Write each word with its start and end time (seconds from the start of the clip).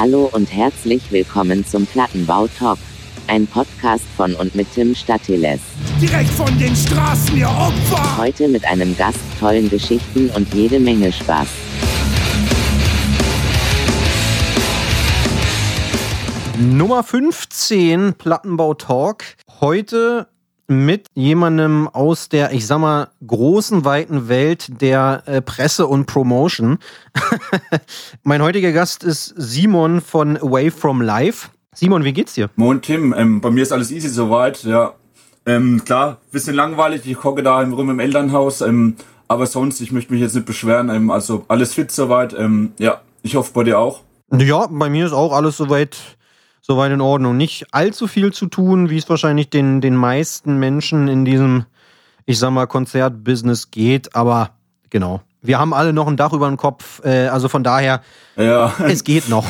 Hallo 0.00 0.30
und 0.32 0.50
herzlich 0.50 1.12
willkommen 1.12 1.66
zum 1.66 1.84
Plattenbau 1.84 2.46
Talk. 2.46 2.78
Ein 3.26 3.46
Podcast 3.46 4.06
von 4.16 4.34
und 4.34 4.54
mit 4.54 4.72
Tim 4.72 4.94
Statiles. 4.94 5.60
Direkt 6.00 6.30
von 6.30 6.58
den 6.58 6.74
Straßen, 6.74 7.36
ihr 7.36 7.50
Opfer! 7.50 8.16
Heute 8.16 8.48
mit 8.48 8.64
einem 8.64 8.96
Gast, 8.96 9.20
tollen 9.38 9.68
Geschichten 9.68 10.30
und 10.30 10.54
jede 10.54 10.80
Menge 10.80 11.12
Spaß. 11.12 11.48
Nummer 16.58 17.02
15 17.02 18.14
Plattenbau 18.14 18.72
Talk. 18.72 19.24
Heute 19.60 20.29
mit 20.70 21.08
jemandem 21.14 21.88
aus 21.88 22.28
der, 22.28 22.52
ich 22.52 22.66
sag 22.66 22.78
mal, 22.78 23.08
großen, 23.26 23.84
weiten 23.84 24.28
Welt 24.28 24.80
der 24.80 25.24
äh, 25.26 25.42
Presse 25.42 25.88
und 25.88 26.06
Promotion. 26.06 26.78
mein 28.22 28.40
heutiger 28.40 28.70
Gast 28.70 29.02
ist 29.02 29.34
Simon 29.36 30.00
von 30.00 30.36
Away 30.36 30.70
from 30.70 31.02
Life. 31.02 31.48
Simon, 31.74 32.04
wie 32.04 32.12
geht's 32.12 32.34
dir? 32.34 32.50
Moin 32.54 32.80
Tim, 32.80 33.12
ähm, 33.16 33.40
bei 33.40 33.50
mir 33.50 33.62
ist 33.62 33.72
alles 33.72 33.90
easy 33.90 34.08
soweit, 34.08 34.62
ja. 34.62 34.94
Ähm, 35.44 35.82
klar, 35.84 36.18
bisschen 36.30 36.54
langweilig, 36.54 37.02
ich 37.04 37.24
hocke 37.24 37.42
da 37.42 37.60
rum 37.60 37.90
im 37.90 37.98
Elternhaus, 37.98 38.60
ähm, 38.60 38.94
aber 39.26 39.46
sonst, 39.46 39.80
ich 39.80 39.90
möchte 39.90 40.12
mich 40.12 40.22
jetzt 40.22 40.34
nicht 40.34 40.46
beschweren, 40.46 40.88
ähm, 40.88 41.10
also 41.10 41.44
alles 41.48 41.74
fit 41.74 41.90
soweit, 41.90 42.32
ähm, 42.38 42.72
ja, 42.78 43.00
ich 43.22 43.34
hoffe 43.34 43.52
bei 43.52 43.64
dir 43.64 43.78
auch. 43.78 44.02
Ja, 44.32 44.68
bei 44.70 44.88
mir 44.88 45.06
ist 45.06 45.12
auch 45.12 45.32
alles 45.32 45.56
soweit 45.56 45.96
soweit 46.60 46.92
in 46.92 47.00
Ordnung. 47.00 47.36
Nicht 47.36 47.66
allzu 47.72 48.06
viel 48.06 48.32
zu 48.32 48.46
tun, 48.46 48.90
wie 48.90 48.98
es 48.98 49.08
wahrscheinlich 49.08 49.50
den, 49.50 49.80
den 49.80 49.96
meisten 49.96 50.58
Menschen 50.58 51.08
in 51.08 51.24
diesem, 51.24 51.66
ich 52.26 52.38
sag 52.38 52.50
mal, 52.50 52.66
Konzertbusiness 52.66 53.70
geht, 53.70 54.14
aber 54.14 54.50
genau. 54.90 55.20
Wir 55.42 55.58
haben 55.58 55.72
alle 55.72 55.94
noch 55.94 56.06
ein 56.06 56.18
Dach 56.18 56.34
über 56.34 56.48
dem 56.48 56.58
Kopf, 56.58 57.02
äh, 57.02 57.28
also 57.28 57.48
von 57.48 57.64
daher, 57.64 58.02
ja. 58.36 58.74
es 58.86 59.04
geht 59.04 59.30
noch. 59.30 59.46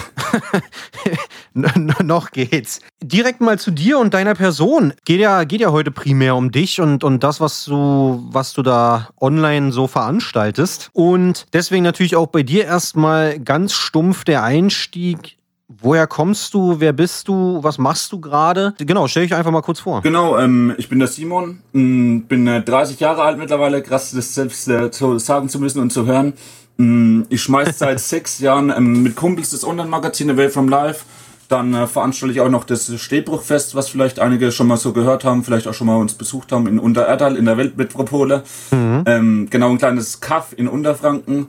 noch 1.52 2.30
geht's. 2.30 2.80
Direkt 3.02 3.40
mal 3.40 3.59
zu 3.59 3.73
dir 3.73 3.98
und 3.98 4.15
deiner 4.15 4.37
Person. 4.37 4.92
Geht 5.04 5.18
ja, 5.18 5.42
geht 5.42 5.60
ja 5.60 5.73
heute 5.73 5.90
primär 5.90 6.37
um 6.37 6.52
dich 6.52 6.80
und, 6.80 7.02
und 7.02 7.24
das, 7.24 7.40
was 7.40 7.65
du, 7.65 8.24
was 8.30 8.52
du 8.52 8.63
da 8.63 9.09
online 9.20 9.73
so 9.73 9.88
veranstaltest. 9.88 10.90
Und 10.92 11.46
deswegen 11.52 11.82
natürlich 11.82 12.15
auch 12.15 12.29
bei 12.29 12.45
dir 12.45 12.66
erstmal 12.66 13.40
ganz 13.40 13.73
stumpf 13.73 14.23
der 14.23 14.45
Einstieg 14.45 15.40
Woher 15.82 16.06
kommst 16.06 16.52
du? 16.52 16.78
Wer 16.78 16.92
bist 16.92 17.26
du? 17.28 17.59
Was 17.62 17.78
machst 17.78 18.12
du 18.12 18.20
gerade? 18.20 18.74
Genau, 18.78 19.09
stell 19.09 19.23
dich 19.23 19.34
einfach 19.34 19.50
mal 19.50 19.62
kurz 19.62 19.80
vor. 19.80 20.02
Genau, 20.02 20.38
ähm, 20.38 20.74
ich 20.76 20.88
bin 20.88 20.98
der 20.98 21.09
Simon, 21.09 21.60
ähm, 21.74 22.23
bin 22.28 22.46
äh, 22.46 22.62
30 22.62 23.00
Jahre 23.00 23.23
alt 23.23 23.38
mittlerweile, 23.38 23.82
krass 23.82 24.10
das 24.10 24.34
selbst 24.34 24.68
äh, 24.68 24.90
zu 24.90 25.18
sagen 25.18 25.48
zu 25.48 25.58
müssen 25.58 25.80
und 25.80 25.90
zu 25.90 26.04
hören. 26.04 26.34
Ähm, 26.78 27.26
ich 27.30 27.42
schmeiß 27.42 27.78
seit 27.78 28.01
sechs 28.01 28.40
Jahren 28.40 28.70
ähm, 28.76 29.02
mit 29.02 29.16
Kumpels 29.16 29.51
das 29.51 29.64
Online-Magazin 29.64 30.30
Away 30.30 30.51
from 30.51 30.68
Life. 30.68 31.04
Dann 31.48 31.74
äh, 31.74 31.86
veranstalte 31.86 32.32
ich 32.34 32.40
auch 32.40 32.51
noch 32.51 32.64
das 32.64 32.95
Stehbruchfest, 33.01 33.74
was 33.74 33.88
vielleicht 33.88 34.20
einige 34.20 34.52
schon 34.52 34.68
mal 34.68 34.76
so 34.76 34.92
gehört 34.92 35.24
haben, 35.24 35.42
vielleicht 35.42 35.66
auch 35.66 35.74
schon 35.74 35.86
mal 35.86 35.96
uns 35.96 36.14
besucht 36.14 36.52
haben 36.52 36.66
in 36.66 36.78
Untererdal 36.78 37.36
in 37.36 37.46
der 37.46 37.56
Weltmetropole. 37.56 38.45
Mhm. 38.70 39.02
Ähm, 39.06 39.46
genau, 39.51 39.70
ein 39.70 39.78
kleines 39.78 40.20
Kaff 40.20 40.52
in 40.56 40.68
Unterfranken. 40.68 41.48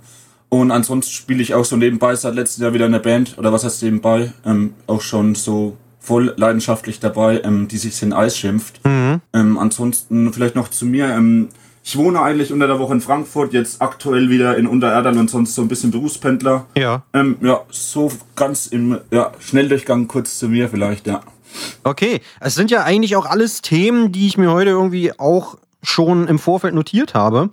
Und 0.54 0.72
ansonsten 0.72 1.14
spiele 1.14 1.42
ich 1.42 1.54
auch 1.54 1.64
so 1.64 1.78
nebenbei 1.78 2.14
seit 2.14 2.36
letztem 2.36 2.64
Jahr 2.64 2.74
wieder 2.74 2.86
in 2.86 2.92
der 2.92 3.00
Band, 3.00 3.38
oder 3.38 3.54
was 3.54 3.64
heißt 3.64 3.84
nebenbei, 3.84 4.34
ähm, 4.46 4.74
auch 4.86 5.00
schon 5.00 5.34
so 5.34 5.78
voll 5.98 6.34
leidenschaftlich 6.36 7.00
dabei, 7.00 7.40
ähm, 7.46 7.70
die 7.70 7.78
sich 7.78 8.02
in 8.04 8.12
Eis 8.12 8.38
schimpft. 8.38 8.86
Mhm. 8.86 9.22
Ähm, 9.32 9.58
ansonsten 9.58 10.34
vielleicht 10.34 10.56
noch 10.56 10.68
zu 10.68 10.86
mir. 10.86 11.08
Ähm, 11.08 11.48
ich 11.86 11.98
wohne 11.98 12.22
eigentlich 12.22 12.52
unter 12.52 12.68
der 12.68 12.80
Woche 12.80 12.94
in 12.94 13.00
Frankfurt, 13.00 13.54
jetzt 13.54 13.82
aktuell 13.82 14.30
wieder 14.30 14.58
in 14.58 14.68
Untererdal 14.68 15.18
und 15.18 15.30
sonst 15.30 15.56
so 15.56 15.62
ein 15.62 15.70
bisschen 15.70 15.90
Berufspendler. 15.90 16.66
Ja. 16.78 17.04
Ähm, 17.14 17.38
ja, 17.42 17.62
so 17.70 18.12
ganz 18.36 18.68
im 18.68 19.00
ja, 19.10 19.32
Schnelldurchgang 19.40 20.10
kurz 20.10 20.38
zu 20.38 20.50
mir 20.50 20.68
vielleicht, 20.68 21.08
ja. 21.08 21.22
Okay, 21.86 22.20
es 22.42 22.56
sind 22.56 22.72
ja 22.72 22.84
eigentlich 22.84 23.16
auch 23.16 23.26
alles 23.26 23.62
Themen, 23.62 24.12
die 24.12 24.28
ich 24.28 24.38
mir 24.38 24.52
heute 24.52 24.72
irgendwie 24.72 25.18
auch 25.18 25.58
schon 25.82 26.28
im 26.28 26.40
Vorfeld 26.40 26.74
notiert 26.74 27.14
habe. 27.14 27.52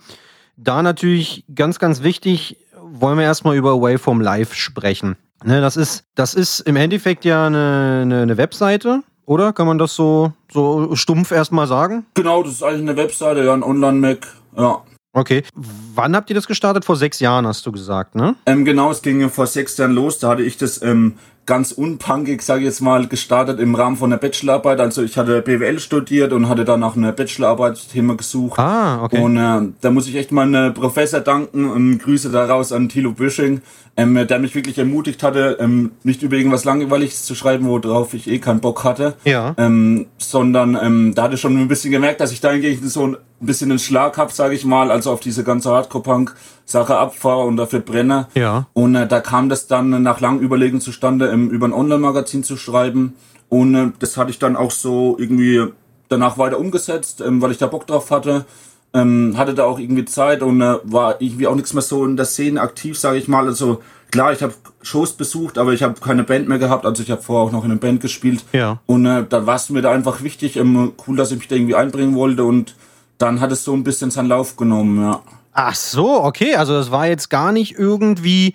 Da 0.56 0.83
natürlich 0.83 1.44
ganz, 1.55 1.78
ganz 1.78 2.03
wichtig, 2.03 2.56
wollen 2.93 3.19
wir 3.19 3.25
erstmal 3.25 3.56
über 3.56 3.71
Away 3.71 3.99
from 3.99 4.21
Life 4.21 4.54
sprechen. 4.54 5.16
Ne, 5.44 5.60
das, 5.60 5.76
ist, 5.76 6.04
das 6.15 6.34
ist 6.34 6.60
im 6.60 6.76
Endeffekt 6.76 7.25
ja 7.25 7.47
eine, 7.47 8.00
eine, 8.03 8.22
eine 8.22 8.37
Webseite, 8.37 9.03
oder? 9.25 9.53
Kann 9.53 9.66
man 9.66 9.78
das 9.78 9.94
so, 9.94 10.32
so 10.50 10.97
stumpf 10.97 11.31
erstmal 11.31 11.66
sagen? 11.66 12.06
Genau, 12.15 12.43
das 12.43 12.54
ist 12.54 12.62
eigentlich 12.62 12.88
eine 12.88 12.97
Webseite, 12.97 13.44
ja, 13.44 13.54
ein 13.54 13.62
Online-Mac, 13.62 14.26
ja. 14.56 14.82
Okay. 15.12 15.43
Wann 15.54 16.15
habt 16.15 16.31
ihr 16.31 16.34
das 16.34 16.47
gestartet? 16.47 16.84
Vor 16.84 16.97
sechs 16.97 17.19
Jahren, 17.21 17.47
hast 17.47 17.65
du 17.66 17.72
gesagt, 17.72 18.15
ne? 18.15 18.37
Ähm, 18.47 18.65
genau, 18.65 18.91
es 18.91 19.03
ging 19.03 19.28
vor 19.31 19.47
sechs 19.47 19.76
Jahren 19.76 19.93
los. 19.93 20.19
Da 20.19 20.31
hatte 20.31 20.43
ich 20.43 20.56
das 20.56 20.82
ähm, 20.82 21.15
ganz 21.49 21.73
unpunkig, 21.73 22.43
sage 22.43 22.61
ich 22.61 22.67
jetzt 22.67 22.81
mal, 22.83 23.09
gestartet 23.09 23.59
im 23.59 23.75
Rahmen 23.75 23.97
von 23.97 24.11
der 24.11 24.19
Bachelorarbeit. 24.19 24.81
Also 24.81 25.03
ich 25.03 25.17
hatte 25.17 25.41
BWL 25.41 25.81
studiert 25.81 26.33
und 26.33 26.49
hatte 26.49 26.67
dann 26.67 26.81
nach 26.81 26.95
einer 26.95 27.11
Bachelorarbeit-Thema 27.11 28.17
gesucht. 28.17 28.61
Ah, 28.61 29.03
okay. 29.03 29.19
Und 29.19 29.39
äh, 29.39 29.73
da 29.81 29.91
muss 29.91 30.07
ich 30.07 30.15
echt 30.15 30.31
mal 30.31 30.43
einen 30.43 30.75
Professor 30.75 31.21
danken 31.21 31.69
und 31.69 31.99
Grüße 32.01 32.31
daraus 32.31 32.71
an 32.71 32.91
Thilo 32.91 33.13
Büsching, 33.13 33.63
ähm, 33.99 34.15
der 34.29 34.39
mich 34.39 34.55
wirklich 34.55 34.79
ermutigt 34.79 35.25
hatte, 35.25 35.57
ähm, 35.59 35.91
nicht 36.05 36.23
über 36.23 36.37
irgendwas 36.37 36.65
Langweiliges 36.65 37.25
zu 37.25 37.35
schreiben, 37.35 37.67
worauf 37.67 38.15
ich 38.15 38.31
eh 38.31 38.39
keinen 38.39 38.61
Bock 38.61 38.85
hatte. 38.85 39.17
Ja. 39.25 39.57
Ähm, 39.59 40.07
sondern 40.19 40.79
ähm, 40.81 41.15
da 41.17 41.25
hatte 41.25 41.35
ich 41.35 41.41
schon 41.41 41.59
ein 41.59 41.67
bisschen 41.67 41.91
gemerkt, 41.91 42.21
dass 42.21 42.31
ich 42.31 42.41
da 42.41 42.51
eigentlich 42.51 42.81
so 42.81 43.09
ein 43.09 43.17
bisschen 43.41 43.71
einen 43.71 43.81
Schlag 43.81 44.17
hab, 44.17 44.31
sage 44.31 44.55
ich 44.55 44.65
mal, 44.65 44.93
also 44.93 45.11
auf 45.11 45.19
diese 45.19 45.43
ganze 45.43 45.71
Hardcore-Punk-Sache 45.71 46.97
abfahre 46.97 47.45
und 47.45 47.57
dafür 47.57 47.81
brenne. 47.81 48.29
Ja. 48.35 48.69
Und 48.73 48.95
äh, 48.95 49.09
da 49.09 49.19
kam 49.19 49.49
das 49.49 49.67
dann 49.67 50.01
nach 50.01 50.21
langem 50.21 50.45
Überlegen 50.45 50.81
zustande, 50.81 51.31
ähm, 51.31 51.51
über 51.51 51.67
ein 51.67 51.73
Online-Magazin 51.73 52.45
zu 52.45 52.57
schreiben. 52.57 53.15
Und 53.49 53.75
äh, 53.75 53.89
das 53.99 54.17
hatte 54.17 54.31
ich 54.31 54.39
dann 54.39 54.55
auch 54.55 54.71
so 54.71 55.17
irgendwie 55.19 55.73
danach 56.09 56.39
weiter 56.39 56.61
umgesetzt, 56.61 57.21
ähm, 57.21 57.43
weil 57.43 57.51
ich 57.51 57.59
da 57.59 57.67
Bock 57.67 57.89
drauf 57.89 58.13
hatte. 58.13 58.47
Ähm, 58.94 59.34
hatte 59.37 59.54
da 59.54 59.65
auch 59.65 59.78
irgendwie 59.78 60.06
Zeit 60.06 60.43
und 60.43 60.60
äh, 60.62 60.78
war 60.84 61.21
irgendwie 61.21 61.47
auch 61.47 61.54
nichts 61.54 61.75
mehr 61.75 61.82
so 61.82 62.04
in 62.04 62.16
der 62.16 62.25
Szene 62.25 62.60
aktiv, 62.60 62.99
sage 62.99 63.19
ich 63.19 63.28
mal. 63.28 63.47
Also 63.47 63.82
klar, 64.10 64.32
ich 64.32 64.43
habe 64.43 64.54
Shows 64.82 65.12
besucht, 65.12 65.59
aber 65.59 65.72
ich 65.72 65.82
habe 65.82 66.00
keine 66.00 66.25
Band 66.25 66.49
mehr 66.49 66.59
gehabt. 66.59 66.87
Also 66.87 67.03
ich 67.03 67.10
habe 67.10 67.22
vorher 67.22 67.47
auch 67.47 67.53
noch 67.53 67.65
in 67.65 67.71
einer 67.71 67.81
Band 67.81 68.00
gespielt. 68.00 68.44
Ja. 68.53 68.81
Und 68.87 69.06
äh, 69.06 69.25
da 69.28 69.47
war 69.47 69.56
es 69.56 69.69
mir 69.71 69.82
da 69.82 69.91
einfach 69.91 70.22
wichtig, 70.22 70.56
ähm, 70.56 70.93
cool, 71.06 71.16
dass 71.16 71.31
ich 71.32 71.38
mich 71.38 71.49
da 71.49 71.56
irgendwie 71.56 71.75
einbringen 71.75 72.15
wollte 72.15 72.44
und 72.44 72.75
dann 73.19 73.41
hat 73.41 73.53
es 73.53 73.65
so 73.65 73.75
ein 73.75 73.84
bisschen 73.84 74.10
seinen 74.10 74.28
Lauf 74.28 74.56
genommen, 74.56 75.03
ja. 75.03 75.20
Ach 75.53 75.75
so, 75.75 76.22
okay. 76.22 76.55
Also 76.55 76.75
das 76.75 76.91
war 76.91 77.09
jetzt 77.09 77.31
gar 77.31 77.50
nicht 77.50 77.76
irgendwie, 77.76 78.55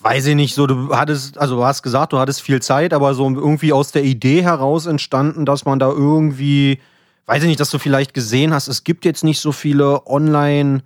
weiß 0.00 0.26
ich 0.26 0.34
nicht, 0.34 0.54
so 0.54 0.66
du 0.66 0.94
hattest, 0.94 1.38
also 1.38 1.56
du 1.56 1.64
hast 1.64 1.82
gesagt, 1.82 2.12
du 2.12 2.18
hattest 2.18 2.42
viel 2.42 2.60
Zeit, 2.60 2.92
aber 2.92 3.14
so 3.14 3.26
irgendwie 3.26 3.72
aus 3.72 3.90
der 3.90 4.04
Idee 4.04 4.42
heraus 4.42 4.84
entstanden, 4.84 5.46
dass 5.46 5.64
man 5.64 5.78
da 5.78 5.88
irgendwie, 5.88 6.78
weiß 7.26 7.42
ich 7.42 7.48
nicht, 7.48 7.60
dass 7.60 7.70
du 7.70 7.78
vielleicht 7.78 8.14
gesehen 8.14 8.54
hast, 8.54 8.68
es 8.68 8.84
gibt 8.84 9.04
jetzt 9.04 9.24
nicht 9.24 9.40
so 9.40 9.52
viele 9.52 10.06
Online- 10.06 10.82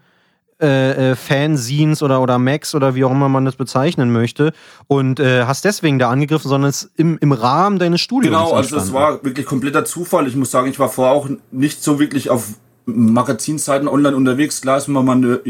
äh, 0.63 1.13
äh, 1.13 1.17
Fanzines 1.17 2.03
oder, 2.03 2.21
oder 2.21 2.39
Macs 2.39 2.75
oder 2.75 2.95
wie 2.95 3.03
auch 3.05 3.11
immer 3.11 3.31
man 3.31 3.47
das 3.47 3.57
bezeichnen 3.57 4.13
möchte 4.13 4.53
und 4.89 5.19
äh, 5.19 5.45
hast 5.45 5.65
deswegen 5.65 5.99
da 5.99 6.11
angegriffen, 6.11 6.51
sondern 6.51 6.69
es 6.69 6.91
im, 6.97 7.17
im 7.19 7.33
Rahmen 7.33 7.79
deines 7.79 8.03
Studiums. 8.03 8.37
Genau, 8.37 8.53
also 8.53 8.77
es 8.77 8.93
war 8.93 9.25
wirklich 9.25 9.47
kompletter 9.47 9.87
Zufall. 9.87 10.29
Ich 10.29 10.37
muss 10.37 10.51
sagen, 10.51 10.69
ich 10.69 10.79
war 10.79 10.91
vorher 10.91 11.15
auch 11.15 11.31
nicht 11.51 11.83
so 11.83 11.99
wirklich 11.99 12.29
auf 12.29 12.49
Magazinseiten 12.85 13.89
online 13.89 14.15
unterwegs. 14.15 14.61
Klar 14.61 14.77
ist 14.77 14.89
man 14.89 15.03
mal 15.03 15.41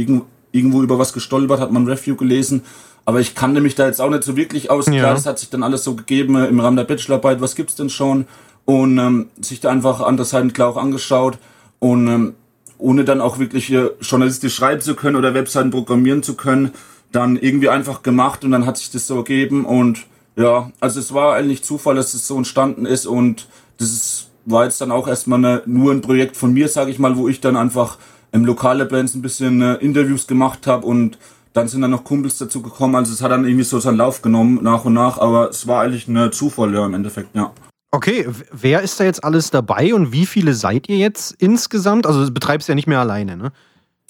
irgendwo 0.53 0.81
über 0.81 1.01
was 1.01 1.13
gestolpert, 1.13 1.59
hat 1.59 1.73
man 1.73 1.83
ein 1.83 1.89
Review 1.89 2.15
gelesen. 2.15 2.63
Aber 3.05 3.19
ich 3.19 3.35
kannte 3.35 3.61
mich 3.61 3.75
da 3.75 3.87
jetzt 3.87 4.01
auch 4.01 4.11
nicht 4.11 4.23
so 4.23 4.37
wirklich 4.37 4.71
aus. 4.71 4.87
Ja. 4.87 4.93
Klar, 4.93 5.15
das 5.15 5.27
hat 5.27 5.41
sich 5.41 5.51
dann 5.51 5.65
alles 5.65 5.83
so 5.83 5.97
gegeben 5.97 6.37
äh, 6.37 6.47
im 6.47 6.61
Rahmen 6.61 6.77
der 6.77 6.85
Bachelorarbeit. 6.85 7.41
Was 7.41 7.57
gibt's 7.57 7.75
denn 7.75 7.91
schon? 7.91 8.27
Und 8.65 8.99
ähm, 8.99 9.29
sich 9.41 9.61
da 9.61 9.71
einfach 9.71 10.01
andere 10.01 10.27
Seiten 10.27 10.53
klar 10.53 10.69
auch 10.69 10.77
angeschaut. 10.77 11.39
Und 11.79 12.07
ähm, 12.09 12.35
ohne 12.79 13.05
dann 13.05 13.21
auch 13.21 13.39
wirklich 13.39 13.71
äh, 13.73 13.91
journalistisch 14.01 14.55
schreiben 14.55 14.81
zu 14.81 14.95
können 14.95 15.17
oder 15.17 15.35
Webseiten 15.35 15.71
programmieren 15.71 16.23
zu 16.23 16.35
können, 16.35 16.73
dann 17.13 17.37
irgendwie 17.37 17.69
einfach 17.69 18.03
gemacht 18.03 18.45
und 18.45 18.53
dann 18.53 18.67
hat 18.67 18.79
sich 18.79 18.91
das 18.91 19.07
so 19.07 19.17
ergeben. 19.17 19.65
Und 19.65 20.07
ja, 20.37 20.71
also 20.81 21.01
es 21.01 21.13
war 21.13 21.35
eigentlich 21.35 21.63
Zufall, 21.63 21.97
dass 21.97 22.15
es 22.15 22.27
so 22.27 22.37
entstanden 22.37 22.87
ist. 22.87 23.07
Und 23.07 23.49
das 23.79 23.91
ist 23.91 24.31
war 24.45 24.65
jetzt 24.65 24.81
dann 24.81 24.91
auch 24.91 25.09
erstmal 25.09 25.39
eine, 25.39 25.63
nur 25.67 25.93
ein 25.93 26.01
Projekt 26.01 26.37
von 26.37 26.53
mir, 26.53 26.69
sage 26.69 26.91
ich 26.91 26.99
mal, 26.99 27.17
wo 27.17 27.29
ich 27.29 27.41
dann 27.41 27.57
einfach 27.57 27.99
im 28.33 28.45
lokale 28.45 28.87
Bands 28.87 29.15
ein 29.15 29.23
bisschen 29.23 29.61
äh, 29.61 29.75
Interviews 29.75 30.27
gemacht 30.27 30.67
habe 30.67 30.87
und 30.87 31.19
dann 31.53 31.67
sind 31.67 31.83
dann 31.83 31.91
noch 31.91 32.05
Kumpels 32.05 32.39
dazu 32.39 32.63
gekommen. 32.63 32.95
Also 32.95 33.13
es 33.13 33.23
hat 33.23 33.33
dann 33.33 33.45
irgendwie 33.45 33.65
so 33.65 33.81
seinen 33.81 33.97
Lauf 33.97 34.23
genommen 34.23 34.61
nach 34.63 34.85
und 34.85 34.95
nach, 34.95 35.19
aber 35.19 35.51
es 35.51 35.67
war 35.67 35.83
eigentlich 35.83 36.09
eine 36.09 36.31
Zufall 36.31 36.73
ja, 36.73 36.87
im 36.87 36.95
Endeffekt, 36.95 37.35
ja. 37.35 37.53
Okay, 37.93 38.27
wer 38.53 38.83
ist 38.83 39.01
da 39.01 39.05
jetzt 39.05 39.25
alles 39.25 39.51
dabei 39.51 39.95
und 39.95 40.13
wie 40.13 40.27
viele 40.27 40.55
seid 40.55 40.89
ihr 40.89 40.97
jetzt 40.97 41.35
insgesamt? 41.39 42.07
Also 42.07 42.25
du 42.25 42.31
betreibst 42.31 42.69
ja 42.69 42.75
nicht 42.75 42.87
mehr 42.87 43.01
alleine, 43.01 43.37
ne? 43.37 43.53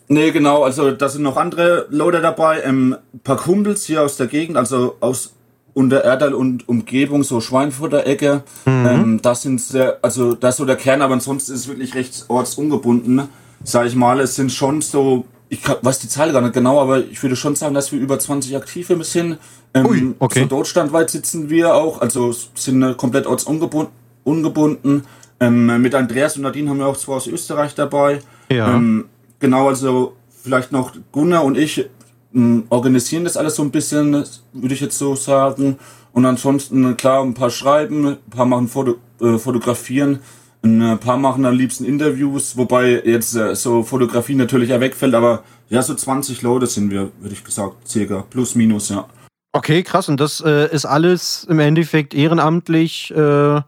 Nee, 0.08 0.32
genau, 0.32 0.64
also 0.64 0.90
da 0.90 1.08
sind 1.08 1.22
noch 1.22 1.36
andere 1.36 1.86
Loader 1.88 2.20
dabei, 2.20 2.62
ähm, 2.62 2.96
ein 3.14 3.20
paar 3.20 3.36
Kumpels 3.36 3.84
hier 3.84 4.02
aus 4.02 4.16
der 4.16 4.26
Gegend, 4.26 4.56
also 4.56 4.96
aus 4.98 5.34
unter 5.72 6.02
Erdal 6.02 6.34
und 6.34 6.68
Umgebung, 6.68 7.22
so 7.22 7.40
Schweinfurter 7.40 8.06
Ecke. 8.06 8.42
Mhm. 8.66 8.86
Ähm, 8.86 9.20
das 9.22 9.42
sind 9.42 9.60
sehr, 9.60 9.98
also 10.02 10.34
das 10.34 10.54
ist 10.54 10.56
so 10.58 10.64
der 10.64 10.76
Kern, 10.76 11.00
aber 11.00 11.14
ansonsten 11.14 11.52
ist 11.52 11.60
es 11.60 11.68
wirklich 11.68 11.94
recht 11.94 12.24
ortsungebunden, 12.28 13.28
sag 13.62 13.86
ich 13.86 13.94
mal. 13.94 14.20
Es 14.20 14.34
sind 14.34 14.52
schon 14.52 14.82
so 14.82 15.26
ich 15.50 15.60
weiß 15.82 15.98
die 15.98 16.08
Zahl 16.08 16.32
gar 16.32 16.40
nicht 16.40 16.54
genau, 16.54 16.80
aber 16.80 17.04
ich 17.04 17.20
würde 17.22 17.34
schon 17.34 17.56
sagen, 17.56 17.74
dass 17.74 17.90
wir 17.90 17.98
über 17.98 18.18
20 18.18 18.56
Aktive 18.56 18.96
bis 18.96 19.12
hin. 19.12 19.36
Ähm, 19.74 19.86
Ui, 19.86 20.14
okay. 20.20 20.42
So 20.42 20.46
deutschlandweit 20.46 21.10
sitzen 21.10 21.50
wir 21.50 21.74
auch, 21.74 22.00
also 22.00 22.32
sind 22.54 22.82
äh, 22.82 22.94
komplett 22.94 23.26
ortsungebunden. 23.26 23.92
Ungebunden. 24.22 25.04
Ähm, 25.40 25.82
mit 25.82 25.94
Andreas 25.94 26.36
und 26.36 26.42
Nadine 26.42 26.70
haben 26.70 26.78
wir 26.78 26.86
auch 26.86 26.96
zwei 26.96 27.14
aus 27.14 27.26
Österreich 27.26 27.74
dabei. 27.74 28.20
Ja. 28.48 28.74
Ähm, 28.74 29.06
genau, 29.40 29.68
also 29.68 30.14
vielleicht 30.42 30.70
noch 30.70 30.92
Gunnar 31.10 31.44
und 31.44 31.58
ich 31.58 31.88
ähm, 32.32 32.64
organisieren 32.68 33.24
das 33.24 33.36
alles 33.36 33.56
so 33.56 33.62
ein 33.62 33.72
bisschen, 33.72 34.24
würde 34.52 34.74
ich 34.74 34.80
jetzt 34.80 34.98
so 34.98 35.16
sagen. 35.16 35.78
Und 36.12 36.26
ansonsten, 36.26 36.96
klar, 36.96 37.24
ein 37.24 37.34
paar 37.34 37.50
schreiben, 37.50 38.06
ein 38.06 38.18
paar 38.30 38.46
machen 38.46 38.68
Foto, 38.68 38.96
äh, 39.20 39.36
fotografieren 39.36 40.20
ein 40.62 40.98
paar 40.98 41.16
machen 41.16 41.44
am 41.46 41.54
liebsten 41.54 41.84
Interviews, 41.84 42.56
wobei 42.56 43.02
jetzt 43.04 43.34
äh, 43.34 43.54
so 43.54 43.82
Fotografie 43.82 44.34
natürlich 44.34 44.70
ja 44.70 44.80
wegfällt, 44.80 45.14
aber 45.14 45.42
ja, 45.68 45.82
so 45.82 45.94
20 45.94 46.42
Leute 46.42 46.66
sind 46.66 46.90
wir, 46.90 47.10
würde 47.20 47.34
ich 47.34 47.44
gesagt, 47.44 47.88
circa. 47.88 48.24
Plus, 48.28 48.54
minus, 48.54 48.88
ja. 48.88 49.06
Okay, 49.52 49.82
krass. 49.82 50.08
Und 50.08 50.20
das 50.20 50.40
äh, 50.40 50.72
ist 50.74 50.84
alles 50.84 51.46
im 51.48 51.60
Endeffekt 51.60 52.14
ehrenamtlich. 52.14 53.10
Äh, 53.12 53.60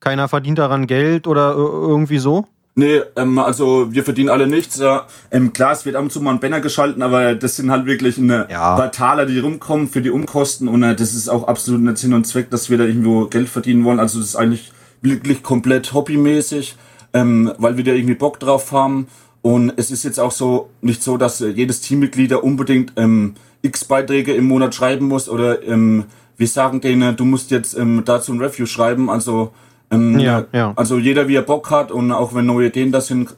keiner 0.00 0.28
verdient 0.28 0.58
daran 0.58 0.86
Geld 0.86 1.26
oder 1.26 1.54
irgendwie 1.54 2.18
so? 2.18 2.46
Nee, 2.76 3.00
ähm, 3.16 3.40
also 3.40 3.92
wir 3.92 4.04
verdienen 4.04 4.28
alle 4.28 4.46
nichts. 4.46 4.78
Ja. 4.78 5.06
Ähm, 5.32 5.52
klar, 5.52 5.72
es 5.72 5.84
wird 5.84 5.96
ab 5.96 6.02
und 6.02 6.12
zu 6.12 6.20
mal 6.20 6.30
ein 6.30 6.38
Banner 6.38 6.60
geschalten, 6.60 7.02
aber 7.02 7.34
das 7.34 7.56
sind 7.56 7.72
halt 7.72 7.86
wirklich 7.86 8.18
eine 8.18 8.46
ja. 8.48 8.76
paar 8.76 8.92
Taler, 8.92 9.26
die 9.26 9.40
rumkommen 9.40 9.88
für 9.88 10.00
die 10.00 10.10
Umkosten 10.10 10.68
und 10.68 10.84
äh, 10.84 10.94
das 10.94 11.12
ist 11.12 11.28
auch 11.28 11.48
absolut 11.48 11.80
nicht 11.80 11.98
Sinn 11.98 12.14
und 12.14 12.24
Zweck, 12.24 12.50
dass 12.50 12.70
wir 12.70 12.78
da 12.78 12.84
irgendwo 12.84 13.26
Geld 13.26 13.48
verdienen 13.48 13.84
wollen. 13.84 13.98
Also 13.98 14.20
das 14.20 14.28
ist 14.28 14.36
eigentlich 14.36 14.72
wirklich 15.02 15.42
komplett 15.42 15.92
hobbymäßig, 15.92 16.76
ähm, 17.12 17.52
weil 17.58 17.76
wir 17.76 17.84
da 17.84 17.92
irgendwie 17.92 18.14
Bock 18.14 18.40
drauf 18.40 18.72
haben. 18.72 19.08
Und 19.42 19.72
es 19.76 19.90
ist 19.90 20.04
jetzt 20.04 20.18
auch 20.18 20.32
so 20.32 20.70
nicht 20.80 21.02
so, 21.02 21.16
dass 21.16 21.40
jedes 21.40 21.80
Teammitglied 21.80 22.32
unbedingt 22.32 22.92
ähm, 22.96 23.34
x 23.62 23.84
Beiträge 23.84 24.34
im 24.34 24.46
Monat 24.46 24.74
schreiben 24.74 25.06
muss 25.06 25.28
oder 25.28 25.62
ähm, 25.62 26.04
wir 26.36 26.46
sagen 26.46 26.80
denen, 26.80 27.16
du 27.16 27.24
musst 27.24 27.50
jetzt 27.50 27.76
ähm, 27.76 28.02
dazu 28.04 28.32
ein 28.32 28.40
Review 28.40 28.66
schreiben. 28.66 29.10
Also 29.10 29.52
ähm, 29.90 30.18
ja, 30.18 30.44
ja. 30.52 30.72
also 30.76 30.98
jeder 30.98 31.28
wie 31.28 31.34
er 31.34 31.42
Bock 31.42 31.70
hat 31.70 31.90
und 31.90 32.12
auch 32.12 32.34
wenn 32.34 32.46
neue 32.46 32.68
Ideen 32.68 32.92
da 32.92 33.00
sind, 33.00 33.34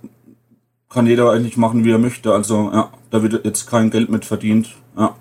kann 0.89 1.07
jeder 1.07 1.31
eigentlich 1.31 1.57
machen, 1.57 1.85
wie 1.85 1.93
er 1.93 1.99
möchte. 1.99 2.33
Also 2.33 2.71
ja, 2.73 2.91
da 3.11 3.23
wird 3.23 3.45
jetzt 3.45 3.71
kein 3.71 3.91
Geld 3.91 4.11
mit 4.11 4.25
verdient. 4.25 4.71
Ja. 4.97 5.15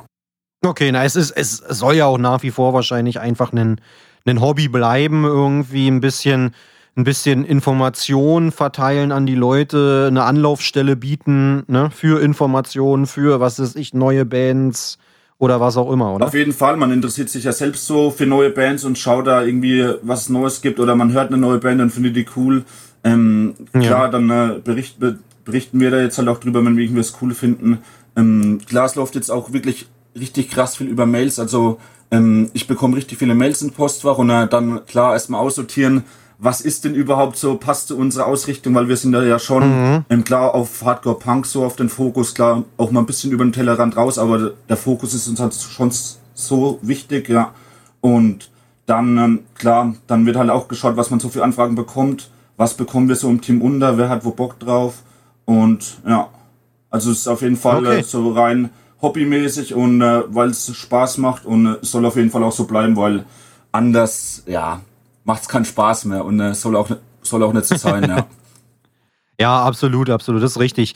Okay, 0.66 0.92
na 0.92 1.06
es 1.06 1.16
ist 1.16 1.32
es 1.32 1.58
soll 1.58 1.96
ja 1.96 2.06
auch 2.06 2.18
nach 2.18 2.44
wie 2.44 2.52
vor 2.52 2.74
wahrscheinlich 2.74 3.20
einfach 3.20 3.54
ein 3.54 3.80
ein 4.30 4.42
Hobby 4.42 4.68
bleiben, 4.68 5.24
irgendwie 5.24 5.88
ein 5.88 6.02
bisschen, 6.02 6.52
ein 6.96 7.04
bisschen 7.04 7.46
Information 7.46 8.52
verteilen 8.52 9.12
an 9.12 9.26
die 9.26 9.36
Leute, 9.36 10.06
eine 10.08 10.24
Anlaufstelle 10.24 10.96
bieten, 10.96 11.64
ne, 11.68 11.90
für 11.92 12.22
Informationen, 12.22 13.06
für, 13.06 13.40
was 13.40 13.60
ist 13.60 13.76
ich, 13.76 13.94
neue 13.94 14.26
Bands 14.26 14.98
oder 15.40 15.62
was 15.62 15.78
auch 15.78 15.92
immer, 15.92 16.14
oder? 16.14 16.28
Auf 16.28 16.34
jeden 16.34 16.54
Fall, 16.54 16.76
man 16.78 16.92
interessiert 16.92 17.30
sich 17.30 17.46
ja 17.46 17.54
selbst 17.54 17.88
so 17.88 18.12
für 18.12 18.26
neue 18.26 18.50
Bands 18.50 18.84
und 18.84 18.98
schaut 18.98 19.28
da 19.28 19.42
irgendwie, 19.42 19.94
was 20.02 20.24
es 20.24 20.30
Neues 20.30 20.62
gibt 20.62 20.80
oder 20.80 20.96
man 20.96 21.14
hört 21.14 21.30
eine 21.30 21.38
neue 21.38 21.60
Band 21.60 21.81
und 21.81 21.92
findet 21.92 22.16
die 22.16 22.26
cool. 22.36 22.66
Ähm, 23.06 23.56
klar, 23.72 24.06
ja. 24.06 24.08
dann 24.10 24.30
äh, 24.30 24.60
bericht, 24.62 24.98
berichten 25.46 25.80
wir 25.80 25.92
da 25.92 26.02
jetzt 26.02 26.18
halt 26.18 26.28
auch 26.28 26.40
drüber, 26.40 26.64
wenn 26.66 26.76
wir 26.76 26.84
irgendwas 26.84 27.14
cool 27.22 27.34
finden. 27.34 27.80
Ähm, 28.18 28.60
klar, 28.68 28.86
es 28.86 28.96
läuft 28.96 29.16
jetzt 29.16 29.31
auch 29.31 29.54
wirklich 29.54 29.88
richtig 30.20 30.50
krass 30.50 30.76
viel 30.76 30.88
über 30.88 31.06
Mails, 31.06 31.40
also 31.40 31.80
ähm, 32.12 32.50
ich 32.54 32.68
bekomme 32.68 32.96
richtig 32.96 33.20
viele 33.20 33.36
Mails 33.36 33.62
im 33.62 33.72
Postfach 33.72 34.18
und 34.18 34.30
äh, 34.30 34.48
dann 34.48 34.86
klar 34.86 35.14
erstmal 35.14 35.42
aussortieren, 35.42 36.04
was 36.42 36.62
ist 36.62 36.86
denn 36.86 36.96
überhaupt 36.96 37.36
so, 37.36 37.56
passt 37.56 37.90
zu 37.90 37.98
unserer 37.98 38.26
Ausrichtung, 38.26 38.74
weil 38.74 38.88
wir 38.88 38.96
sind 38.96 39.12
da 39.12 39.22
ja 39.22 39.40
schon 39.40 39.68
mhm. 39.68 40.06
ähm, 40.10 40.24
klar 40.24 40.56
auf 40.56 40.84
Hardcore 40.84 41.20
Punk 41.20 41.46
so 41.46 41.66
auf 41.66 41.76
den 41.76 41.90
Fokus, 41.90 42.34
klar 42.34 42.64
auch 42.78 42.92
mal 42.92 43.02
ein 43.02 43.06
bisschen 43.06 43.32
über 43.32 43.44
den 43.44 43.52
Tellerrand 43.52 43.98
raus, 43.98 44.18
aber 44.18 44.52
der 44.70 44.78
Fokus 44.78 45.14
ist 45.14 45.28
uns 45.28 45.40
halt 45.40 45.54
schon 45.54 45.92
so 46.34 46.80
wichtig, 46.82 47.28
ja. 47.28 47.54
Und 48.00 48.50
dann, 48.86 49.18
ähm, 49.18 49.40
klar, 49.56 49.94
dann 50.08 50.26
wird 50.26 50.38
halt 50.38 50.50
auch 50.50 50.70
geschaut, 50.70 50.96
was 50.96 51.12
man 51.12 51.20
so 51.20 51.28
für 51.28 51.44
Anfragen 51.44 51.76
bekommt, 51.76 52.32
was 52.56 52.74
bekommen 52.74 53.10
wir 53.10 53.18
so 53.18 53.30
im 53.30 53.42
Team 53.42 53.62
unter, 53.62 53.98
wer 53.98 54.08
hat 54.08 54.24
wo 54.24 54.32
Bock 54.32 54.58
drauf 54.60 55.04
und 55.44 56.00
ja, 56.08 56.30
also 56.90 57.12
es 57.12 57.20
ist 57.20 57.28
auf 57.28 57.42
jeden 57.42 57.58
Fall 57.58 57.86
okay. 57.86 58.00
äh, 58.00 58.04
so 58.04 58.32
rein 58.32 58.70
hobbymäßig 59.01 59.74
und 59.74 60.01
äh, 60.01 60.24
weil 60.28 60.50
es 60.50 60.75
Spaß 60.75 61.18
macht 61.19 61.46
und 61.46 61.66
äh, 61.66 61.78
soll 61.81 62.06
auf 62.06 62.16
jeden 62.16 62.31
Fall 62.31 62.44
auch 62.44 62.51
so 62.51 62.66
bleiben, 62.66 62.98
weil 62.98 63.25
anders, 63.72 64.44
ja, 64.46 64.81
macht 65.24 65.44
es 65.44 65.48
keinen 65.48 65.66
Spaß 65.66 66.06
mehr 66.06 66.25
und 66.25 66.40
äh, 66.40 66.54
soll, 66.54 66.75
auch, 66.75 66.90
soll 67.22 67.44
auch 67.44 67.54
nicht 67.54 67.66
so 67.66 67.75
sein, 67.75 68.07
ja. 68.07 68.25
Ja, 69.42 69.63
absolut, 69.63 70.10
absolut, 70.10 70.44
das 70.44 70.51
ist 70.51 70.60
richtig. 70.60 70.96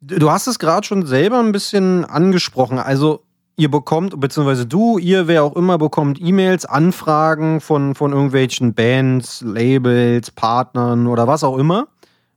Du 0.00 0.28
hast 0.28 0.48
es 0.48 0.58
gerade 0.58 0.84
schon 0.84 1.06
selber 1.06 1.38
ein 1.38 1.52
bisschen 1.52 2.04
angesprochen. 2.04 2.80
Also, 2.80 3.22
ihr 3.56 3.70
bekommt, 3.70 4.18
beziehungsweise 4.18 4.66
du, 4.66 4.98
ihr, 4.98 5.28
wer 5.28 5.44
auch 5.44 5.54
immer, 5.54 5.78
bekommt 5.78 6.20
E-Mails, 6.20 6.64
Anfragen 6.64 7.60
von, 7.60 7.94
von 7.94 8.12
irgendwelchen 8.12 8.74
Bands, 8.74 9.42
Labels, 9.42 10.32
Partnern 10.32 11.06
oder 11.06 11.28
was 11.28 11.44
auch 11.44 11.56
immer. 11.56 11.86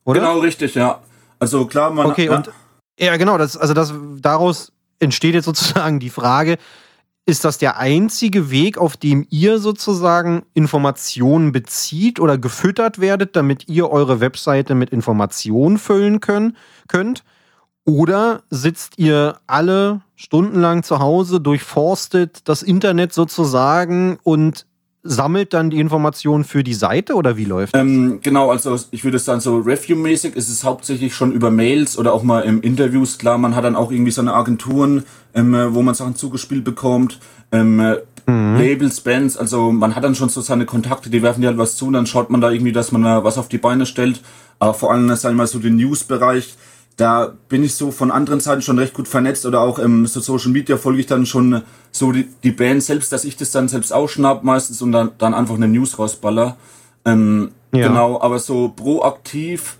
Oder? 0.06 0.20
Genau, 0.20 0.40
richtig, 0.40 0.76
ja. 0.76 1.00
Also 1.40 1.66
klar, 1.66 1.92
man. 1.92 2.06
Okay, 2.06 2.28
ja. 2.28 2.36
und 2.36 2.52
ja, 3.00 3.18
genau, 3.18 3.40
das, 3.40 3.58
also 3.58 3.74
das 3.74 3.94
daraus 4.20 4.72
entsteht 5.00 5.34
jetzt 5.34 5.46
sozusagen 5.46 6.00
die 6.00 6.10
Frage, 6.10 6.58
ist 7.26 7.44
das 7.44 7.58
der 7.58 7.78
einzige 7.78 8.52
Weg, 8.52 8.78
auf 8.78 8.96
dem 8.96 9.28
ihr 9.30 9.60
sozusagen 9.60 10.44
Informationen 10.54 11.52
bezieht 11.52 12.22
oder 12.22 12.38
gefüttert 12.38 13.00
werdet, 13.00 13.36
damit 13.36 13.68
ihr 13.68 13.90
eure 13.90 14.22
Webseite 14.22 14.76
mit 14.76 14.92
Informationen 14.92 15.78
füllen 15.78 16.22
können, 16.22 16.56
könnt? 16.88 17.26
Oder 17.84 18.44
sitzt 18.50 18.98
ihr 18.98 19.40
alle 19.46 20.02
stundenlang 20.16 20.84
zu 20.84 21.00
Hause, 21.00 21.42
durchforstet 21.42 22.48
das 22.48 22.64
Internet 22.64 23.14
sozusagen 23.14 24.20
und 24.24 24.67
sammelt 25.08 25.54
dann 25.54 25.70
die 25.70 25.80
Informationen 25.80 26.44
für 26.44 26.64
die 26.64 26.74
Seite 26.74 27.16
oder 27.16 27.38
wie 27.38 27.46
läuft 27.46 27.74
das? 27.74 27.82
Ähm, 27.82 28.20
genau, 28.22 28.52
also 28.52 28.78
ich 28.92 29.04
würde 29.04 29.20
sagen, 29.20 29.40
so 29.40 29.58
Review-mäßig 29.58 30.36
ist 30.36 30.50
es 30.50 30.64
hauptsächlich 30.64 31.16
schon 31.16 31.32
über 31.32 31.52
Mails 31.52 31.98
oder 31.98 32.14
auch 32.14 32.24
mal 32.24 32.42
im 32.42 32.62
Interviews. 32.62 33.18
Klar, 33.18 33.38
man 33.38 33.56
hat 33.56 33.64
dann 33.64 33.76
auch 33.76 33.92
irgendwie 33.92 34.12
so 34.12 34.22
eine 34.22 34.34
Agenturen, 34.34 35.04
ähm, 35.34 35.56
wo 35.72 35.82
man 35.82 35.96
Sachen 35.96 36.16
zugespielt 36.16 36.64
bekommt. 36.64 37.20
Ähm, 37.52 37.78
mhm. 38.26 38.58
Labels, 38.58 39.02
Bands, 39.02 39.38
also 39.38 39.72
man 39.72 39.96
hat 39.96 40.04
dann 40.04 40.16
schon 40.16 40.30
so 40.30 40.42
seine 40.42 40.66
Kontakte, 40.66 41.10
die 41.10 41.22
werfen 41.22 41.42
dir 41.42 41.48
halt 41.48 41.58
was 41.58 41.76
zu 41.76 41.88
und 41.88 41.94
dann 41.94 42.06
schaut 42.06 42.30
man 42.30 42.42
da 42.42 42.52
irgendwie, 42.52 42.74
dass 42.74 42.92
man 42.92 43.04
da 43.04 43.24
was 43.24 43.38
auf 43.38 43.48
die 43.48 43.58
Beine 43.58 43.86
stellt. 43.86 44.22
Aber 44.60 44.74
vor 44.74 44.92
allem, 44.92 45.08
sagen 45.16 45.36
wir 45.36 45.44
mal, 45.44 45.48
so 45.48 45.60
den 45.60 45.78
News-Bereich, 45.78 46.56
da 46.98 47.32
bin 47.48 47.64
ich 47.64 47.76
so 47.76 47.92
von 47.92 48.10
anderen 48.10 48.40
Seiten 48.40 48.64
schon 48.64 48.80
recht 48.80 48.94
gut 48.94 49.08
vernetzt 49.08 49.46
oder 49.46 49.62
auch 49.62 49.78
im 49.78 50.08
so 50.08 50.20
Social 50.20 50.52
Media 50.52 50.78
folge 50.78 51.00
ich 51.00 51.06
dann 51.06 51.28
schon 51.28 51.62
so 51.92 52.12
die, 52.12 52.28
die 52.44 52.52
Band 52.52 52.84
selbst, 52.84 53.12
dass 53.12 53.24
ich 53.24 53.38
das 53.38 53.52
dann 53.52 53.68
selbst 53.68 53.94
ausschnapp 53.94 54.44
meistens 54.44 54.82
und 54.82 54.92
dann, 54.92 55.12
dann 55.20 55.36
einfach 55.36 55.56
eine 55.56 55.68
News 55.68 56.00
rausballer. 56.00 56.58
Ähm, 57.06 57.52
ja. 57.72 57.88
Genau, 57.88 58.20
aber 58.20 58.40
so 58.40 58.70
proaktiv, 58.70 59.78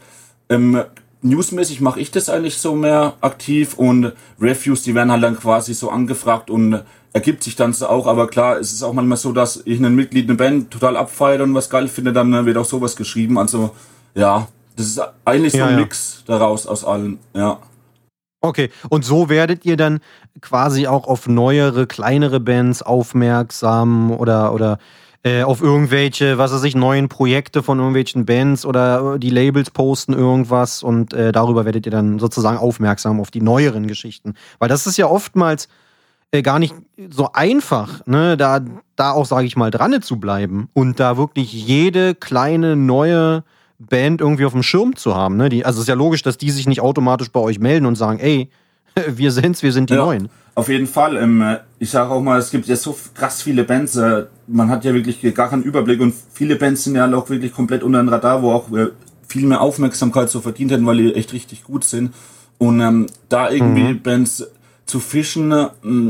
ähm, 0.50 0.84
newsmäßig 1.24 1.82
mache 1.82 2.00
ich 2.00 2.12
das 2.12 2.30
eigentlich 2.30 2.60
so 2.60 2.76
mehr 2.76 3.16
aktiv 3.22 3.74
und 3.74 4.14
Reviews, 4.40 4.84
die 4.84 4.94
werden 4.94 5.12
halt 5.12 5.24
dann 5.24 5.40
quasi 5.40 5.74
so 5.74 5.90
angefragt 5.90 6.52
und 6.52 6.84
ergibt 7.14 7.44
sich 7.44 7.56
dann 7.56 7.74
so 7.74 7.88
auch, 7.88 8.06
aber 8.06 8.28
klar, 8.28 8.60
es 8.60 8.72
ist 8.72 8.84
auch 8.84 8.94
manchmal 8.94 9.18
so, 9.18 9.32
dass 9.32 9.64
ich 9.66 9.80
einen 9.80 9.96
Mitglied, 9.96 10.30
eine 10.30 10.38
Band 10.38 10.70
total 10.70 10.96
abfeiere 10.96 11.44
und 11.44 11.56
was 11.56 11.72
geil 11.72 11.88
finde, 11.88 12.14
dann 12.14 12.46
wird 12.46 12.58
auch 12.58 12.66
sowas 12.66 12.96
geschrieben, 12.96 13.40
also 13.40 13.72
ja, 14.14 14.48
das 14.78 14.86
ist 14.86 15.02
eigentlich 15.26 15.54
so 15.54 15.64
ein 15.64 15.72
ja. 15.72 15.78
Mix 15.78 16.24
daraus 16.26 16.68
aus 16.68 16.86
allem, 16.86 17.20
ja. 17.34 17.60
Okay, 18.42 18.70
und 18.90 19.04
so 19.04 19.30
werdet 19.30 19.66
ihr 19.66 19.76
dann 19.76 20.00
quasi 20.42 20.88
auch 20.88 21.08
auf 21.08 21.28
neuere, 21.28 21.88
kleinere 21.88 22.40
Bands 22.40 22.84
aufmerksam 22.84 24.12
oder, 24.12 24.54
oder 24.54 24.78
äh, 25.24 25.42
auf 25.42 25.62
irgendwelche, 25.62 26.38
was 26.38 26.54
weiß 26.54 26.64
ich, 26.64 26.76
neuen 26.76 27.10
Projekte 27.10 27.64
von 27.64 27.80
irgendwelchen 27.80 28.26
Bands 28.26 28.64
oder 28.66 29.18
die 29.18 29.32
Labels 29.32 29.72
posten 29.72 30.14
irgendwas 30.14 30.84
und 30.84 31.14
äh, 31.14 31.32
darüber 31.32 31.66
werdet 31.66 31.88
ihr 31.88 31.92
dann 31.92 32.20
sozusagen 32.20 32.60
aufmerksam 32.60 33.20
auf 33.20 33.32
die 33.32 33.42
neueren 33.42 33.88
Geschichten. 33.88 34.36
Weil 34.60 34.70
das 34.70 34.86
ist 34.86 34.98
ja 34.98 35.08
oftmals 35.08 35.68
äh, 36.32 36.44
gar 36.44 36.60
nicht 36.60 36.76
so 37.10 37.32
einfach, 37.34 38.06
ne, 38.06 38.38
da, 38.38 38.62
da 38.96 39.12
auch, 39.12 39.26
sage 39.26 39.48
ich 39.48 39.58
mal, 39.58 39.72
dran 39.72 40.00
zu 40.04 40.20
bleiben 40.20 40.70
und 40.74 41.00
da 41.00 41.18
wirklich 41.18 41.52
jede 41.52 42.14
kleine 42.14 42.76
neue 42.76 43.44
Band 43.80 44.22
irgendwie 44.22 44.46
auf 44.46 44.54
dem 44.54 44.64
Schirm 44.64 44.96
zu 44.96 45.16
haben. 45.16 45.38
Ne? 45.38 45.50
Die, 45.50 45.66
also 45.66 45.78
es 45.78 45.84
ist 45.84 45.90
ja 45.90 45.96
logisch, 45.96 46.24
dass 46.24 46.38
die 46.38 46.52
sich 46.52 46.68
nicht 46.68 46.82
automatisch 46.82 47.30
bei 47.30 47.40
euch 47.40 47.60
melden 47.60 47.86
und 47.86 47.96
sagen, 47.96 48.20
ey, 48.20 48.50
wir 49.08 49.32
sind's, 49.32 49.64
wir 49.64 49.72
sind 49.72 49.90
die 49.90 49.94
ja, 49.94 50.04
Neuen. 50.04 50.30
Auf 50.56 50.70
jeden 50.70 50.88
Fall. 50.88 51.18
Ähm, 51.18 51.58
ich 51.78 51.92
sage 51.92 52.10
auch 52.10 52.22
mal, 52.22 52.40
es 52.40 52.50
gibt 52.50 52.68
ja 52.68 52.76
so 52.76 52.98
krass 53.14 53.42
viele 53.42 53.64
Bands. 53.64 53.96
Äh, 53.96 54.26
man 54.48 54.70
hat 54.70 54.86
ja 54.86 54.94
wirklich 54.94 55.22
gar 55.36 55.50
keinen 55.50 55.64
Überblick 55.64 56.02
und 56.02 56.14
viele 56.34 56.56
Bands 56.56 56.84
sind 56.84 56.96
ja 56.96 57.12
auch 57.14 57.30
wirklich 57.30 57.54
komplett 57.54 57.84
unter 57.84 58.00
dem 58.00 58.10
Radar, 58.10 58.42
wo 58.42 58.52
auch 58.52 58.72
äh, 58.72 58.88
viel 59.28 59.46
mehr 59.46 59.62
Aufmerksamkeit 59.62 60.30
so 60.30 60.42
verdient 60.42 60.72
hätten, 60.72 60.86
weil 60.86 60.98
die 60.98 61.14
echt 61.14 61.34
richtig 61.34 61.64
gut 61.64 61.84
sind. 61.84 62.14
Und 62.58 62.80
ähm, 62.80 63.06
da 63.30 63.52
irgendwie 63.52 63.94
mhm. 63.94 64.02
Bands 64.02 64.48
zu 64.88 65.00
fischen, 65.00 65.52
äh, 65.52 65.68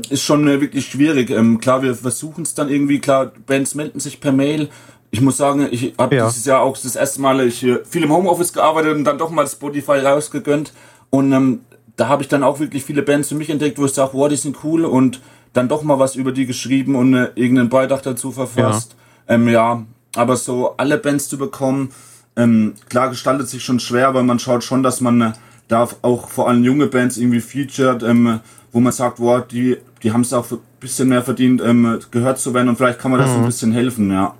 ist 0.10 0.24
schon 0.24 0.46
wirklich 0.46 0.86
schwierig. 0.86 1.30
Ähm, 1.32 1.60
klar, 1.60 1.82
wir 1.82 1.96
versuchen 1.96 2.44
es 2.44 2.54
dann 2.54 2.70
irgendwie, 2.70 3.00
klar, 3.00 3.34
Bands 3.46 3.76
melden 3.76 4.00
sich 4.00 4.22
per 4.22 4.32
Mail, 4.32 4.70
ich 5.12 5.22
muss 5.22 5.38
sagen, 5.38 5.68
ich 5.72 5.94
habe 5.98 6.16
ja. 6.16 6.28
dieses 6.28 6.46
Jahr 6.46 6.62
auch 6.62 6.78
das 6.78 6.96
erste 6.96 7.22
Mal 7.22 7.42
ich, 7.42 7.66
viel 7.90 8.04
im 8.04 8.12
Homeoffice 8.12 8.54
gearbeitet 8.54 8.96
und 8.96 9.06
dann 9.06 9.18
doch 9.18 9.30
mal 9.30 9.48
Spotify 9.48 10.00
rausgegönnt. 10.00 10.74
Und 11.10 11.32
ähm, 11.32 11.62
da 11.96 12.08
habe 12.08 12.22
ich 12.22 12.28
dann 12.28 12.44
auch 12.44 12.60
wirklich 12.60 12.84
viele 12.84 13.02
Bands 13.02 13.30
für 13.30 13.36
mich 13.36 13.50
entdeckt, 13.50 13.80
wo 13.80 13.86
ich 13.86 13.94
sage, 13.94 14.12
wow, 14.14 14.28
die 14.28 14.36
sind 14.36 14.58
cool 14.64 14.86
und 14.86 15.22
dann 15.54 15.70
doch 15.70 15.84
mal 15.84 15.98
was 15.98 16.16
über 16.16 16.32
die 16.32 16.46
geschrieben 16.46 16.96
und 16.96 17.14
äh, 17.14 17.30
irgendeinen 17.36 17.70
Beitrag 17.70 18.04
dazu 18.04 18.32
verfasst. 18.32 18.96
Ja. 19.28 19.36
Ähm, 19.36 19.48
ja, 19.48 19.84
aber 20.16 20.36
so 20.36 20.76
alle 20.78 20.98
Bands 20.98 21.30
zu 21.30 21.38
bekommen, 21.38 21.90
ähm, 22.36 22.74
klar 22.90 23.10
gestaltet 23.10 23.50
sich 23.50 23.64
schon 23.64 23.80
schwer, 23.80 24.14
weil 24.14 24.24
man 24.24 24.40
schaut 24.40 24.64
schon, 24.64 24.84
dass 24.84 25.02
man 25.02 25.22
äh, 25.22 25.34
da 25.68 25.88
auch 26.02 26.30
vor 26.30 26.48
allem 26.48 26.64
junge 26.64 26.88
Bands 26.88 27.18
irgendwie 27.18 27.42
featured, 27.42 28.04
ähm, 28.04 28.40
wo 28.72 28.80
man 28.80 28.94
sagt, 28.94 29.20
wow, 29.20 29.46
die, 29.46 29.78
die 30.04 30.12
haben 30.12 30.22
es 30.22 30.34
auch 30.34 30.52
ein 30.52 30.60
bisschen 30.80 31.10
mehr 31.10 31.24
verdient, 31.24 31.62
ähm, 31.62 32.00
gehört 32.12 32.40
zu 32.40 32.54
werden 32.54 32.70
und 32.70 32.78
vielleicht 32.78 33.00
kann 33.00 33.12
man 33.12 33.20
das 33.20 33.32
mhm. 33.32 33.38
ein 33.38 33.46
bisschen 33.46 33.72
helfen, 33.72 34.12
ja. 34.12 34.36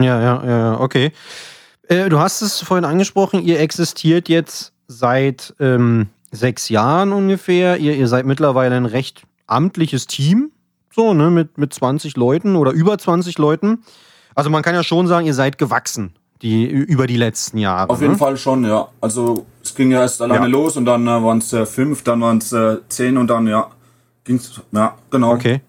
Ja, 0.00 0.20
ja, 0.20 0.46
ja, 0.46 0.80
okay. 0.80 1.12
Äh, 1.88 2.08
du 2.08 2.18
hast 2.18 2.42
es 2.42 2.60
vorhin 2.60 2.84
angesprochen, 2.84 3.42
ihr 3.42 3.60
existiert 3.60 4.28
jetzt 4.28 4.72
seit 4.88 5.54
ähm, 5.60 6.08
sechs 6.30 6.68
Jahren 6.68 7.12
ungefähr. 7.12 7.78
Ihr, 7.78 7.94
ihr 7.94 8.08
seid 8.08 8.26
mittlerweile 8.26 8.76
ein 8.76 8.86
recht 8.86 9.22
amtliches 9.46 10.06
Team, 10.06 10.50
so, 10.92 11.14
ne, 11.14 11.30
mit, 11.30 11.58
mit 11.58 11.72
20 11.72 12.16
Leuten 12.16 12.56
oder 12.56 12.72
über 12.72 12.98
20 12.98 13.38
Leuten. 13.38 13.84
Also 14.34 14.50
man 14.50 14.62
kann 14.62 14.74
ja 14.74 14.82
schon 14.82 15.06
sagen, 15.06 15.26
ihr 15.26 15.34
seid 15.34 15.58
gewachsen, 15.58 16.12
die, 16.42 16.66
über 16.66 17.06
die 17.06 17.16
letzten 17.16 17.58
Jahre. 17.58 17.88
Auf 17.90 18.00
jeden 18.00 18.14
ne? 18.14 18.18
Fall 18.18 18.36
schon, 18.36 18.64
ja. 18.64 18.88
Also 19.00 19.46
es 19.62 19.74
ging 19.74 19.90
ja 19.90 20.00
erst 20.00 20.20
alleine 20.20 20.46
ja. 20.46 20.50
los 20.50 20.76
und 20.76 20.84
dann 20.84 21.06
äh, 21.06 21.22
waren 21.22 21.38
es 21.38 21.52
äh, 21.52 21.64
fünf, 21.64 22.02
dann 22.02 22.20
waren 22.20 22.38
es 22.38 22.52
äh, 22.52 22.78
zehn 22.88 23.16
und 23.16 23.28
dann, 23.28 23.46
ja, 23.46 23.70
ging 24.24 24.36
es, 24.36 24.60
ja, 24.72 24.96
genau. 25.10 25.32
Okay. 25.32 25.60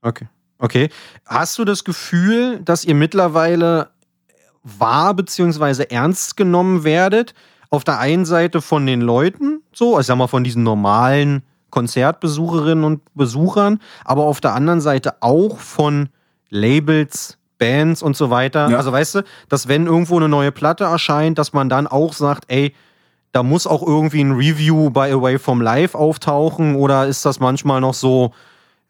Okay. 0.00 0.26
Okay. 0.62 0.90
Hast 1.26 1.58
du 1.58 1.64
das 1.64 1.82
Gefühl, 1.82 2.60
dass 2.60 2.84
ihr 2.84 2.94
mittlerweile 2.94 3.88
wahr 4.62 5.12
bzw. 5.12 5.86
ernst 5.90 6.36
genommen 6.36 6.84
werdet? 6.84 7.34
Auf 7.68 7.82
der 7.82 7.98
einen 7.98 8.24
Seite 8.24 8.62
von 8.62 8.86
den 8.86 9.00
Leuten, 9.00 9.62
so, 9.72 9.98
ich 9.98 10.06
sag 10.06 10.16
mal 10.16 10.28
von 10.28 10.44
diesen 10.44 10.62
normalen 10.62 11.42
Konzertbesucherinnen 11.70 12.84
und 12.84 13.00
Besuchern, 13.14 13.80
aber 14.04 14.22
auf 14.22 14.40
der 14.40 14.54
anderen 14.54 14.80
Seite 14.80 15.14
auch 15.20 15.58
von 15.58 16.10
Labels, 16.50 17.38
Bands 17.58 18.00
und 18.00 18.16
so 18.16 18.30
weiter. 18.30 18.68
Ja. 18.70 18.76
Also 18.76 18.92
weißt 18.92 19.16
du, 19.16 19.22
dass 19.48 19.66
wenn 19.66 19.86
irgendwo 19.86 20.16
eine 20.16 20.28
neue 20.28 20.52
Platte 20.52 20.84
erscheint, 20.84 21.38
dass 21.38 21.52
man 21.52 21.68
dann 21.68 21.88
auch 21.88 22.12
sagt, 22.12 22.44
ey, 22.48 22.72
da 23.32 23.42
muss 23.42 23.66
auch 23.66 23.82
irgendwie 23.84 24.20
ein 24.20 24.32
Review 24.32 24.90
bei 24.90 25.12
Away 25.12 25.38
from 25.38 25.60
Live 25.60 25.96
auftauchen 25.96 26.76
oder 26.76 27.06
ist 27.06 27.24
das 27.24 27.40
manchmal 27.40 27.80
noch 27.80 27.94
so, 27.94 28.32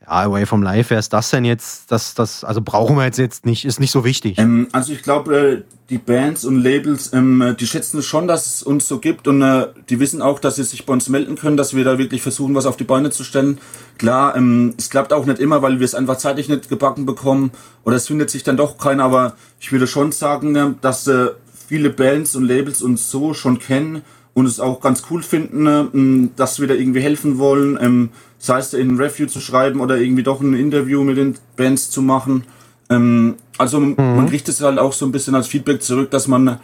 ja, 0.07 0.23
Away 0.23 0.47
from 0.47 0.63
Life, 0.63 0.91
wer 0.91 0.99
ist 0.99 1.13
das 1.13 1.31
denn 1.31 1.45
jetzt? 1.45 1.91
Das, 1.91 2.15
das, 2.15 2.45
also 2.45 2.61
brauchen 2.61 2.97
wir 2.97 3.05
jetzt, 3.05 3.19
jetzt 3.19 3.47
nicht, 3.47 3.65
ist 3.65 3.81
nicht 3.81 3.91
so 3.91 4.05
wichtig. 4.05 4.39
Ähm, 4.39 4.69
also 4.73 4.93
ich 4.93 5.03
glaube, 5.03 5.37
äh, 5.37 5.63
die 5.91 5.99
Bands 5.99 6.45
und 6.45 6.63
Labels, 6.63 7.13
ähm, 7.13 7.55
die 7.59 7.67
schätzen 7.67 7.99
es 7.99 8.07
schon, 8.07 8.27
dass 8.27 8.47
es 8.47 8.63
uns 8.63 8.89
so 8.89 8.99
gibt 8.99 9.29
und 9.29 9.43
äh, 9.43 9.67
die 9.91 10.01
wissen 10.01 10.23
auch, 10.23 10.39
dass 10.39 10.57
sie 10.57 10.65
sich 10.65 10.87
bei 10.87 10.93
uns 10.93 11.09
melden 11.09 11.37
können, 11.37 11.57
dass 11.57 11.75
wir 11.75 11.85
da 11.85 11.99
wirklich 11.99 12.23
versuchen, 12.23 12.55
was 12.55 12.67
auf 12.67 12.77
die 12.77 12.85
Beine 12.85 13.11
zu 13.11 13.25
stellen. 13.25 13.59
Klar, 13.99 14.37
ähm, 14.37 14.75
es 14.79 14.91
klappt 14.91 15.13
auch 15.13 15.27
nicht 15.27 15.39
immer, 15.39 15.63
weil 15.63 15.79
wir 15.79 15.85
es 15.85 15.95
einfach 15.95 16.17
zeitlich 16.17 16.49
nicht 16.49 16.69
gebacken 16.69 17.07
bekommen 17.07 17.53
oder 17.85 17.97
es 17.97 18.07
findet 18.07 18.31
sich 18.31 18.43
dann 18.43 18.57
doch 18.57 18.79
keiner, 18.79 19.05
aber 19.05 19.37
ich 19.61 19.71
würde 19.71 19.87
schon 19.87 20.13
sagen, 20.13 20.57
äh, 20.57 20.71
dass 20.81 21.07
äh, 21.07 21.29
viele 21.69 21.91
Bands 21.91 22.35
und 22.37 22.45
Labels 22.45 22.83
uns 22.83 23.11
so 23.11 23.35
schon 23.35 23.59
kennen 23.59 24.03
und 24.35 24.47
es 24.47 24.61
auch 24.61 24.81
ganz 24.81 25.05
cool 25.11 25.23
finden, 25.23 25.67
äh, 25.67 26.31
dass 26.37 26.59
wir 26.59 26.69
da 26.69 26.75
irgendwie 26.75 27.01
helfen 27.01 27.39
wollen. 27.39 28.09
Sei 28.45 28.59
es 28.59 28.75
in 28.75 28.89
ein 28.89 28.97
Review 28.97 29.27
zu 29.27 29.41
schreiben 29.41 29.81
oder 29.81 29.99
irgendwie 29.99 30.25
doch 30.25 30.41
ein 30.41 30.55
Interview 30.55 31.05
mit 31.05 31.17
den 31.17 31.37
Bands 31.57 31.91
zu 31.91 32.03
machen. 32.03 32.43
Ähm, 32.91 33.37
also 33.57 33.79
mhm. 33.79 33.95
man 33.97 34.29
kriegt 34.29 34.49
es 34.49 34.61
halt 34.61 34.81
auch 34.81 34.93
so 34.93 35.07
ein 35.07 35.13
bisschen 35.13 35.37
als 35.37 35.47
Feedback 35.47 35.81
zurück, 35.81 36.11
dass 36.11 36.27
man, 36.27 36.59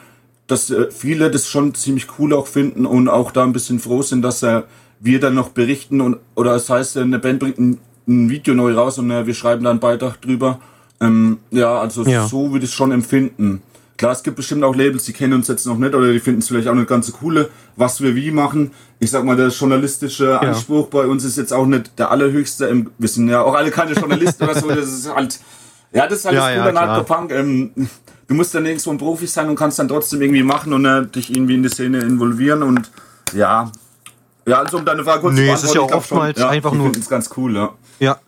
dass 0.48 0.70
äh, 0.70 0.90
viele 0.90 1.30
das 1.30 1.46
schon 1.46 1.74
ziemlich 1.74 2.08
cool 2.18 2.34
auch 2.34 2.48
finden 2.48 2.84
und 2.84 3.08
auch 3.08 3.30
da 3.30 3.44
ein 3.44 3.52
bisschen 3.52 3.78
froh 3.78 4.02
sind, 4.02 4.22
dass 4.22 4.42
äh, 4.42 4.62
wir 4.98 5.20
dann 5.20 5.36
noch 5.36 5.50
berichten 5.50 6.00
und 6.00 6.16
oder 6.34 6.54
das 6.54 6.68
heißt, 6.68 6.96
eine 6.96 7.20
Band 7.20 7.38
bringt 7.38 7.58
ein, 7.58 7.78
ein 8.08 8.28
Video 8.28 8.54
neu 8.54 8.74
raus 8.74 8.98
und 8.98 9.12
äh, 9.12 9.28
wir 9.28 9.34
schreiben 9.34 9.62
da 9.62 9.70
einen 9.70 9.78
Beitrag 9.78 10.20
drüber. 10.20 10.58
Ähm, 11.00 11.38
ja, 11.52 11.78
also 11.78 12.02
ja. 12.02 12.26
so 12.26 12.50
würde 12.50 12.64
ich 12.64 12.72
es 12.72 12.76
schon 12.76 12.90
empfinden. 12.90 13.62
Klar, 13.98 14.12
es 14.12 14.22
gibt 14.22 14.36
bestimmt 14.36 14.62
auch 14.62 14.76
Labels, 14.76 15.04
die 15.04 15.12
kennen 15.12 15.32
uns 15.32 15.48
jetzt 15.48 15.66
noch 15.66 15.76
nicht 15.76 15.92
oder 15.92 16.12
die 16.12 16.20
finden 16.20 16.38
es 16.38 16.46
vielleicht 16.46 16.68
auch 16.68 16.74
nicht 16.74 16.88
ganz 16.88 17.08
so 17.08 17.14
coole, 17.14 17.50
was 17.74 18.00
wir 18.00 18.14
wie 18.14 18.30
machen. 18.30 18.70
Ich 19.00 19.10
sag 19.10 19.24
mal, 19.24 19.36
der 19.36 19.48
journalistische 19.48 20.40
Anspruch 20.40 20.84
ja. 20.84 21.00
bei 21.00 21.06
uns 21.08 21.24
ist 21.24 21.36
jetzt 21.36 21.52
auch 21.52 21.66
nicht 21.66 21.98
der 21.98 22.12
allerhöchste. 22.12 22.86
Wir 22.96 23.08
sind 23.08 23.28
ja 23.28 23.42
auch 23.42 23.54
alle 23.54 23.72
keine 23.72 23.94
Journalisten 23.94 24.44
oder 24.44 24.54
so. 24.54 24.68
Das 24.78 24.86
ist 24.86 25.12
halt, 25.12 25.40
ja, 25.92 26.06
das 26.06 26.20
ist 26.20 26.24
halt 26.26 26.36
ja, 26.36 26.64
das 26.64 26.74
ja, 26.74 26.94
an 26.94 27.04
Punk. 27.06 27.32
Ähm, 27.32 27.72
du 28.28 28.34
musst 28.34 28.54
dann 28.54 28.62
nirgendwo 28.62 28.90
ein 28.90 28.98
Profi 28.98 29.26
sein 29.26 29.48
und 29.48 29.56
kannst 29.56 29.80
dann 29.80 29.88
trotzdem 29.88 30.22
irgendwie 30.22 30.44
machen 30.44 30.72
und 30.72 30.84
äh, 30.84 31.04
dich 31.04 31.34
irgendwie 31.34 31.56
in 31.56 31.64
die 31.64 31.68
Szene 31.68 31.98
involvieren 31.98 32.62
und 32.62 32.92
ja. 33.34 33.72
Ja, 34.46 34.60
also 34.60 34.78
um 34.78 34.84
deine 34.84 35.02
Frage 35.02 35.22
kurz 35.22 35.34
nee, 35.34 35.40
zu 35.40 35.46
beantworten. 35.46 35.64
es 35.64 35.70
ist 35.70 35.74
ja 35.74 35.80
auch 35.80 35.92
oftmals 35.92 36.38
schon, 36.38 36.48
einfach 36.48 36.72
nur. 36.72 36.94
ist 36.94 37.10
ganz 37.10 37.30
cool, 37.36 37.56
ja. 37.56 37.74
Ja. 37.98 38.20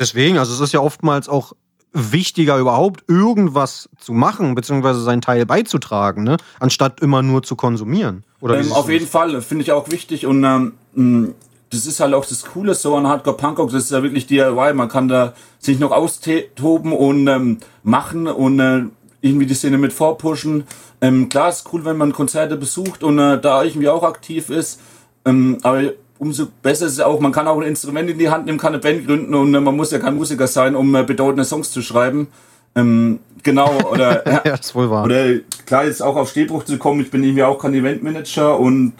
Deswegen, 0.00 0.38
also 0.38 0.54
es 0.54 0.60
ist 0.60 0.72
ja 0.72 0.80
oftmals 0.80 1.28
auch 1.28 1.52
wichtiger 1.92 2.58
überhaupt, 2.58 3.04
irgendwas 3.08 3.88
zu 3.98 4.12
machen, 4.12 4.54
beziehungsweise 4.54 5.02
seinen 5.02 5.20
Teil 5.20 5.46
beizutragen, 5.46 6.24
ne? 6.24 6.36
anstatt 6.58 7.00
immer 7.00 7.22
nur 7.22 7.42
zu 7.42 7.56
konsumieren. 7.56 8.24
Oder 8.40 8.58
ähm, 8.60 8.72
auf 8.72 8.88
jeden 8.88 9.06
Fall, 9.06 9.40
finde 9.42 9.62
ich 9.62 9.72
auch 9.72 9.90
wichtig 9.90 10.26
und 10.26 10.44
ähm, 10.44 11.34
das 11.70 11.86
ist 11.86 12.00
halt 12.00 12.12
auch 12.14 12.24
das 12.24 12.44
Coole 12.44 12.74
so 12.74 12.96
an 12.96 13.06
Hardcore 13.06 13.36
Punk 13.36 13.58
Rock, 13.58 13.70
das 13.70 13.84
ist 13.84 13.90
ja 13.90 14.02
wirklich 14.02 14.26
DIY, 14.26 14.74
man 14.74 14.88
kann 14.88 15.08
da 15.08 15.34
sich 15.58 15.78
noch 15.78 15.90
austoben 15.90 16.92
und 16.92 17.26
ähm, 17.28 17.58
machen 17.82 18.26
und 18.26 18.60
äh, 18.60 18.84
irgendwie 19.20 19.46
die 19.46 19.54
Szene 19.54 19.78
mit 19.78 19.92
vorpushen. 19.92 20.64
Ähm, 21.00 21.28
klar 21.28 21.48
ist 21.48 21.68
cool, 21.72 21.84
wenn 21.84 21.96
man 21.96 22.12
Konzerte 22.12 22.56
besucht 22.56 23.02
und 23.02 23.18
äh, 23.18 23.40
da 23.40 23.62
irgendwie 23.62 23.88
auch 23.88 24.02
aktiv 24.02 24.50
ist, 24.50 24.80
ähm, 25.24 25.58
aber 25.62 25.92
umso 26.22 26.46
besser 26.62 26.86
ist 26.86 26.92
es 26.92 27.00
auch, 27.00 27.18
man 27.18 27.32
kann 27.32 27.48
auch 27.48 27.60
ein 27.60 27.66
Instrument 27.66 28.08
in 28.08 28.16
die 28.16 28.30
Hand 28.30 28.46
nehmen, 28.46 28.56
kann 28.56 28.72
eine 28.72 28.80
Band 28.80 29.06
gründen 29.08 29.34
und 29.34 29.52
äh, 29.52 29.60
man 29.60 29.76
muss 29.76 29.90
ja 29.90 29.98
kein 29.98 30.14
Musiker 30.14 30.46
sein, 30.46 30.76
um 30.76 30.94
äh, 30.94 31.02
bedeutende 31.02 31.44
Songs 31.44 31.72
zu 31.72 31.82
schreiben. 31.82 32.28
Ähm, 32.76 33.18
genau, 33.42 33.76
oder 33.90 34.24
ja, 34.24 34.40
das 34.44 34.60
ist 34.66 34.74
wohl 34.76 34.88
wahr. 34.88 35.04
Oder 35.04 35.40
klar, 35.66 35.84
jetzt 35.84 36.00
auch 36.00 36.14
auf 36.14 36.30
Stehbruch 36.30 36.64
zu 36.64 36.78
kommen, 36.78 37.00
ich 37.00 37.10
bin 37.10 37.24
irgendwie 37.24 37.42
auch 37.42 37.58
kein 37.58 37.74
Eventmanager 37.74 38.56
und 38.56 38.92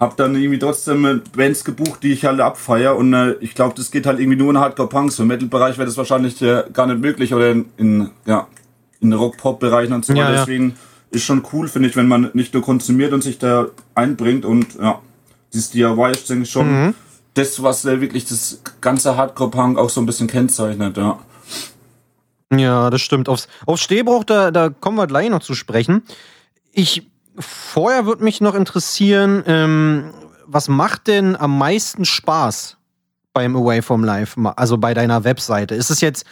habe 0.00 0.14
dann 0.16 0.34
irgendwie 0.34 0.58
trotzdem 0.58 1.04
äh, 1.04 1.20
Bands 1.36 1.64
gebucht, 1.66 2.02
die 2.02 2.12
ich 2.12 2.24
halt 2.24 2.40
abfeier 2.40 2.96
und 2.96 3.12
äh, 3.12 3.32
ich 3.40 3.54
glaube, 3.54 3.74
das 3.76 3.90
geht 3.90 4.06
halt 4.06 4.18
irgendwie 4.18 4.38
nur 4.38 4.48
in 4.48 4.58
Hardcore-Punks. 4.58 5.18
Im 5.18 5.26
Metal-Bereich 5.26 5.76
wäre 5.76 5.86
das 5.86 5.98
wahrscheinlich 5.98 6.40
äh, 6.40 6.64
gar 6.72 6.86
nicht 6.86 7.02
möglich 7.02 7.34
oder 7.34 7.50
in, 7.50 7.66
in 7.76 8.10
ja, 8.24 8.46
in 9.02 9.12
Rock-Pop-Bereichen 9.12 9.92
und 9.92 10.06
so 10.06 10.14
weiter. 10.14 10.22
Ja, 10.22 10.30
ja. 10.30 10.38
Deswegen 10.38 10.76
ist 11.10 11.24
schon 11.24 11.42
cool, 11.52 11.68
finde 11.68 11.90
ich, 11.90 11.96
wenn 11.96 12.08
man 12.08 12.30
nicht 12.32 12.54
nur 12.54 12.62
konsumiert 12.62 13.12
und 13.12 13.22
sich 13.22 13.38
da 13.38 13.66
einbringt 13.94 14.46
und 14.46 14.76
ja, 14.80 15.00
dieses 15.52 15.70
DIY 15.70 16.12
ist, 16.12 16.28
denke 16.28 16.44
ich, 16.44 16.50
schon 16.50 16.86
mhm. 16.86 16.94
das, 17.34 17.62
was 17.62 17.84
äh, 17.84 18.00
wirklich 18.00 18.26
das 18.26 18.60
ganze 18.80 19.16
Hardcore-Punk 19.16 19.78
auch 19.78 19.90
so 19.90 20.00
ein 20.00 20.06
bisschen 20.06 20.26
kennzeichnet, 20.26 20.96
ja. 20.96 21.18
Ja, 22.52 22.90
das 22.90 23.00
stimmt. 23.00 23.28
Aufs, 23.28 23.48
aufs 23.66 23.82
Stehbruch, 23.82 24.24
da, 24.24 24.50
da 24.50 24.70
kommen 24.70 24.96
wir 24.96 25.06
gleich 25.06 25.30
noch 25.30 25.40
zu 25.40 25.54
sprechen. 25.54 26.02
Ich, 26.72 27.06
vorher 27.38 28.06
würde 28.06 28.24
mich 28.24 28.40
noch 28.40 28.54
interessieren, 28.54 29.44
ähm, 29.46 30.12
was 30.46 30.68
macht 30.68 31.06
denn 31.06 31.36
am 31.36 31.56
meisten 31.58 32.04
Spaß 32.04 32.76
beim 33.32 33.54
Away 33.54 33.82
from 33.82 34.02
Life, 34.02 34.40
also 34.56 34.78
bei 34.78 34.94
deiner 34.94 35.22
Webseite? 35.22 35.76
Ist 35.76 35.90
es 35.90 36.00
jetzt, 36.00 36.24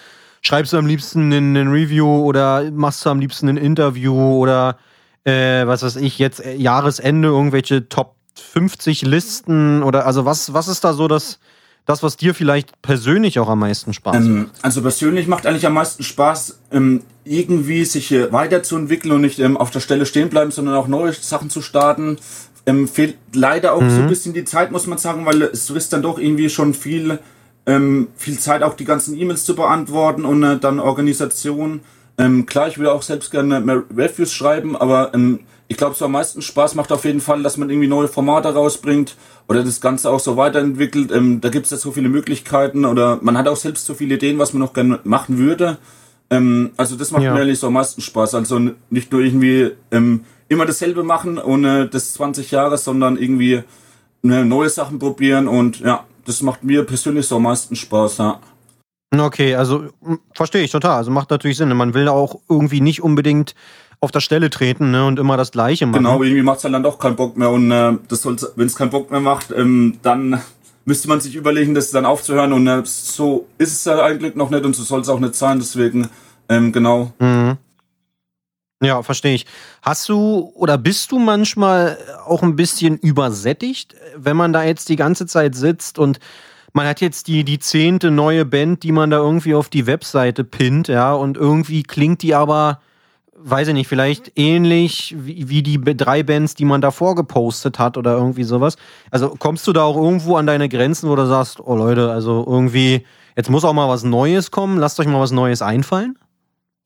schreibst 0.42 0.72
du 0.72 0.76
am 0.78 0.86
liebsten 0.86 1.32
ein 1.32 1.68
Review 1.68 2.24
oder 2.24 2.68
machst 2.72 3.06
du 3.06 3.10
am 3.10 3.20
liebsten 3.20 3.48
ein 3.48 3.56
Interview 3.56 4.14
oder 4.14 4.76
äh, 5.22 5.66
was 5.66 5.84
weiß 5.84 5.96
ich, 5.96 6.18
jetzt 6.18 6.44
äh, 6.44 6.56
Jahresende 6.56 7.28
irgendwelche 7.28 7.88
Top 7.88 8.16
50 8.40 9.02
Listen 9.02 9.82
oder 9.82 10.06
also 10.06 10.24
was, 10.24 10.52
was 10.52 10.68
ist 10.68 10.84
da 10.84 10.92
so 10.92 11.08
das, 11.08 11.38
das, 11.86 12.02
was 12.02 12.16
dir 12.16 12.34
vielleicht 12.34 12.82
persönlich 12.82 13.38
auch 13.38 13.48
am 13.48 13.60
meisten 13.60 13.92
Spaß 13.94 14.16
ähm, 14.16 14.42
macht? 14.42 14.50
also 14.62 14.82
persönlich 14.82 15.26
macht 15.26 15.46
eigentlich 15.46 15.66
am 15.66 15.74
meisten 15.74 16.02
Spaß, 16.02 16.58
ähm, 16.72 17.02
irgendwie 17.24 17.84
sich 17.84 18.12
äh, 18.12 18.32
weiterzuentwickeln 18.32 19.14
und 19.14 19.22
nicht 19.22 19.38
ähm, 19.38 19.56
auf 19.56 19.70
der 19.70 19.80
Stelle 19.80 20.06
stehen 20.06 20.28
bleiben, 20.28 20.50
sondern 20.50 20.74
auch 20.74 20.88
neue 20.88 21.12
Sachen 21.12 21.50
zu 21.50 21.62
starten. 21.62 22.18
Ähm, 22.66 22.86
fehlt 22.86 23.16
leider 23.32 23.72
auch 23.72 23.80
mhm. 23.80 23.90
so 23.90 24.00
ein 24.02 24.08
bisschen 24.08 24.34
die 24.34 24.44
Zeit, 24.44 24.70
muss 24.70 24.86
man 24.86 24.98
sagen, 24.98 25.24
weil 25.24 25.42
es 25.42 25.70
ist 25.70 25.92
dann 25.92 26.02
doch 26.02 26.18
irgendwie 26.18 26.50
schon 26.50 26.74
viel, 26.74 27.18
ähm, 27.64 28.08
viel 28.16 28.38
Zeit, 28.38 28.62
auch 28.62 28.74
die 28.74 28.84
ganzen 28.84 29.18
E-Mails 29.18 29.44
zu 29.44 29.54
beantworten 29.54 30.24
und 30.24 30.42
äh, 30.42 30.58
dann 30.58 30.80
Organisation. 30.80 31.80
Ähm, 32.18 32.46
klar, 32.46 32.68
ich 32.68 32.78
will 32.78 32.88
auch 32.88 33.02
selbst 33.02 33.30
gerne 33.30 33.60
mehr 33.60 33.84
Reviews 33.96 34.32
schreiben, 34.32 34.76
aber 34.76 35.14
ähm, 35.14 35.40
ich 35.68 35.76
glaube, 35.76 35.94
so 35.94 36.06
am 36.06 36.12
meisten 36.12 36.42
Spaß 36.42 36.74
macht 36.74 36.90
auf 36.90 37.04
jeden 37.04 37.20
Fall, 37.20 37.42
dass 37.42 37.56
man 37.56 37.70
irgendwie 37.70 37.88
neue 37.88 38.08
Formate 38.08 38.52
rausbringt 38.52 39.16
oder 39.48 39.62
das 39.62 39.80
Ganze 39.80 40.10
auch 40.10 40.18
so 40.18 40.36
weiterentwickelt. 40.36 41.12
Ähm, 41.12 41.40
da 41.40 41.50
gibt 41.50 41.66
es 41.66 41.70
ja 41.70 41.76
so 41.76 41.92
viele 41.92 42.08
Möglichkeiten 42.08 42.84
oder 42.84 43.18
man 43.22 43.36
hat 43.38 43.46
auch 43.46 43.56
selbst 43.56 43.86
so 43.86 43.94
viele 43.94 44.16
Ideen, 44.16 44.38
was 44.38 44.52
man 44.52 44.60
noch 44.60 44.72
gerne 44.72 44.98
machen 45.04 45.38
würde. 45.38 45.78
Ähm, 46.30 46.70
also 46.76 46.96
das 46.96 47.10
macht 47.10 47.22
ja. 47.22 47.34
mir 47.34 47.42
eigentlich 47.42 47.60
so 47.60 47.68
am 47.68 47.74
meisten 47.74 48.00
Spaß. 48.00 48.34
Also 48.34 48.58
nicht 48.90 49.12
nur 49.12 49.20
irgendwie 49.20 49.72
ähm, 49.90 50.24
immer 50.48 50.66
dasselbe 50.66 51.04
machen 51.04 51.38
ohne 51.38 51.86
das 51.86 52.14
20 52.14 52.50
Jahre, 52.50 52.78
sondern 52.78 53.16
irgendwie 53.16 53.62
ne, 54.22 54.44
neue 54.44 54.70
Sachen 54.70 54.98
probieren 54.98 55.48
und 55.48 55.80
ja, 55.80 56.04
das 56.24 56.42
macht 56.42 56.64
mir 56.64 56.84
persönlich 56.84 57.26
so 57.26 57.36
am 57.36 57.44
meisten 57.44 57.76
Spaß, 57.76 58.18
ja. 58.18 58.40
Okay, 59.16 59.54
also 59.54 59.88
verstehe 60.34 60.62
ich 60.62 60.70
total. 60.70 60.96
Also 60.96 61.10
macht 61.10 61.30
natürlich 61.30 61.56
Sinn. 61.56 61.74
Man 61.76 61.94
will 61.94 62.08
auch 62.08 62.40
irgendwie 62.48 62.80
nicht 62.80 63.02
unbedingt 63.02 63.54
auf 64.00 64.10
der 64.10 64.20
Stelle 64.20 64.50
treten 64.50 64.90
ne, 64.90 65.06
und 65.06 65.18
immer 65.18 65.36
das 65.36 65.50
Gleiche 65.50 65.86
machen. 65.86 66.04
Genau, 66.04 66.22
irgendwie 66.22 66.42
macht 66.42 66.58
es 66.58 66.62
dann 66.62 66.82
doch 66.82 66.98
keinen 66.98 67.16
Bock 67.16 67.36
mehr. 67.36 67.50
Und 67.50 67.70
äh, 67.70 67.94
wenn 68.56 68.66
es 68.66 68.76
keinen 68.76 68.90
Bock 68.90 69.10
mehr 69.10 69.20
macht, 69.20 69.50
ähm, 69.50 69.98
dann 70.02 70.40
müsste 70.84 71.08
man 71.08 71.20
sich 71.20 71.34
überlegen, 71.34 71.74
das 71.74 71.90
dann 71.90 72.04
aufzuhören. 72.04 72.52
Und 72.52 72.66
äh, 72.66 72.82
so 72.84 73.46
ist 73.58 73.72
es 73.72 73.84
ja 73.84 74.02
eigentlich 74.02 74.34
noch 74.34 74.50
nicht 74.50 74.64
und 74.64 74.76
so 74.76 74.82
soll 74.82 75.00
es 75.00 75.08
auch 75.08 75.20
nicht 75.20 75.34
sein. 75.34 75.58
Deswegen, 75.58 76.08
ähm, 76.48 76.72
genau. 76.72 77.12
Mhm. 77.18 77.56
Ja, 78.80 79.02
verstehe 79.02 79.34
ich. 79.34 79.46
Hast 79.82 80.08
du 80.08 80.52
oder 80.54 80.78
bist 80.78 81.10
du 81.10 81.18
manchmal 81.18 81.98
auch 82.26 82.42
ein 82.42 82.54
bisschen 82.54 82.96
übersättigt, 82.96 83.96
wenn 84.16 84.36
man 84.36 84.52
da 84.52 84.62
jetzt 84.62 84.88
die 84.88 84.96
ganze 84.96 85.26
Zeit 85.26 85.56
sitzt 85.56 85.98
und 85.98 86.20
man 86.72 86.86
hat 86.86 87.00
jetzt 87.00 87.28
die, 87.28 87.44
die 87.44 87.58
zehnte 87.58 88.10
neue 88.10 88.44
Band, 88.44 88.82
die 88.82 88.92
man 88.92 89.10
da 89.10 89.18
irgendwie 89.18 89.54
auf 89.54 89.68
die 89.68 89.86
Webseite 89.86 90.44
pinnt, 90.44 90.88
ja, 90.88 91.14
und 91.14 91.36
irgendwie 91.36 91.82
klingt 91.82 92.22
die 92.22 92.34
aber 92.34 92.80
weiß 93.40 93.68
ich 93.68 93.74
nicht, 93.74 93.88
vielleicht 93.88 94.32
ähnlich 94.36 95.14
wie, 95.16 95.48
wie 95.48 95.62
die 95.62 95.80
drei 95.80 96.22
Bands, 96.22 96.54
die 96.54 96.64
man 96.64 96.80
davor 96.80 97.14
gepostet 97.14 97.78
hat 97.78 97.96
oder 97.96 98.12
irgendwie 98.16 98.42
sowas. 98.42 98.76
Also 99.10 99.30
kommst 99.38 99.66
du 99.66 99.72
da 99.72 99.84
auch 99.84 99.96
irgendwo 99.96 100.36
an 100.36 100.46
deine 100.46 100.68
Grenzen, 100.68 101.08
wo 101.08 101.16
du 101.16 101.26
sagst, 101.26 101.60
oh 101.60 101.76
Leute, 101.76 102.10
also 102.10 102.44
irgendwie, 102.46 103.04
jetzt 103.36 103.50
muss 103.50 103.64
auch 103.64 103.72
mal 103.72 103.88
was 103.88 104.02
Neues 104.02 104.50
kommen, 104.50 104.78
lasst 104.78 104.98
euch 104.98 105.06
mal 105.06 105.20
was 105.20 105.30
Neues 105.30 105.62
einfallen? 105.62 106.18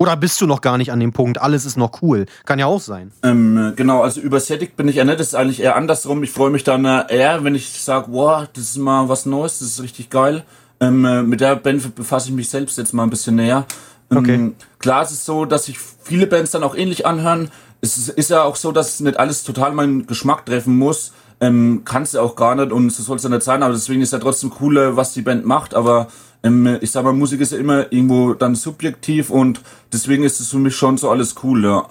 Oder 0.02 0.16
bist 0.16 0.40
du 0.40 0.46
noch 0.46 0.62
gar 0.62 0.78
nicht 0.78 0.90
an 0.90 0.98
dem 0.98 1.12
Punkt, 1.12 1.40
alles 1.40 1.64
ist 1.64 1.76
noch 1.76 2.02
cool? 2.02 2.26
Kann 2.44 2.58
ja 2.58 2.66
auch 2.66 2.80
sein. 2.80 3.12
Ähm, 3.22 3.74
genau, 3.76 4.02
also 4.02 4.20
übersättigt 4.20 4.76
bin 4.76 4.88
ich 4.88 4.96
ja 4.96 5.04
nicht, 5.04 5.20
das 5.20 5.28
ist 5.28 5.34
eigentlich 5.36 5.60
eher 5.60 5.76
andersrum. 5.76 6.24
Ich 6.24 6.32
freue 6.32 6.50
mich 6.50 6.64
dann 6.64 6.84
äh, 6.84 7.04
eher, 7.08 7.44
wenn 7.44 7.54
ich 7.54 7.80
sage, 7.80 8.06
wow, 8.08 8.48
das 8.52 8.64
ist 8.64 8.78
mal 8.78 9.08
was 9.08 9.26
Neues, 9.26 9.60
das 9.60 9.68
ist 9.68 9.80
richtig 9.80 10.10
geil. 10.10 10.42
Ähm, 10.80 11.04
äh, 11.04 11.22
mit 11.22 11.40
der 11.40 11.54
Band 11.54 11.94
befasse 11.94 12.30
ich 12.30 12.34
mich 12.34 12.48
selbst 12.48 12.78
jetzt 12.78 12.92
mal 12.92 13.04
ein 13.04 13.10
bisschen 13.10 13.36
näher. 13.36 13.64
Okay. 14.10 14.34
Ähm, 14.34 14.56
klar, 14.80 15.04
es 15.04 15.12
ist 15.12 15.24
so, 15.24 15.44
dass 15.44 15.66
sich 15.66 15.78
viele 15.78 16.26
Bands 16.26 16.50
dann 16.50 16.64
auch 16.64 16.74
ähnlich 16.74 17.06
anhören. 17.06 17.52
Es 17.80 17.96
ist, 17.96 18.08
ist 18.08 18.30
ja 18.30 18.42
auch 18.42 18.56
so, 18.56 18.72
dass 18.72 18.98
nicht 18.98 19.20
alles 19.20 19.44
total 19.44 19.70
meinen 19.70 20.08
Geschmack 20.08 20.44
treffen 20.46 20.78
muss. 20.78 21.12
Ähm, 21.42 21.82
Kann 21.84 22.04
es 22.04 22.12
ja 22.12 22.22
auch 22.22 22.36
gar 22.36 22.54
nicht 22.54 22.70
und 22.70 22.90
so 22.90 23.02
soll 23.02 23.16
es 23.16 23.24
ja 23.24 23.28
nicht 23.28 23.42
sein, 23.42 23.64
aber 23.64 23.74
deswegen 23.74 24.00
ist 24.00 24.12
ja 24.12 24.20
trotzdem 24.20 24.52
cool, 24.60 24.96
was 24.96 25.12
die 25.12 25.22
Band 25.22 25.44
macht. 25.44 25.74
Aber 25.74 26.06
ähm, 26.44 26.78
ich 26.80 26.92
sag 26.92 27.04
mal, 27.04 27.12
Musik 27.12 27.40
ist 27.40 27.50
ja 27.50 27.58
immer 27.58 27.92
irgendwo 27.92 28.34
dann 28.34 28.54
subjektiv 28.54 29.28
und 29.28 29.60
deswegen 29.92 30.22
ist 30.22 30.38
es 30.40 30.48
für 30.48 30.58
mich 30.58 30.76
schon 30.76 30.96
so 30.98 31.10
alles 31.10 31.34
cool, 31.42 31.64
ja. 31.64 31.86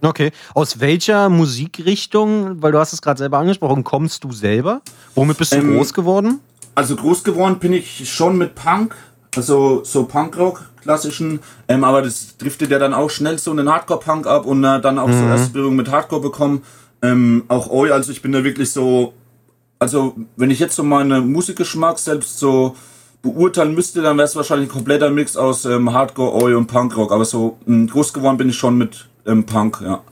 Okay. 0.00 0.32
Aus 0.54 0.80
welcher 0.80 1.28
Musikrichtung, 1.28 2.62
weil 2.62 2.72
du 2.72 2.78
hast 2.78 2.94
es 2.94 3.02
gerade 3.02 3.18
selber 3.18 3.38
angesprochen, 3.38 3.84
kommst 3.84 4.24
du 4.24 4.32
selber? 4.32 4.80
Womit 5.14 5.38
bist 5.38 5.52
du 5.52 5.56
ähm, 5.56 5.76
groß 5.76 5.92
geworden? 5.92 6.40
Also 6.74 6.96
groß 6.96 7.24
geworden 7.24 7.58
bin 7.58 7.72
ich 7.72 8.10
schon 8.12 8.36
mit 8.36 8.54
Punk, 8.54 8.94
also 9.36 9.82
so 9.84 10.04
Punkrock, 10.04 10.64
klassischen, 10.82 11.40
ähm, 11.68 11.84
aber 11.84 12.02
das 12.02 12.36
driftet 12.36 12.70
ja 12.70 12.78
dann 12.78 12.92
auch 12.92 13.10
schnell 13.10 13.38
so 13.38 13.50
einen 13.50 13.70
Hardcore-Punk 13.70 14.26
ab 14.26 14.44
und 14.46 14.64
äh, 14.64 14.80
dann 14.80 14.98
auch 14.98 15.08
mhm. 15.08 15.18
so 15.18 15.24
erste 15.26 15.52
Berührung 15.52 15.76
mit 15.76 15.90
Hardcore 15.90 16.20
bekommen. 16.20 16.62
Ähm, 17.04 17.44
auch 17.48 17.68
Oi, 17.68 17.90
also 17.90 18.10
ich 18.10 18.22
bin 18.22 18.32
da 18.32 18.44
wirklich 18.44 18.70
so, 18.70 19.12
also 19.78 20.16
wenn 20.36 20.50
ich 20.50 20.58
jetzt 20.58 20.76
so 20.76 20.82
meinen 20.82 21.30
Musikgeschmack 21.30 21.98
selbst 21.98 22.38
so 22.38 22.76
beurteilen 23.20 23.74
müsste, 23.74 24.00
dann 24.00 24.16
wäre 24.16 24.24
es 24.24 24.36
wahrscheinlich 24.36 24.70
ein 24.70 24.72
kompletter 24.72 25.10
Mix 25.10 25.36
aus 25.36 25.66
ähm, 25.66 25.92
Hardcore, 25.92 26.42
Oi 26.42 26.54
und 26.54 26.66
Punkrock. 26.66 27.12
Aber 27.12 27.26
so 27.26 27.58
ähm, 27.68 27.88
groß 27.88 28.14
geworden 28.14 28.38
bin 28.38 28.48
ich 28.48 28.56
schon 28.56 28.78
mit 28.78 29.06
ähm, 29.26 29.44
Punk, 29.44 29.82
ja. 29.84 30.02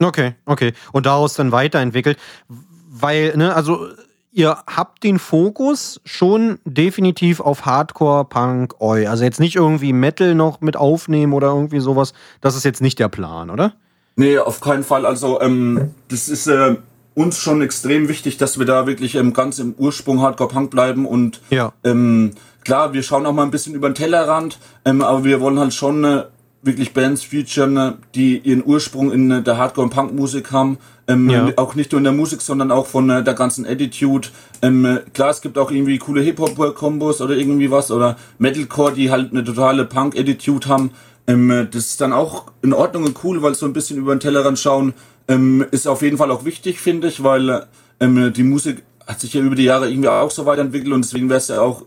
Okay, 0.00 0.34
okay. 0.46 0.72
Und 0.92 1.04
daraus 1.04 1.34
dann 1.34 1.52
weiterentwickelt. 1.52 2.18
Weil, 2.48 3.36
ne, 3.36 3.54
also 3.54 3.88
ihr 4.32 4.56
habt 4.66 5.04
den 5.04 5.18
Fokus 5.18 6.00
schon 6.04 6.58
definitiv 6.64 7.40
auf 7.40 7.66
Hardcore, 7.66 8.24
Punk, 8.24 8.80
Oi. 8.80 9.06
Also 9.06 9.24
jetzt 9.24 9.38
nicht 9.38 9.56
irgendwie 9.56 9.92
Metal 9.92 10.34
noch 10.34 10.62
mit 10.62 10.76
aufnehmen 10.78 11.34
oder 11.34 11.48
irgendwie 11.48 11.80
sowas. 11.80 12.14
Das 12.40 12.56
ist 12.56 12.64
jetzt 12.64 12.80
nicht 12.80 12.98
der 12.98 13.08
Plan, 13.08 13.50
oder? 13.50 13.74
Nee, 14.16 14.38
auf 14.38 14.60
keinen 14.60 14.84
Fall. 14.84 15.06
Also 15.06 15.40
ähm, 15.40 15.90
das 16.08 16.28
ist 16.28 16.46
äh, 16.46 16.76
uns 17.14 17.38
schon 17.38 17.62
extrem 17.62 18.08
wichtig, 18.08 18.36
dass 18.36 18.58
wir 18.58 18.66
da 18.66 18.86
wirklich 18.86 19.14
ähm, 19.14 19.32
ganz 19.32 19.58
im 19.58 19.74
Ursprung 19.76 20.20
Hardcore 20.20 20.50
Punk 20.50 20.70
bleiben 20.70 21.06
und 21.06 21.40
ja. 21.50 21.72
ähm, 21.84 22.32
klar, 22.64 22.92
wir 22.92 23.02
schauen 23.02 23.26
auch 23.26 23.32
mal 23.32 23.42
ein 23.42 23.50
bisschen 23.50 23.74
über 23.74 23.88
den 23.88 23.94
Tellerrand, 23.94 24.58
ähm, 24.84 25.02
aber 25.02 25.24
wir 25.24 25.40
wollen 25.40 25.58
halt 25.58 25.74
schon 25.74 26.04
äh, 26.04 26.24
wirklich 26.62 26.94
Bands 26.94 27.22
featuren, 27.22 27.98
die 28.14 28.38
ihren 28.38 28.64
Ursprung 28.64 29.12
in 29.12 29.30
äh, 29.30 29.42
der 29.42 29.58
Hardcore- 29.58 29.84
und 29.84 29.90
Punk-Musik 29.90 30.52
haben. 30.52 30.78
Ähm, 31.08 31.28
ja. 31.28 31.48
Auch 31.56 31.74
nicht 31.74 31.90
nur 31.90 31.98
in 31.98 32.04
der 32.04 32.12
Musik, 32.12 32.40
sondern 32.40 32.70
auch 32.70 32.86
von 32.86 33.10
äh, 33.10 33.24
der 33.24 33.34
ganzen 33.34 33.66
Attitude. 33.66 34.28
Ähm, 34.62 34.84
äh, 34.84 35.00
klar, 35.12 35.30
es 35.30 35.40
gibt 35.40 35.58
auch 35.58 35.72
irgendwie 35.72 35.98
coole 35.98 36.22
Hip-Hop-Kombos 36.22 37.20
oder 37.20 37.34
irgendwie 37.34 37.70
was 37.70 37.90
oder 37.90 38.16
Metalcore, 38.38 38.92
die 38.92 39.10
halt 39.10 39.32
eine 39.32 39.42
totale 39.42 39.84
Punk-Attitude 39.84 40.68
haben. 40.68 40.92
Ähm, 41.26 41.50
äh, 41.50 41.66
das 41.66 41.90
ist 41.90 42.00
dann 42.00 42.12
auch 42.12 42.52
in 42.62 42.72
Ordnung 42.72 43.04
und 43.04 43.24
cool, 43.24 43.42
weil 43.42 43.54
so 43.54 43.66
ein 43.66 43.72
bisschen 43.72 43.98
über 43.98 44.14
den 44.14 44.20
Tellerrand 44.20 44.58
schauen 44.58 44.94
ähm, 45.28 45.64
ist 45.70 45.86
auf 45.86 46.02
jeden 46.02 46.18
Fall 46.18 46.30
auch 46.30 46.44
wichtig, 46.44 46.80
finde 46.80 47.08
ich, 47.08 47.22
weil 47.22 47.66
ähm, 48.00 48.32
die 48.32 48.42
Musik 48.42 48.82
hat 49.06 49.20
sich 49.20 49.34
ja 49.34 49.40
über 49.40 49.54
die 49.54 49.64
Jahre 49.64 49.90
irgendwie 49.90 50.08
auch 50.08 50.30
so 50.30 50.46
weiterentwickelt 50.46 50.92
und 50.92 51.04
deswegen 51.04 51.28
wäre 51.28 51.38
es 51.38 51.48
ja 51.48 51.60
auch 51.60 51.84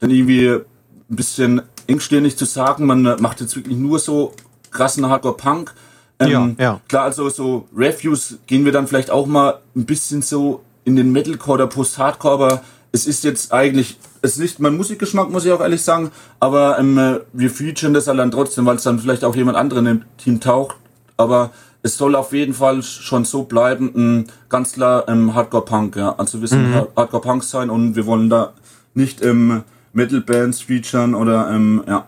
dann 0.00 0.10
irgendwie 0.10 0.48
ein 0.48 0.64
bisschen 1.08 1.62
engstirnig 1.86 2.36
zu 2.36 2.44
sagen, 2.44 2.86
man 2.86 3.02
macht 3.20 3.40
jetzt 3.40 3.56
wirklich 3.56 3.76
nur 3.76 3.98
so 3.98 4.32
krassen 4.70 5.08
Hardcore-Punk. 5.08 5.74
Ähm, 6.18 6.30
ja, 6.30 6.50
ja. 6.58 6.80
Klar, 6.88 7.04
also 7.04 7.28
so 7.28 7.68
Reviews 7.76 8.38
gehen 8.46 8.64
wir 8.64 8.72
dann 8.72 8.86
vielleicht 8.86 9.10
auch 9.10 9.26
mal 9.26 9.60
ein 9.76 9.84
bisschen 9.84 10.22
so 10.22 10.62
in 10.84 10.96
den 10.96 11.12
Metalcore 11.12 11.54
oder 11.54 11.66
Post-Hardcore, 11.66 12.34
aber 12.34 12.62
es 12.92 13.06
ist 13.06 13.24
jetzt 13.24 13.52
eigentlich, 13.52 13.98
es 14.20 14.32
ist 14.32 14.38
nicht 14.38 14.60
mein 14.60 14.76
Musikgeschmack, 14.76 15.30
muss 15.30 15.44
ich 15.44 15.52
auch 15.52 15.60
ehrlich 15.60 15.82
sagen, 15.82 16.10
aber 16.40 16.78
ähm, 16.78 17.20
wir 17.32 17.50
featuren 17.50 17.94
das 17.94 18.06
halt 18.06 18.18
dann 18.18 18.30
trotzdem, 18.30 18.66
weil 18.66 18.76
es 18.76 18.82
dann 18.82 18.98
vielleicht 18.98 19.24
auch 19.24 19.34
jemand 19.34 19.56
anderen 19.56 19.86
im 19.86 20.04
Team 20.18 20.40
taucht, 20.40 20.76
aber 21.16 21.50
es 21.82 21.96
soll 21.96 22.14
auf 22.14 22.32
jeden 22.32 22.54
Fall 22.54 22.82
schon 22.82 23.24
so 23.24 23.44
bleiben, 23.44 23.92
ähm, 23.96 24.24
ganz 24.48 24.74
klar 24.74 25.08
ähm, 25.08 25.34
Hardcore-Punk, 25.34 25.96
ja, 25.96 26.14
also 26.16 26.40
wir 26.40 26.48
sind 26.48 26.70
mhm. 26.70 26.86
Hardcore-Punk 26.94 27.42
sein 27.42 27.70
und 27.70 27.96
wir 27.96 28.06
wollen 28.06 28.28
da 28.28 28.52
nicht 28.94 29.22
ähm, 29.22 29.64
Metal-Bands 29.94 30.60
featuren 30.60 31.14
oder 31.14 31.50
ähm, 31.50 31.82
ja. 31.88 32.06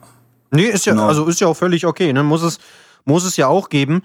Nee, 0.50 0.66
ist 0.66 0.86
ja, 0.86 0.92
genau. 0.92 1.08
also 1.08 1.26
ist 1.26 1.40
ja 1.40 1.48
auch 1.48 1.56
völlig 1.56 1.86
okay, 1.86 2.12
ne? 2.12 2.22
Muss 2.22 2.42
es, 2.42 2.58
muss 3.04 3.24
es 3.24 3.36
ja 3.36 3.48
auch 3.48 3.68
geben. 3.68 4.02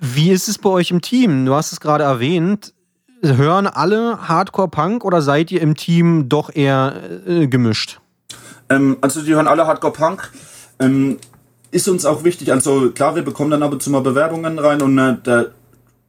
Wie 0.00 0.30
ist 0.30 0.48
es 0.48 0.58
bei 0.58 0.70
euch 0.70 0.90
im 0.90 1.02
Team? 1.02 1.44
Du 1.44 1.54
hast 1.54 1.72
es 1.72 1.80
gerade 1.80 2.04
erwähnt. 2.04 2.72
Hören 3.22 3.66
alle 3.66 4.28
Hardcore-Punk 4.28 5.04
oder 5.04 5.22
seid 5.22 5.50
ihr 5.50 5.60
im 5.60 5.74
Team 5.74 6.28
doch 6.28 6.54
eher 6.54 6.94
äh, 7.26 7.46
gemischt? 7.46 8.00
Ähm, 8.68 8.96
also 9.00 9.22
die 9.22 9.34
hören 9.34 9.48
alle 9.48 9.66
Hardcore-Punk. 9.66 10.30
Ähm, 10.78 11.18
ist 11.70 11.88
uns 11.88 12.04
auch 12.04 12.24
wichtig. 12.24 12.52
Also 12.52 12.90
klar, 12.90 13.14
wir 13.16 13.22
bekommen 13.22 13.50
dann 13.50 13.62
ab 13.62 13.72
und 13.72 13.82
zu 13.82 13.90
mal 13.90 14.00
Bewerbungen 14.00 14.58
rein 14.58 14.82
und 14.82 14.98
äh, 14.98 15.16
da 15.22 15.46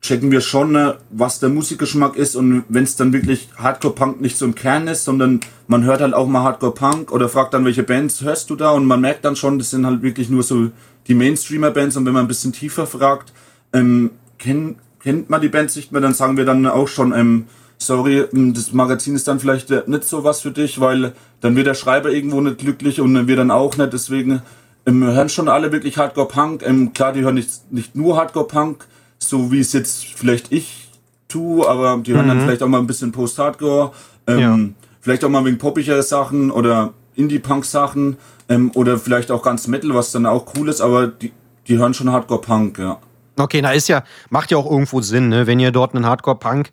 checken 0.02 0.32
wir 0.32 0.42
schon, 0.42 0.76
äh, 0.76 0.94
was 1.10 1.40
der 1.40 1.50
Musikgeschmack 1.50 2.16
ist 2.16 2.36
und 2.36 2.64
wenn 2.70 2.84
es 2.84 2.96
dann 2.96 3.14
wirklich 3.14 3.50
Hardcore-Punk 3.58 4.22
nicht 4.22 4.38
so 4.38 4.46
im 4.46 4.56
Kern 4.56 4.88
ist, 4.88 5.04
sondern 5.04 5.40
man 5.68 5.84
hört 5.84 6.02
halt 6.02 6.14
auch 6.14 6.28
mal 6.28 6.44
Hardcore-Punk 6.44 7.12
oder 7.12 7.30
fragt 7.30 7.54
dann, 7.54 7.66
welche 7.66 7.84
Bands 7.84 8.22
hörst 8.22 8.50
du 8.50 8.56
da 8.56 8.72
und 8.72 8.86
man 8.86 9.02
merkt 9.02 9.26
dann 9.26 9.36
schon, 9.36 9.58
das 9.58 9.72
sind 9.72 9.86
halt 9.86 10.02
wirklich 10.02 10.30
nur 10.30 10.44
so 10.44 10.70
die 11.08 11.16
Mainstreamer-Bands 11.16 11.98
und 11.98 12.06
wenn 12.06 12.14
man 12.14 12.26
ein 12.26 12.28
bisschen 12.28 12.54
tiefer 12.54 12.86
fragt, 12.86 13.34
ähm, 13.74 14.12
kennt, 14.38 14.78
kennt 15.00 15.30
man 15.30 15.42
die 15.42 15.50
Bands 15.50 15.76
nicht 15.76 15.92
mehr, 15.92 16.02
dann 16.02 16.14
sagen 16.14 16.38
wir 16.38 16.46
dann 16.46 16.66
auch 16.66 16.88
schon, 16.88 17.14
ähm, 17.14 17.46
sorry, 17.78 18.26
ähm, 18.34 18.54
das 18.54 18.74
Magazin 18.74 19.16
ist 19.16 19.28
dann 19.28 19.40
vielleicht 19.40 19.72
äh, 19.72 19.84
nicht 19.88 20.04
so 20.04 20.24
was 20.24 20.42
für 20.42 20.52
dich, 20.52 20.80
weil 20.80 21.14
dann 21.42 21.56
wird 21.56 21.68
der 21.68 21.74
Schreiber 21.74 22.10
irgendwo 22.10 22.42
nicht 22.42 22.60
glücklich 22.60 23.00
und 23.02 23.28
wir 23.28 23.36
dann 23.36 23.52
auch 23.52 23.78
nicht, 23.78 23.94
deswegen 23.94 24.42
ähm, 24.86 25.04
hören 25.04 25.30
schon 25.30 25.50
alle 25.50 25.72
wirklich 25.72 25.98
Hardcore-Punk, 25.98 26.64
ähm, 26.66 26.94
klar, 26.94 27.14
die 27.14 27.22
hören 27.22 27.36
nicht, 27.36 27.72
nicht 27.72 27.96
nur 27.96 28.18
Hardcore-Punk, 28.18 28.86
so 29.20 29.52
wie 29.52 29.60
es 29.60 29.74
jetzt 29.74 30.06
vielleicht 30.06 30.52
ich 30.52 30.90
tue, 31.28 31.68
aber 31.68 31.98
die 31.98 32.14
hören 32.14 32.26
mhm. 32.26 32.30
dann 32.30 32.42
vielleicht 32.42 32.64
auch 32.64 32.68
mal 32.68 32.80
ein 32.80 32.88
bisschen 32.88 33.12
Post-Hardcore, 33.12 33.92
ähm, 34.28 34.40
ja. 34.40 34.60
vielleicht 35.02 35.24
auch 35.24 35.30
mal 35.30 35.44
wegen 35.46 35.58
poppigere 35.58 36.04
Sachen 36.04 36.52
oder 36.52 36.94
Indie-Punk-Sachen 37.16 38.18
ähm, 38.50 38.72
oder 38.76 38.98
vielleicht 38.98 39.32
auch 39.32 39.44
ganz 39.44 39.68
Metal, 39.68 39.94
was 39.94 40.12
dann 40.12 40.26
auch 40.26 40.54
cool 40.58 40.70
ist, 40.70 40.82
aber 40.82 41.08
die, 41.08 41.32
die 41.68 41.78
hören 41.78 41.94
schon 41.94 42.12
Hardcore-Punk, 42.12 42.80
ja. 42.80 43.00
Okay, 43.38 43.62
na 43.62 43.72
ist 43.72 43.88
ja, 43.88 44.04
macht 44.30 44.52
ja 44.52 44.58
auch 44.58 44.70
irgendwo 44.70 45.02
Sinn, 45.02 45.30
ne? 45.30 45.48
wenn 45.48 45.60
ihr 45.60 45.72
dort 45.72 45.96
einen 45.96 46.06
Hardcore-Punk 46.06 46.72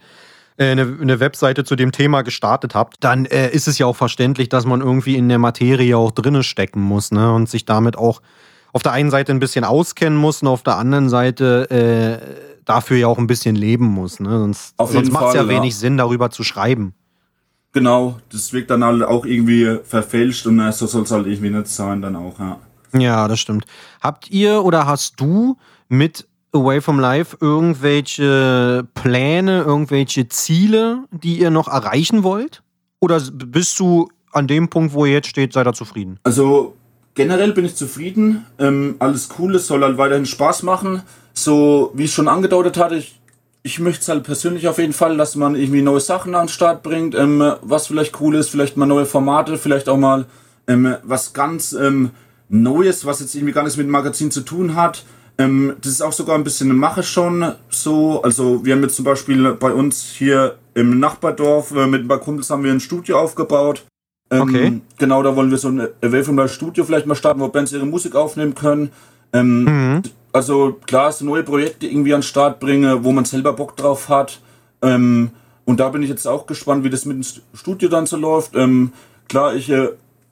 äh, 0.57 0.71
eine, 0.71 0.99
eine 1.01 1.21
Webseite 1.21 1.65
zu 1.65 1.77
dem 1.77 1.93
Thema 1.93 2.23
gestartet 2.23 2.75
habt, 2.75 2.97
dann 3.01 3.27
äh, 3.27 3.51
ist 3.51 3.69
es 3.69 3.79
ja 3.79 3.87
auch 3.87 3.97
verständlich, 3.97 4.49
dass 4.49 4.65
man 4.65 4.81
irgendwie 4.81 5.17
in 5.17 5.29
der 5.29 5.39
Materie 5.39 5.97
auch 5.97 6.11
drinne 6.11 6.43
stecken 6.43 6.81
muss 6.81 7.11
ne? 7.11 7.33
und 7.33 7.49
sich 7.49 7.65
damit 7.65 7.97
auch 7.97 8.23
auf 8.73 8.83
der 8.83 8.93
einen 8.93 9.11
Seite 9.11 9.33
ein 9.33 9.41
bisschen 9.41 9.65
auskennen 9.65 10.19
muss 10.19 10.43
und 10.43 10.49
auf 10.49 10.63
der 10.63 10.77
anderen 10.77 11.09
Seite 11.09 11.71
äh, 11.71 12.63
dafür 12.65 12.97
ja 12.97 13.07
auch 13.09 13.19
ein 13.19 13.27
bisschen 13.27 13.57
leben 13.57 13.87
muss. 13.87 14.21
Ne? 14.21 14.31
Sonst, 14.31 14.75
sonst 14.79 15.13
macht 15.13 15.29
es 15.29 15.35
ja, 15.35 15.43
ja 15.43 15.49
wenig 15.49 15.77
Sinn, 15.77 15.97
darüber 15.97 16.31
zu 16.31 16.43
schreiben. 16.45 16.95
Genau, 17.73 18.19
das 18.31 18.53
wirkt 18.53 18.71
dann 18.71 18.85
halt 18.85 19.03
auch 19.03 19.27
irgendwie 19.27 19.79
verfälscht 19.85 20.47
und 20.47 20.61
so 20.73 20.87
soll 20.87 21.03
es 21.03 21.11
halt 21.11 21.27
irgendwie 21.27 21.51
nicht 21.51 21.67
sein, 21.67 22.01
dann 22.01 22.15
auch, 22.15 22.39
ja. 22.39 22.59
Ja, 22.97 23.27
das 23.27 23.41
stimmt. 23.41 23.65
Habt 24.01 24.31
ihr 24.31 24.65
oder 24.65 24.87
hast 24.87 25.21
du 25.21 25.57
mit 25.89 26.29
Away 26.55 26.81
from 26.81 27.01
Life 27.01 27.37
irgendwelche 27.41 28.87
Pläne, 28.95 29.63
irgendwelche 29.63 30.29
Ziele, 30.29 31.05
die 31.11 31.39
ihr 31.39 31.51
noch 31.51 31.69
erreichen 31.69 32.23
wollt? 32.23 32.63
Oder 33.01 33.21
bist 33.33 33.79
du 33.81 34.09
an 34.33 34.47
dem 34.47 34.69
Punkt, 34.69 34.95
wo 34.95 35.05
ihr 35.05 35.13
jetzt 35.15 35.29
steht, 35.29 35.53
seid 35.53 35.67
ihr 35.67 35.73
zufrieden? 35.73 36.19
Also 36.23 36.75
generell 37.15 37.53
bin 37.53 37.65
ich 37.65 37.75
zufrieden. 37.75 38.47
Ähm, 38.59 38.97
alles 38.99 39.29
cool, 39.39 39.57
es 39.57 39.67
soll 39.67 39.83
halt 39.83 39.99
weiterhin 39.99 40.27
Spaß 40.27 40.63
machen. 40.63 41.03
so, 41.33 41.91
wie 41.95 42.05
ich 42.05 42.15
schon 42.15 42.29
angedeutet 42.29 42.77
hatte, 42.77 42.95
ich, 42.95 43.19
ich 43.65 43.81
möchte 43.81 44.03
es 44.03 44.09
halt 44.09 44.23
persönlich 44.23 44.69
auf 44.69 44.79
jeden 44.79 44.93
Fall, 44.93 45.17
dass 45.17 45.35
man 45.35 45.57
irgendwie 45.57 45.83
neue 45.83 46.01
Sachen 46.01 46.35
an 46.37 46.47
den 46.47 46.49
Start 46.49 46.85
bringt, 46.85 47.17
ähm, 47.17 47.55
was 47.63 47.89
vielleicht 47.89 48.21
cool 48.21 48.37
ist, 48.37 48.51
vielleicht 48.51 48.77
mal 48.77 48.87
neue 48.87 49.07
Formate, 49.07 49.59
vielleicht 49.59 49.89
auch 49.89 49.97
mal 49.97 50.27
ähm, 50.69 50.97
was 51.03 51.33
ganz 51.33 51.73
ähm, 51.73 52.11
Neues, 52.49 53.05
was 53.05 53.21
jetzt 53.21 53.35
irgendwie 53.35 53.53
gar 53.53 53.65
nichts 53.65 53.77
mit 53.77 53.87
dem 53.87 53.91
Magazin 53.91 54.31
zu 54.31 54.43
tun 54.43 54.77
hat. 54.77 55.05
Ähm, 55.39 55.75
das 55.83 55.93
ist 55.93 56.03
auch 56.03 56.13
sogar 56.13 56.37
ein 56.37 56.45
bisschen 56.45 56.71
eine 56.71 56.79
Mache 56.79 57.03
schon 57.03 57.53
so. 57.69 58.23
Also 58.23 58.65
wir 58.65 58.75
haben 58.75 58.83
jetzt 58.83 58.97
zum 58.97 59.05
Beispiel 59.05 59.53
bei 59.55 59.73
uns 59.73 60.05
hier 60.05 60.57
im 60.75 60.99
Nachbardorf 61.01 61.73
äh, 61.73 61.87
mit 61.87 62.03
ein 62.05 62.09
paar 62.09 62.19
Kumpels 62.19 62.51
haben 62.51 62.63
wir 62.65 62.73
ein 62.73 62.81
Studio 62.81 63.19
aufgebaut. 63.19 63.85
Ähm, 64.31 64.43
Okay. 64.43 64.81
Genau, 64.99 65.23
da 65.23 65.35
wollen 65.37 65.51
wir 65.51 65.59
so 65.59 65.69
ein 65.69 65.81
Away 66.03 66.23
from 66.25 66.37
Life 66.39 66.55
Studio 66.55 66.85
vielleicht 66.85 67.07
mal 67.07 67.15
starten, 67.15 67.41
wo 67.41 67.49
Bands 67.49 67.73
ihre 67.73 67.87
Musik 67.87 68.15
aufnehmen 68.15 68.55
können. 68.55 68.91
Ähm, 69.33 69.65
Mhm. 69.65 70.03
Also 70.33 70.79
klar, 70.87 71.13
so 71.13 71.25
neue 71.25 71.45
Projekte 71.45 71.87
irgendwie 71.87 72.13
an 72.13 72.21
den 72.21 72.27
Start 72.27 72.59
bringe, 72.59 73.05
wo 73.05 73.13
man 73.13 73.25
selber 73.25 73.53
Bock 73.53 73.77
drauf 73.77 74.09
hat. 74.09 74.41
Ähm, 74.83 75.31
und 75.65 75.79
da 75.81 75.89
bin 75.91 76.03
ich 76.03 76.09
jetzt 76.11 76.27
auch 76.27 76.47
gespannt, 76.47 76.83
wie 76.85 76.91
das 76.91 77.05
mit 77.05 77.17
dem 77.17 77.43
Studio 77.55 77.89
dann 77.89 78.07
so 78.07 78.17
läuft. 78.17 78.55
Ähm, 78.57 78.93
klar, 79.29 79.55
ich, 79.55 79.71
äh, 79.71 79.91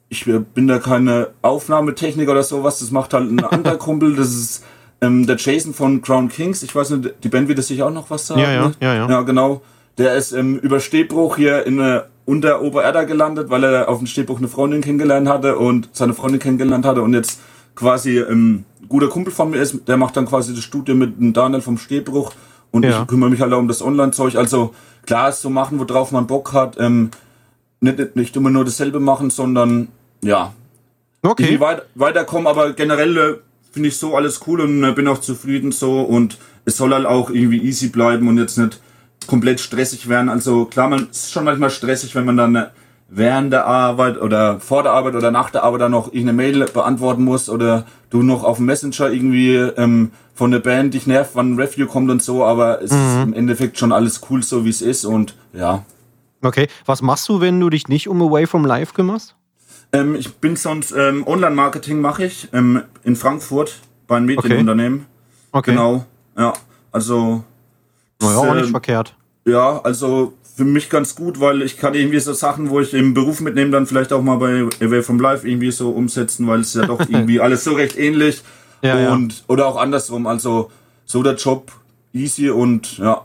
ich 0.09 0.25
bin 0.25 0.67
da 0.67 0.79
keine 0.79 1.29
Aufnahmetechniker 1.41 2.31
oder 2.33 2.43
sowas. 2.43 2.79
Das 2.79 2.91
macht 2.91 3.13
halt 3.13 3.31
ein 3.31 3.43
anderer 3.43 3.77
Kumpel. 3.77 4.15
Das 4.15 4.27
ist 4.33 4.63
ähm, 5.03 5.27
der 5.27 5.37
Jason 5.37 5.73
von 5.73 6.01
Crown 6.01 6.29
Kings. 6.29 6.63
Ich 6.63 6.73
weiß 6.75 6.91
nicht, 6.91 7.13
die 7.23 7.29
Band 7.29 7.47
wird 7.47 7.59
es 7.59 7.67
sicher 7.67 7.87
auch 7.87 7.91
noch 7.93 8.09
was 8.09 8.27
sagen. 8.27 8.41
Ja, 8.41 8.51
ja, 8.51 8.67
ne? 8.69 8.73
ja, 8.79 8.95
ja. 8.95 9.09
Ja, 9.09 9.21
genau. 9.21 9.61
Der 9.97 10.15
ist 10.15 10.31
ähm, 10.31 10.57
über 10.59 10.79
Stehbruch 10.79 11.35
hier 11.37 11.65
in 11.65 11.79
äh, 11.79 12.01
unter 12.25 12.61
Obererda 12.61 13.03
gelandet, 13.03 13.49
weil 13.49 13.63
er 13.63 13.89
auf 13.89 13.97
dem 13.99 14.07
Stehbruch 14.07 14.37
eine 14.39 14.47
Freundin 14.47 14.81
kennengelernt 14.81 15.27
hatte 15.27 15.57
und 15.57 15.89
seine 15.91 16.13
Freundin 16.13 16.39
kennengelernt 16.39 16.85
hatte 16.85 17.01
und 17.01 17.13
jetzt 17.13 17.39
quasi 17.75 18.17
ähm, 18.19 18.63
ein 18.81 18.87
guter 18.89 19.07
Kumpel 19.09 19.33
von 19.33 19.49
mir 19.51 19.57
ist. 19.57 19.87
Der 19.87 19.97
macht 19.97 20.15
dann 20.17 20.25
quasi 20.25 20.55
das 20.55 20.63
Studio 20.63 20.95
mit 20.95 21.19
dem 21.19 21.33
Daniel 21.33 21.61
vom 21.61 21.77
Stehbruch 21.77 22.31
und 22.71 22.85
Ja. 22.85 23.01
ich 23.01 23.07
kümmere 23.07 23.29
mich 23.29 23.41
halt 23.41 23.53
auch 23.53 23.59
um 23.59 23.67
das 23.67 23.81
Online-Zeug. 23.81 24.35
Also 24.35 24.73
klar, 25.05 25.29
ist 25.29 25.41
so 25.41 25.49
machen, 25.49 25.79
worauf 25.79 26.11
man 26.11 26.25
Bock 26.27 26.53
hat. 26.53 26.77
Ähm, 26.79 27.11
nicht, 27.81 28.15
nicht 28.15 28.35
immer 28.35 28.49
nur 28.49 28.63
dasselbe 28.65 28.99
machen, 28.99 29.29
sondern 29.29 29.89
ja, 30.21 30.53
Okay. 31.25 31.59
weit, 31.59 31.83
weiterkommen, 31.95 32.47
aber 32.47 32.73
generell 32.73 33.17
äh, 33.17 33.33
finde 33.73 33.89
ich 33.89 33.97
so 33.97 34.15
alles 34.15 34.41
cool 34.47 34.61
und 34.61 34.83
äh, 34.83 34.91
bin 34.91 35.07
auch 35.07 35.19
zufrieden 35.19 35.71
so 35.71 36.01
und 36.01 36.37
es 36.63 36.77
soll 36.77 36.93
halt 36.93 37.05
auch 37.05 37.29
irgendwie 37.31 37.57
easy 37.57 37.87
bleiben 37.87 38.27
und 38.27 38.37
jetzt 38.37 38.57
nicht 38.57 38.79
komplett 39.27 39.59
stressig 39.59 40.07
werden. 40.07 40.29
Also 40.29 40.65
klar, 40.65 40.87
man 40.89 41.09
ist 41.09 41.31
schon 41.31 41.43
manchmal 41.43 41.71
stressig, 41.71 42.13
wenn 42.15 42.25
man 42.25 42.37
dann 42.37 42.55
äh, 42.55 42.65
während 43.09 43.51
der 43.51 43.65
Arbeit 43.65 44.21
oder 44.21 44.59
vor 44.59 44.83
der 44.83 44.93
Arbeit 44.93 45.15
oder 45.15 45.31
nach 45.31 45.49
der 45.49 45.63
Arbeit 45.63 45.81
dann 45.81 45.91
noch 45.91 46.07
irgendeine 46.07 46.33
Mail 46.33 46.65
beantworten 46.65 47.23
muss 47.23 47.49
oder 47.49 47.85
du 48.11 48.21
noch 48.21 48.43
auf 48.43 48.57
dem 48.57 48.67
Messenger 48.67 49.11
irgendwie 49.11 49.55
ähm, 49.55 50.11
von 50.35 50.51
der 50.51 50.59
Band 50.59 50.93
dich 50.93 51.07
nervt, 51.07 51.31
wann 51.33 51.53
ein 51.53 51.59
Review 51.59 51.87
kommt 51.87 52.11
und 52.11 52.21
so, 52.21 52.43
aber 52.43 52.81
es 52.81 52.91
ist 52.91 53.23
im 53.23 53.33
Endeffekt 53.33 53.77
schon 53.77 53.91
alles 53.91 54.21
cool 54.29 54.43
so 54.43 54.65
wie 54.65 54.69
es 54.69 54.81
ist 54.81 55.05
und 55.05 55.35
ja. 55.53 55.83
Okay. 56.43 56.67
Was 56.85 57.01
machst 57.01 57.27
du, 57.29 57.39
wenn 57.39 57.59
du 57.59 57.69
dich 57.69 57.87
nicht 57.87 58.07
um 58.07 58.21
Away 58.21 58.45
from 58.45 58.65
Life 58.65 58.93
kümmerst? 58.93 59.35
Ähm, 59.91 60.15
ich 60.15 60.33
bin 60.35 60.55
sonst 60.55 60.91
ähm, 60.91 61.25
Online-Marketing 61.27 61.99
mache 62.01 62.25
ich 62.25 62.47
ähm, 62.53 62.81
in 63.03 63.15
Frankfurt 63.15 63.79
bei 64.07 64.17
einem 64.17 64.25
Medienunternehmen. 64.27 65.05
Okay. 65.51 65.71
Genau, 65.71 66.05
ja. 66.37 66.53
Also, 66.91 67.43
Naja, 68.21 68.37
auch 68.37 68.53
nicht 68.55 68.65
ähm, 68.65 68.71
verkehrt. 68.71 69.15
ja, 69.45 69.79
also 69.83 70.33
für 70.55 70.65
mich 70.65 70.89
ganz 70.89 71.15
gut, 71.15 71.39
weil 71.39 71.61
ich 71.63 71.77
kann 71.77 71.95
irgendwie 71.95 72.19
so 72.19 72.33
Sachen, 72.33 72.69
wo 72.69 72.79
ich 72.79 72.93
im 72.93 73.13
Beruf 73.15 73.41
mitnehme, 73.41 73.71
dann 73.71 73.87
vielleicht 73.87 74.13
auch 74.13 74.21
mal 74.21 74.37
bei 74.37 74.67
Away 74.85 75.01
from 75.01 75.19
Life 75.19 75.47
irgendwie 75.47 75.71
so 75.71 75.89
umsetzen, 75.91 76.47
weil 76.47 76.59
es 76.61 76.73
ja 76.75 76.85
doch 76.85 76.99
irgendwie 77.09 77.39
alles 77.39 77.63
so 77.63 77.73
recht 77.73 77.97
ähnlich 77.97 78.43
Ja, 78.83 78.99
ja. 78.99 79.13
und 79.13 79.43
oder 79.47 79.65
auch 79.67 79.77
andersrum. 79.77 80.27
Also 80.27 80.69
so 81.05 81.23
der 81.23 81.35
Job 81.35 81.71
easy 82.13 82.49
und 82.51 82.99
ja, 82.99 83.21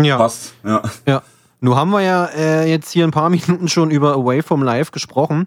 Ja. 0.00 0.16
passt. 0.18 0.52
Ja. 0.64 0.82
Ja. 1.06 1.22
Nun 1.60 1.74
haben 1.76 1.90
wir 1.90 2.02
ja 2.02 2.26
äh, 2.26 2.70
jetzt 2.70 2.90
hier 2.90 3.04
ein 3.04 3.10
paar 3.10 3.30
Minuten 3.36 3.68
schon 3.68 3.90
über 3.90 4.12
Away 4.14 4.42
from 4.42 4.62
Life 4.62 4.92
gesprochen. 4.92 5.46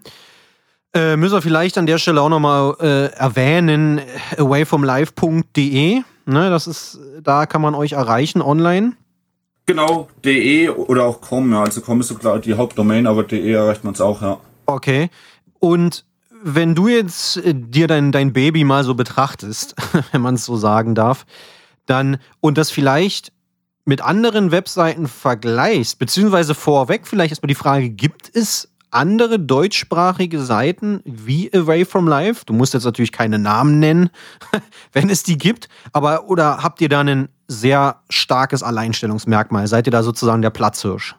Äh, 0.92 1.16
müssen 1.16 1.34
wir 1.34 1.42
vielleicht 1.42 1.78
an 1.78 1.86
der 1.86 1.98
Stelle 1.98 2.20
auch 2.20 2.28
nochmal 2.28 2.74
äh, 2.80 3.06
erwähnen, 3.14 4.00
awayfromlife.de. 4.36 6.02
Ne, 6.26 6.50
das 6.50 6.66
ist, 6.66 6.98
da 7.22 7.46
kann 7.46 7.62
man 7.62 7.74
euch 7.74 7.92
erreichen 7.92 8.42
online. 8.42 8.92
Genau, 9.66 10.08
de 10.24 10.68
oder 10.68 11.04
auch 11.04 11.20
com, 11.20 11.52
ja. 11.52 11.62
Also 11.62 11.80
com 11.80 12.00
ist 12.00 12.08
so 12.08 12.16
klar 12.16 12.40
die 12.40 12.54
Hauptdomain, 12.54 13.06
aber 13.06 13.22
de 13.22 13.52
erreicht 13.52 13.84
man 13.84 13.94
es 13.94 14.00
auch, 14.00 14.20
ja. 14.20 14.38
Okay. 14.66 15.10
Und 15.60 16.04
wenn 16.42 16.74
du 16.74 16.88
jetzt 16.88 17.36
äh, 17.36 17.54
dir 17.54 17.86
dein, 17.86 18.10
dein 18.10 18.32
Baby 18.32 18.64
mal 18.64 18.82
so 18.82 18.94
betrachtest, 18.94 19.76
wenn 20.12 20.22
man 20.22 20.34
es 20.34 20.44
so 20.44 20.56
sagen 20.56 20.96
darf, 20.96 21.24
dann 21.86 22.18
und 22.40 22.58
das 22.58 22.70
vielleicht 22.70 23.32
mit 23.84 24.00
anderen 24.00 24.50
Webseiten 24.50 25.06
vergleichst, 25.06 25.98
beziehungsweise 25.98 26.54
vorweg 26.54 27.06
vielleicht 27.06 27.32
erstmal 27.32 27.48
die 27.48 27.54
Frage, 27.54 27.90
gibt 27.90 28.34
es 28.34 28.69
andere 28.90 29.38
deutschsprachige 29.38 30.40
Seiten 30.40 31.00
wie 31.04 31.52
Away 31.54 31.84
from 31.84 32.08
Life? 32.08 32.42
Du 32.46 32.52
musst 32.52 32.74
jetzt 32.74 32.84
natürlich 32.84 33.12
keine 33.12 33.38
Namen 33.38 33.78
nennen, 33.78 34.10
wenn 34.92 35.08
es 35.10 35.22
die 35.22 35.38
gibt, 35.38 35.68
aber 35.92 36.28
oder 36.28 36.62
habt 36.62 36.80
ihr 36.80 36.88
da 36.88 37.00
ein 37.00 37.28
sehr 37.48 38.00
starkes 38.08 38.62
Alleinstellungsmerkmal? 38.62 39.66
Seid 39.66 39.86
ihr 39.86 39.90
da 39.92 40.02
sozusagen 40.02 40.42
der 40.42 40.50
Platzhirsch? 40.50 41.16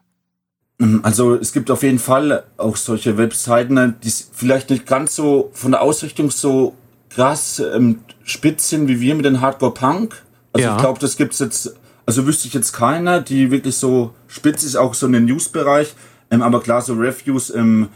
Also 1.03 1.35
es 1.35 1.53
gibt 1.53 1.69
auf 1.69 1.83
jeden 1.83 1.99
Fall 1.99 2.43
auch 2.57 2.75
solche 2.75 3.15
Webseiten, 3.17 3.95
die 4.03 4.07
s- 4.07 4.29
vielleicht 4.33 4.71
nicht 4.71 4.87
ganz 4.87 5.15
so 5.15 5.51
von 5.53 5.71
der 5.71 5.81
Ausrichtung 5.81 6.31
so 6.31 6.75
krass 7.09 7.59
ähm, 7.75 7.99
spitz 8.23 8.69
sind 8.69 8.87
wie 8.87 8.99
wir 8.99 9.13
mit 9.13 9.25
den 9.25 9.41
Hardcore 9.41 9.73
Punk. 9.75 10.23
Also 10.53 10.67
Ja. 10.67 10.75
ich 10.75 10.81
glaube, 10.81 10.99
das 10.99 11.17
gibt's 11.17 11.37
jetzt, 11.37 11.75
also 12.07 12.25
wüsste 12.25 12.47
ich 12.47 12.55
jetzt 12.55 12.71
keiner, 12.73 13.21
die 13.21 13.51
wirklich 13.51 13.75
so 13.75 14.15
spitz 14.27 14.63
ist, 14.63 14.75
auch 14.75 14.95
so 14.95 15.05
in 15.05 15.13
den 15.13 15.25
News-Bereich. 15.25 15.93
Ähm, 16.31 16.41
aber 16.41 16.61
klar, 16.61 16.81
so 16.81 16.93
Reviews, 16.93 17.53
ähm, 17.53 17.89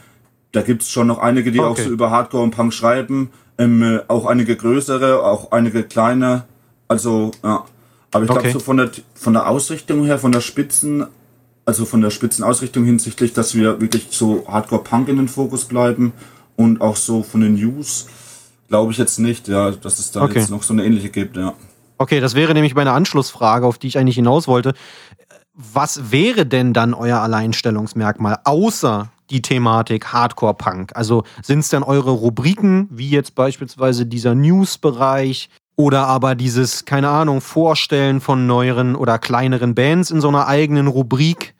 da 0.52 0.62
gibt's 0.62 0.89
schon 0.91 1.08
noch 1.08 1.17
einige, 1.19 1.52
die 1.52 1.60
auch 1.60 1.71
Okay. 1.71 1.86
so 1.86 1.89
über 1.89 2.12
Hardcore 2.12 2.43
und 2.43 2.52
Punk 2.52 2.74
schreiben. 2.74 3.32
Ähm, 3.58 3.82
äh, 3.82 4.00
auch 4.10 4.26
einige 4.26 4.56
größere, 4.56 5.24
auch 5.24 5.52
einige 5.52 5.84
kleine. 5.84 6.43
Also, 6.88 7.32
ja. 7.43 7.63
Aber 8.12 8.24
ich 8.24 8.30
glaube, 8.30 8.41
Okay. 8.41 8.52
so 8.52 8.60
von 8.60 8.78
der, 8.78 8.91
von 9.15 9.34
der 9.34 9.48
Ausrichtung 9.50 10.06
her, 10.06 10.19
von 10.19 10.32
der 10.32 10.41
Spitzen, 10.41 11.08
also 11.65 11.86
von 11.86 12.02
der 12.02 12.12
Spitzenausrichtung 12.12 12.86
hinsichtlich, 12.86 13.34
dass 13.34 13.56
wir 13.56 13.82
wirklich 13.82 14.08
so 14.12 14.45
Hardcore-Punk 14.48 15.08
in 15.10 15.17
den 15.17 15.28
Fokus 15.28 15.65
bleiben 15.65 16.13
und 16.58 16.80
auch 16.82 16.95
so 16.95 17.24
von 17.24 17.41
den 17.41 17.56
News, 17.56 18.08
glaube 18.69 18.91
ich 18.91 18.98
jetzt 18.98 19.19
nicht, 19.19 19.48
ja, 19.48 19.71
dass 19.71 20.00
es 20.00 20.12
da 20.12 20.21
Okay. 20.24 20.39
jetzt 20.39 20.50
noch 20.52 20.63
so 20.63 20.74
eine 20.74 20.86
ähnliche 20.86 21.10
gibt, 21.10 21.38
ja. 21.38 21.54
Okay, 21.98 22.19
das 22.19 22.36
wäre 22.36 22.54
nämlich 22.54 22.76
meine 22.76 22.91
Anschlussfrage, 22.91 23.65
auf 23.65 23.78
die 23.78 23.88
ich 23.88 23.98
eigentlich 23.98 24.15
hinaus 24.15 24.48
wollte. 24.48 24.74
Was 25.56 26.12
wäre 26.12 26.46
denn 26.46 26.74
dann 26.74 26.94
euer 26.94 27.20
Alleinstellungsmerkmal, 27.20 28.39
außer 28.44 29.10
die 29.30 29.41
Thematik 29.41 30.08
Hardcore-Punk? 30.12 30.91
Also 30.96 31.24
sind 31.41 31.60
es 31.60 31.70
dann 31.70 31.84
eure 31.84 32.12
Rubriken, 32.12 32.88
wie 32.91 33.10
jetzt 33.10 33.36
beispielsweise 33.36 34.06
dieser 34.06 34.36
News-Bereich 34.36 35.50
oder 35.78 36.08
aber 36.08 36.36
dieses, 36.36 36.86
keine 36.86 37.10
Ahnung, 37.10 37.39
Vorstellen 37.41 38.20
von 38.22 38.48
neueren 38.48 38.96
oder 38.96 39.18
kleineren 39.18 39.76
Bands 39.76 40.12
in 40.12 40.20
so 40.22 40.28
einer 40.28 40.48
eigenen 40.48 40.88
Rubrik? 40.88 41.54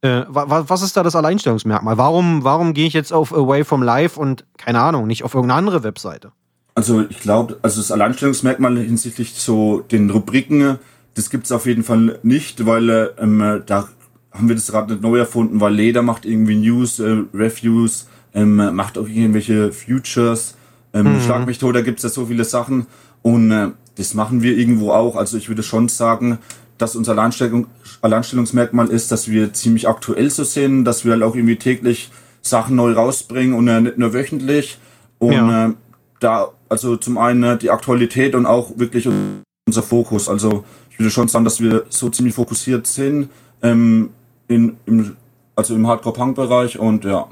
Äh, 0.00 0.22
wa 0.28 0.48
wa- 0.48 0.64
was 0.66 0.82
ist 0.82 0.96
da 0.96 1.02
das 1.02 1.16
Alleinstellungsmerkmal? 1.16 1.98
Warum, 1.98 2.44
warum 2.44 2.72
gehe 2.74 2.86
ich 2.86 2.92
jetzt 2.94 3.12
auf 3.12 3.32
Away 3.32 3.64
from 3.64 3.82
Life 3.82 4.18
und, 4.18 4.44
keine 4.56 4.80
Ahnung, 4.80 5.06
nicht 5.06 5.22
auf 5.22 5.34
irgendeine 5.34 5.58
andere 5.58 5.82
Webseite? 5.82 6.32
Also 6.74 7.02
ich 7.08 7.20
glaube, 7.20 7.58
also 7.62 7.80
das 7.80 7.92
Alleinstellungsmerkmal 7.92 8.76
hinsichtlich 8.78 9.34
so 9.34 9.80
den 9.80 10.10
Rubriken, 10.10 10.78
das 11.14 11.30
gibt's 11.30 11.52
auf 11.52 11.66
jeden 11.66 11.84
Fall 11.84 12.18
nicht, 12.22 12.66
weil 12.66 12.90
äh, 12.90 13.08
ähm, 13.18 13.62
da 13.66 13.88
haben 14.32 14.48
wir 14.48 14.56
das 14.56 14.72
Rad 14.72 14.88
nicht 14.90 15.00
neu 15.02 15.18
erfunden, 15.18 15.60
weil 15.60 15.74
Leder 15.74 16.02
macht 16.02 16.24
irgendwie 16.26 16.56
News, 16.56 16.98
äh, 16.98 17.22
Reviews, 17.32 18.08
ähm, 18.34 18.56
macht 18.74 18.98
auch 18.98 19.08
irgendwelche 19.08 19.72
Futures, 19.72 20.56
ähm, 20.92 21.20
Schlag 21.20 21.46
mich 21.46 21.58
tot, 21.58 21.74
da 21.76 21.82
gibt's 21.82 22.02
ja 22.02 22.08
so 22.08 22.26
viele 22.26 22.44
Sachen 22.44 22.86
und 23.22 23.50
äh, 23.50 23.68
das 23.96 24.14
machen 24.14 24.42
wir 24.42 24.56
irgendwo 24.56 24.90
auch. 24.92 25.16
Also 25.16 25.36
ich 25.36 25.48
würde 25.48 25.62
schon 25.62 25.88
sagen, 25.88 26.38
dass 26.78 26.96
unser 26.96 27.12
Alleinstellung, 27.12 27.68
Alleinstellungsmerkmal 28.00 28.88
ist, 28.88 29.12
dass 29.12 29.28
wir 29.30 29.52
ziemlich 29.52 29.88
aktuell 29.88 30.30
so 30.30 30.42
sind, 30.44 30.84
dass 30.84 31.04
wir 31.04 31.12
halt 31.12 31.22
auch 31.22 31.36
irgendwie 31.36 31.56
täglich 31.56 32.10
Sachen 32.42 32.76
neu 32.76 32.92
rausbringen 32.92 33.54
und 33.54 33.68
äh, 33.68 33.80
nicht 33.80 33.98
nur 33.98 34.12
wöchentlich. 34.12 34.78
Und 35.18 35.32
Ja. 35.32 35.66
äh, 35.68 35.72
da, 36.20 36.48
also 36.68 36.96
zum 36.96 37.18
einen 37.18 37.42
äh, 37.44 37.56
die 37.58 37.70
Aktualität 37.70 38.34
und 38.34 38.46
auch 38.46 38.78
wirklich 38.78 39.08
unser 39.66 39.82
Fokus. 39.82 40.28
Also 40.28 40.64
ich 40.94 41.00
würde 41.00 41.10
schon 41.10 41.26
sagen, 41.26 41.44
dass 41.44 41.60
wir 41.60 41.86
so 41.88 42.08
ziemlich 42.08 42.36
fokussiert 42.36 42.86
sind 42.86 43.28
ähm, 43.62 44.10
in, 44.46 44.76
im, 44.86 45.16
also 45.56 45.74
im 45.74 45.88
Hardcore-Punk-Bereich 45.88 46.78
und 46.78 47.04
ja. 47.04 47.26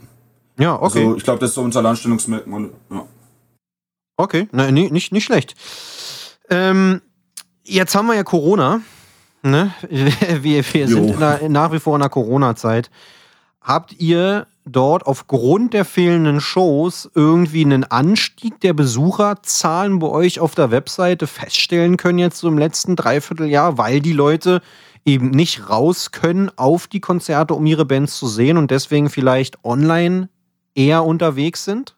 Ja, 0.58 0.74
okay. 0.74 1.04
Also 1.04 1.16
ich 1.16 1.22
glaube, 1.22 1.38
das 1.38 1.50
ist 1.50 1.54
so 1.54 1.62
unser 1.62 1.78
Alleinstellungsmerkmal. 1.78 2.70
Ja. 2.90 3.06
Okay, 4.16 4.48
nee, 4.50 4.90
nicht, 4.90 5.12
nicht 5.12 5.24
schlecht. 5.24 5.54
Ähm, 6.50 7.02
jetzt 7.62 7.94
haben 7.94 8.06
wir 8.06 8.14
ja 8.14 8.24
Corona. 8.24 8.80
Ne? 9.44 9.72
Wir, 9.90 10.64
wir 10.72 10.88
sind 10.88 11.10
in 11.10 11.18
der, 11.18 11.48
nach 11.48 11.72
wie 11.72 11.80
vor 11.80 11.96
in 11.96 12.00
der 12.00 12.10
Corona-Zeit. 12.10 12.90
Habt 13.60 13.92
ihr 14.00 14.46
dort 14.64 15.06
aufgrund 15.06 15.74
der 15.74 15.84
fehlenden 15.84 16.40
Shows 16.40 17.10
irgendwie 17.14 17.64
einen 17.64 17.84
Anstieg 17.84 18.60
der 18.60 18.72
Besucherzahlen 18.72 19.98
bei 19.98 20.08
euch 20.08 20.40
auf 20.40 20.54
der 20.54 20.70
Webseite 20.70 21.26
feststellen 21.26 21.96
können 21.96 22.18
jetzt 22.18 22.38
so 22.38 22.48
im 22.48 22.58
letzten 22.58 22.96
Dreivierteljahr, 22.96 23.78
weil 23.78 24.00
die 24.00 24.12
Leute 24.12 24.60
eben 25.04 25.30
nicht 25.30 25.68
raus 25.68 26.12
können 26.12 26.50
auf 26.56 26.86
die 26.86 27.00
Konzerte, 27.00 27.54
um 27.54 27.66
ihre 27.66 27.84
Bands 27.84 28.18
zu 28.18 28.28
sehen 28.28 28.56
und 28.56 28.70
deswegen 28.70 29.10
vielleicht 29.10 29.64
online 29.64 30.28
eher 30.74 31.04
unterwegs 31.04 31.64
sind? 31.64 31.94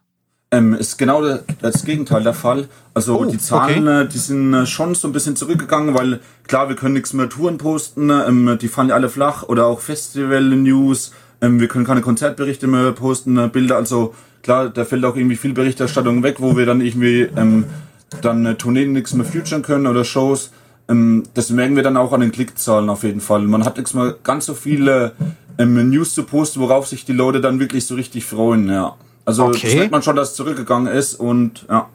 Ähm, 0.51 0.73
ist 0.73 0.97
genau 0.97 1.21
das 1.61 1.85
Gegenteil 1.85 2.23
der 2.23 2.33
Fall. 2.33 2.69
Also 2.93 3.19
Oh, 3.19 3.25
die 3.25 3.37
Zahlen, 3.37 3.87
okay. 3.87 4.03
äh, 4.03 4.07
die 4.07 4.17
sind 4.17 4.53
äh, 4.53 4.65
schon 4.65 4.95
so 4.95 5.07
ein 5.07 5.11
bisschen 5.11 5.35
zurückgegangen, 5.35 5.95
weil 5.95 6.21
klar, 6.47 6.69
wir 6.69 6.75
können 6.75 6.93
nichts 6.93 7.13
mehr 7.13 7.29
Touren 7.29 7.57
posten, 7.57 8.09
ähm, 8.09 8.57
die 8.61 8.67
fallen 8.67 8.89
ja 8.89 8.95
alle 8.95 9.09
flach 9.09 9.43
oder 9.43 9.65
auch 9.65 9.81
Festival-News, 9.81 11.11
ähm, 11.45 11.59
wir 11.59 11.67
können 11.67 11.85
keine 11.85 12.01
Konzertberichte 12.01 12.67
mehr 12.67 12.91
posten, 12.91 13.37
äh, 13.37 13.47
Bilder, 13.47 13.77
also 13.77 14.13
klar, 14.41 14.69
da 14.69 14.85
fällt 14.85 15.05
auch 15.05 15.15
irgendwie 15.15 15.35
viel 15.35 15.53
Berichterstattung 15.53 16.23
weg, 16.23 16.37
wo 16.39 16.57
wir 16.57 16.65
dann 16.65 16.81
irgendwie 16.81 17.21
ähm, 17.35 17.65
dann 18.21 18.45
äh, 18.45 18.55
Tourneen 18.55 18.93
nichts 18.93 19.13
mehr 19.13 19.25
futuren 19.25 19.61
können 19.61 19.87
oder 19.87 20.03
Shows. 20.03 20.51
Ähm, 20.89 21.23
das 21.33 21.49
merken 21.49 21.75
wir 21.75 21.83
dann 21.83 21.97
auch 21.97 22.13
an 22.13 22.21
den 22.21 22.31
Klickzahlen 22.31 22.89
auf 22.89 23.03
jeden 23.03 23.21
Fall. 23.21 23.41
Man 23.41 23.63
hat 23.63 23.77
nichts 23.77 23.93
mehr 23.93 24.15
ganz 24.23 24.45
so 24.45 24.53
viele 24.53 25.13
ähm, 25.57 25.89
News 25.89 26.13
zu 26.13 26.23
posten, 26.23 26.59
worauf 26.59 26.87
sich 26.87 27.05
die 27.05 27.13
Leute 27.13 27.41
dann 27.41 27.59
wirklich 27.59 27.85
so 27.85 27.95
richtig 27.95 28.25
freuen, 28.25 28.69
ja. 28.69 28.95
Also 29.25 29.45
Okay. 29.45 29.61
das 29.63 29.75
merkt 29.75 29.91
man 29.91 30.03
schon, 30.03 30.15
dass 30.15 30.29
es 30.31 30.35
zurückgegangen 30.35 30.93
ist 30.93 31.15
und 31.15 31.65
ja. 31.69 31.87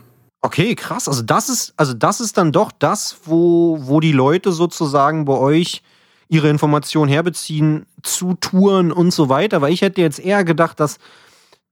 Okay, 0.42 0.74
krass. 0.74 1.06
Also 1.06 1.22
das 1.22 1.48
ist, 1.48 1.74
also 1.76 1.92
das 1.92 2.20
ist 2.20 2.38
dann 2.38 2.50
doch 2.50 2.72
das, 2.78 3.16
wo, 3.24 3.78
wo 3.82 4.00
die 4.00 4.12
Leute 4.12 4.52
sozusagen 4.52 5.26
bei 5.26 5.34
euch 5.34 5.82
ihre 6.30 6.48
Informationen 6.48 7.10
herbeziehen 7.10 7.84
zu 8.02 8.34
Touren 8.34 8.92
und 8.92 9.10
so 9.10 9.28
weiter. 9.28 9.60
Weil 9.60 9.72
ich 9.72 9.82
hätte 9.82 10.00
jetzt 10.00 10.20
eher 10.20 10.44
gedacht, 10.44 10.80
dass 10.80 10.98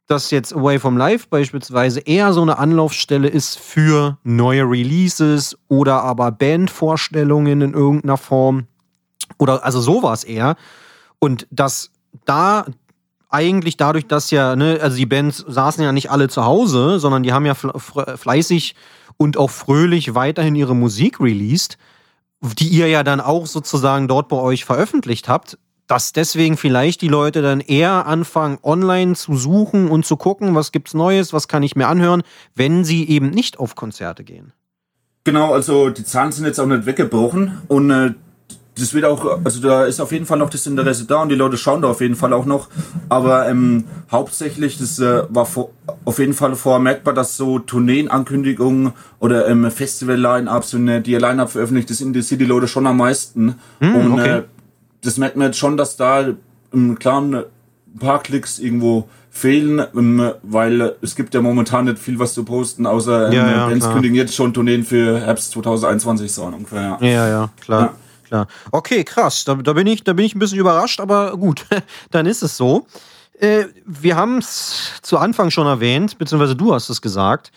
das 0.09 0.31
jetzt 0.31 0.55
Away 0.55 0.79
from 0.79 0.97
Life 0.97 1.29
beispielsweise 1.31 2.01
eher 2.01 2.33
so 2.33 2.43
eine 2.43 2.59
Anlaufstelle 2.59 3.29
ist 3.29 3.59
für 3.59 4.19
neue 4.25 4.65
Releases 4.65 5.57
oder 5.69 6.03
aber 6.03 6.33
Bandvorstellungen 6.33 7.61
in 7.61 7.73
irgendeiner 7.73 8.17
Form. 8.17 8.67
Oder 9.39 9.65
also 9.65 9.81
sowas 9.81 10.25
eher. 10.25 10.57
Und 11.19 11.47
dass 11.51 11.91
da 12.25 12.67
eigentlich 13.29 13.77
dadurch, 13.77 14.07
dass 14.07 14.31
ja, 14.31 14.57
ne, 14.57 14.79
also 14.81 14.97
die 14.97 15.07
Bands 15.07 15.45
saßen 15.47 15.85
ja 15.85 15.93
nicht 15.93 16.11
alle 16.11 16.29
zu 16.29 16.45
Hause, 16.45 16.99
sondern 16.99 17.23
die 17.23 17.33
haben 17.33 17.47
ja 17.47 17.53
fle- 17.53 17.77
fle- 17.77 18.17
fleißig 18.17 18.75
und 19.19 19.37
auch 19.37 19.51
fröhlich 19.51 20.15
weiterhin 20.15 20.55
ihre 20.55 20.75
Musik 20.75 21.21
released, 21.21 21.77
die 22.41 22.69
ihr 22.69 22.89
ja 22.89 23.03
dann 23.03 23.21
auch 23.21 23.47
sozusagen 23.47 24.09
dort 24.09 24.29
bei 24.29 24.37
euch 24.37 24.65
veröffentlicht 24.65 25.29
habt, 25.29 25.59
dass 25.87 26.13
deswegen 26.13 26.57
vielleicht 26.57 27.01
die 27.01 27.09
Leute 27.09 27.43
dann 27.43 27.61
eher 27.61 28.07
anfangen, 28.07 28.59
online 28.63 29.15
zu 29.15 29.37
suchen 29.37 29.89
und 29.89 30.05
zu 30.05 30.17
gucken, 30.17 30.55
was 30.55 30.71
gibt's 30.71 30.95
Neues, 30.95 31.33
was 31.33 31.49
kann 31.49 31.63
ich 31.63 31.77
mir 31.77 31.89
anhören, 31.89 32.23
wenn 32.55 32.85
sie 32.85 33.09
eben 33.09 33.31
nicht 33.31 33.59
auf 33.59 33.75
Konzerte 33.75 34.23
gehen. 34.23 34.53
Genau, 35.25 35.53
also 35.53 35.91
die 35.91 36.05
Zahlen 36.05 36.33
sind 36.33 36.45
jetzt 36.47 36.61
auch 36.61 36.67
nicht 36.67 36.87
weggebrochen 36.87 37.63
und 37.69 37.91
äh, 37.91 38.15
das 38.79 38.95
wird 38.95 39.05
auch, 39.05 39.41
also 39.45 39.61
da 39.61 39.85
ist 39.85 40.01
auf 40.01 40.13
jeden 40.13 40.27
Fall 40.27 40.39
noch 40.39 40.51
das 40.51 40.67
Interesse 40.67 41.05
da 41.05 41.23
und 41.23 41.29
die 41.29 41.35
Leute 41.35 41.57
schauen 41.57 41.83
da 41.83 41.89
auf 41.89 42.01
jeden 42.01 42.15
Fall 42.15 42.33
auch 42.33 42.47
noch. 42.47 42.69
Aber 43.09 43.49
ähm, 43.49 43.85
hauptsächlich, 44.11 44.79
das 44.79 44.99
äh, 44.99 45.23
war 45.29 45.47
vor, 45.47 45.71
auf 46.05 46.19
jeden 46.19 46.35
Fall 46.35 46.55
vorher 46.55 46.81
merkbar, 46.81 47.15
dass 47.15 47.37
so 47.37 47.59
Tourneenankündigungen 47.59 48.93
oder 49.21 49.49
ähm, 49.49 49.71
Festival-Line-Ups 49.71 50.75
und 50.75 50.89
äh, 50.89 51.01
die 51.01 51.15
Line-Up 51.15 51.51
veröffentlicht, 51.51 51.91
das 51.91 52.01
interessiert 52.01 52.41
die 52.41 52.47
Leute 52.47 52.69
schon 52.69 52.87
am 52.87 52.99
meisten. 52.99 53.57
und 53.81 54.13
okay. 54.13 54.39
äh, 54.39 54.43
das 55.03 55.19
merkt 55.19 55.37
man 55.37 55.47
jetzt 55.49 55.59
schon, 55.59 55.77
dass 55.77 55.97
da 55.97 56.27
im 56.73 56.99
klaren 56.99 57.35
ein 57.35 57.99
paar 57.99 58.23
Klicks 58.23 58.59
irgendwo 58.59 59.09
fehlen, 59.31 59.83
ähm, 59.97 60.33
weil 60.43 60.81
äh, 60.81 60.93
es 61.03 61.15
gibt 61.15 61.35
ja 61.35 61.41
momentan 61.41 61.87
nicht 61.87 61.99
viel 61.99 62.19
was 62.19 62.35
zu 62.35 62.45
posten, 62.45 62.87
außer 62.87 63.29
ähm, 63.29 63.33
Ja, 63.33 63.51
ja, 63.51 63.67
Bands 63.67 63.85
klar. 63.85 63.95
kündigen 63.95 64.17
jetzt 64.17 64.35
schon 64.35 64.53
Tourneen 64.53 64.85
für 64.85 65.21
Herbst 65.21 65.53
2021 65.53 66.33
so 66.33 66.45
ungefähr. 66.45 66.99
Ja. 67.01 67.07
Ja, 67.07 67.29
ja, 67.29 67.49
klar. 67.61 67.81
Ja. 67.81 67.93
Klar. 68.29 68.47
Okay, 68.71 69.05
krass. 69.05 69.45
Da, 69.45 69.55
da, 69.55 69.73
bin 69.73 69.87
ich, 69.87 70.05
da 70.05 70.13
bin 70.13 70.25
ich 70.25 70.35
ein 70.35 70.39
bisschen 70.39 70.59
überrascht, 70.59 71.01
aber 71.01 71.37
gut, 71.37 71.67
dann 72.11 72.27
ist 72.27 72.43
es 72.43 72.57
so. 72.57 72.87
Äh, 73.41 73.67
wir 73.85 74.17
haben 74.17 74.39
es 74.39 75.01
zu 75.03 75.19
Anfang 75.19 75.51
schon 75.51 75.67
erwähnt, 75.67 76.19
beziehungsweise 76.19 76.57
du 76.57 76.75
hast 76.75 76.89
es 76.89 77.03
gesagt. 77.03 77.53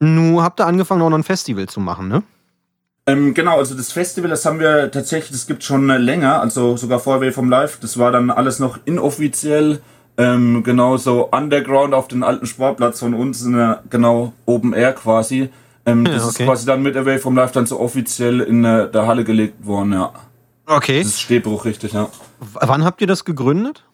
Nu 0.00 0.42
habt 0.42 0.60
ihr 0.60 0.66
angefangen, 0.66 1.02
auch 1.02 1.10
noch 1.10 1.18
ein 1.18 1.24
Festival 1.24 1.68
zu 1.68 1.80
machen, 1.80 2.08
ne? 2.08 2.22
Ähm, 3.06 3.34
genau, 3.34 3.58
also 3.58 3.74
das 3.74 3.92
Festival, 3.92 4.30
das 4.30 4.46
haben 4.46 4.60
wir 4.60 4.90
tatsächlich, 4.90 5.32
das 5.32 5.46
gibt 5.46 5.62
schon 5.62 5.90
äh, 5.90 5.98
länger, 5.98 6.40
also 6.40 6.76
sogar 6.76 7.00
vor 7.00 7.20
Way 7.20 7.32
vom 7.32 7.50
Live. 7.50 7.78
Das 7.80 7.98
war 7.98 8.10
dann 8.10 8.30
alles 8.30 8.60
noch 8.60 8.78
inoffiziell, 8.86 9.82
ähm, 10.16 10.62
genau 10.62 10.96
so 10.96 11.28
underground 11.30 11.92
auf 11.92 12.08
den 12.08 12.22
alten 12.22 12.46
Sportplatz 12.46 13.00
von 13.00 13.12
uns, 13.12 13.42
in 13.42 13.52
der, 13.52 13.82
genau 13.90 14.32
Open 14.46 14.72
Air 14.72 14.94
quasi. 14.94 15.50
Ähm, 15.86 16.04
das 16.04 16.22
okay. 16.24 16.42
ist 16.42 16.46
quasi 16.48 16.66
dann 16.66 16.82
mit 16.82 16.96
Away 16.96 17.18
vom 17.18 17.36
Live 17.36 17.52
dann 17.52 17.66
so 17.66 17.78
offiziell 17.80 18.40
in 18.40 18.64
äh, 18.64 18.90
der 18.90 19.06
Halle 19.06 19.24
gelegt 19.24 19.66
worden, 19.66 19.92
ja. 19.92 20.12
Okay. 20.66 20.98
Das 21.02 21.08
ist 21.08 21.20
Stehbruch, 21.20 21.64
richtig, 21.66 21.92
ja. 21.92 22.04
W- 22.04 22.58
Wann 22.62 22.84
habt 22.84 23.00
ihr 23.02 23.06
das 23.06 23.24
gegründet? 23.24 23.84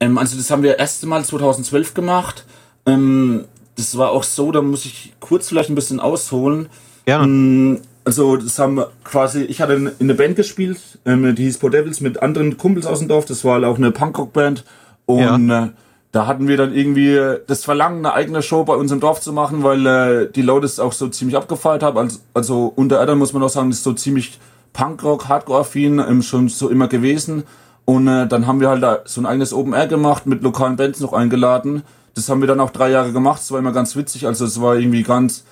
Ähm, 0.00 0.18
also 0.18 0.36
das 0.36 0.50
haben 0.50 0.62
wir 0.62 0.78
erste 0.78 1.06
Mal 1.06 1.24
2012 1.24 1.94
gemacht. 1.94 2.44
Ähm, 2.86 3.44
das 3.76 3.96
war 3.96 4.10
auch 4.10 4.22
so, 4.22 4.52
da 4.52 4.60
muss 4.60 4.84
ich 4.84 5.14
kurz 5.20 5.48
vielleicht 5.48 5.70
ein 5.70 5.74
bisschen 5.74 5.98
ausholen. 6.00 6.68
Gerne. 7.06 7.26
Mm, 7.26 7.80
Also 8.04 8.36
das 8.36 8.58
haben 8.58 8.76
wir 8.76 8.90
quasi, 9.04 9.42
ich 9.44 9.60
hatte 9.60 9.74
in 9.74 9.86
in 9.98 10.10
einer 10.10 10.14
Band 10.14 10.36
gespielt, 10.36 10.78
ähm, 11.06 11.34
die 11.34 11.44
hieß 11.44 11.58
Po 11.58 11.68
Devils 11.68 12.00
mit 12.00 12.22
anderen 12.22 12.56
Kumpels 12.58 12.86
aus 12.86 12.98
dem 13.00 13.08
Dorf, 13.08 13.24
das 13.26 13.44
war 13.44 13.62
auch 13.66 13.76
eine 13.76 13.90
Punkrock-Band 13.92 14.64
und 15.06 15.50
äh, 15.50 15.68
da 16.12 16.26
hatten 16.26 16.48
wir 16.48 16.56
dann 16.56 16.74
irgendwie 16.74 17.20
das 17.46 17.64
Verlangen, 17.64 17.98
eine 17.98 18.14
eigene 18.14 18.42
Show 18.42 18.64
bei 18.64 18.74
uns 18.74 18.90
im 18.92 19.00
Dorf 19.00 19.20
zu 19.20 19.32
machen, 19.32 19.62
weil 19.62 19.86
äh, 19.86 20.32
die 20.32 20.42
Leute 20.42 20.66
es 20.66 20.80
auch 20.80 20.92
so 20.92 21.08
ziemlich 21.08 21.36
abgefeiert 21.36 21.82
haben. 21.82 21.98
Also, 21.98 22.18
also 22.32 22.72
unter 22.74 23.00
anderem 23.00 23.18
muss 23.18 23.32
man 23.32 23.42
auch 23.42 23.50
sagen, 23.50 23.70
ist 23.70 23.84
so 23.84 23.92
ziemlich 23.92 24.38
Punkrock, 24.72 25.28
Hardcore-affin 25.28 25.98
ähm, 25.98 26.22
schon 26.22 26.48
so 26.48 26.70
immer 26.70 26.88
gewesen. 26.88 27.44
Und 27.84 28.08
äh, 28.08 28.26
dann 28.26 28.46
haben 28.46 28.60
wir 28.60 28.70
halt 28.70 28.82
da 28.82 29.00
so 29.04 29.20
ein 29.20 29.26
eigenes 29.26 29.52
Open 29.52 29.74
Air 29.74 29.86
gemacht, 29.86 30.26
mit 30.26 30.42
lokalen 30.42 30.76
Bands 30.76 31.00
noch 31.00 31.12
eingeladen. 31.12 31.82
Das 32.14 32.28
haben 32.28 32.40
wir 32.40 32.48
dann 32.48 32.60
auch 32.60 32.70
drei 32.70 32.90
Jahre 32.90 33.12
gemacht. 33.12 33.42
Es 33.42 33.52
war 33.52 33.58
immer 33.58 33.72
ganz 33.72 33.94
witzig. 33.94 34.26
Also 34.26 34.46
es 34.46 34.60
war 34.60 34.76
irgendwie 34.76 35.02
ganz 35.02 35.44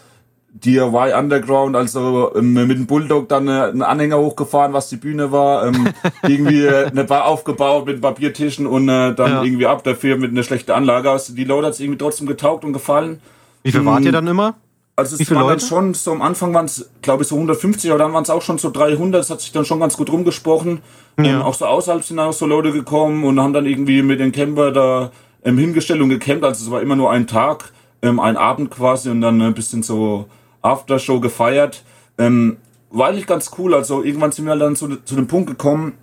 DIY 0.65 1.13
Underground, 1.19 1.77
also 1.77 2.33
ähm, 2.37 2.55
mit 2.55 2.71
dem 2.79 2.87
Bulldog 2.87 3.29
dann 3.29 3.49
äh, 3.49 3.51
einen 3.51 3.83
Anhänger 3.83 4.19
hochgefahren, 4.19 4.73
was 4.73 4.89
die 4.89 4.97
Bühne 4.97 5.33
war. 5.33 5.67
Ähm, 5.67 5.89
irgendwie 6.23 6.65
äh, 6.65 6.87
eine 6.87 7.05
Bar 7.05 7.27
aufgebaut 7.27 7.87
mit 7.87 8.01
Papiertischen 8.01 8.67
und 8.67 8.89
äh, 8.89 9.15
dann 9.15 9.31
Ja. 9.33 9.43
irgendwie 9.43 9.67
ab 9.67 9.85
dafür 9.85 10.17
mit 10.17 10.31
einer 10.31 10.43
schlechten 10.43 10.71
Anlage. 10.73 11.11
Also 11.11 11.35
die 11.35 11.45
Leute 11.45 11.67
hat 11.67 11.75
es 11.75 11.81
irgendwie 11.81 11.99
trotzdem 11.99 12.27
getaugt 12.27 12.65
und 12.65 12.73
gefallen. 12.73 13.21
Wie 13.63 13.73
viel 13.73 13.85
wart 13.85 14.05
ihr 14.05 14.13
dann 14.13 14.27
immer? 14.27 14.55
Also 14.99 15.17
es 15.21 15.31
waren 15.31 15.47
dann 15.47 15.61
schon, 15.61 15.93
so 15.93 16.13
am 16.13 16.23
Anfang 16.23 16.55
waren 16.55 16.65
es, 16.65 16.89
glaube 17.03 17.23
ich, 17.23 17.29
so 17.29 17.35
150, 17.35 17.91
aber 17.91 17.99
dann 17.99 18.15
waren 18.15 18.23
es 18.23 18.31
auch 18.31 18.41
schon 18.41 18.57
so 18.57 18.71
300. 18.71 19.21
Das 19.21 19.29
hat 19.29 19.43
sich 19.43 19.53
dann 19.53 19.67
schon 19.67 19.79
ganz 19.79 19.97
gut 19.97 20.11
rumgesprochen. 20.11 20.81
Ja. 21.19 21.25
Ähm, 21.25 21.43
auch 21.43 21.53
so 21.53 21.67
außerhalb 21.67 22.03
sind 22.03 22.17
dann 22.17 22.29
auch 22.29 22.33
so 22.33 22.47
Leute 22.47 22.73
gekommen 22.73 23.25
und 23.25 23.39
haben 23.39 23.53
dann 23.53 23.67
irgendwie 23.67 24.01
mit 24.03 24.21
den 24.21 24.33
Camper 24.33 24.73
da 24.73 25.11
ähm, 25.45 25.59
hingestellt 25.59 26.01
und 26.01 26.09
gecampt. 26.09 26.45
Also 26.45 26.65
es 26.65 26.71
war 26.71 26.81
immer 26.81 26.97
nur 26.97 27.11
ein 27.11 27.27
Tag, 27.27 27.73
ähm, 28.01 28.19
ein 28.21 28.39
Abend 28.39 28.71
quasi 28.71 29.11
und 29.11 29.21
dann 29.21 29.43
ein 29.43 29.53
bisschen 29.53 29.83
so 29.83 30.27
Aftershow 30.67 31.21
gefeiert. 31.21 31.83
Ähm, 32.19 32.57
war 32.91 33.09
eigentlich 33.09 33.27
ganz 33.27 33.51
cool. 33.59 33.75
Also 33.75 34.03
irgendwann 34.03 34.33
sind 34.33 34.47
wir 34.47 34.57
dann 34.57 34.77
zu, 34.77 34.97
zu 35.05 35.15
dem 35.17 35.27
Punkt 35.27 35.49
gekommen, 35.49 35.95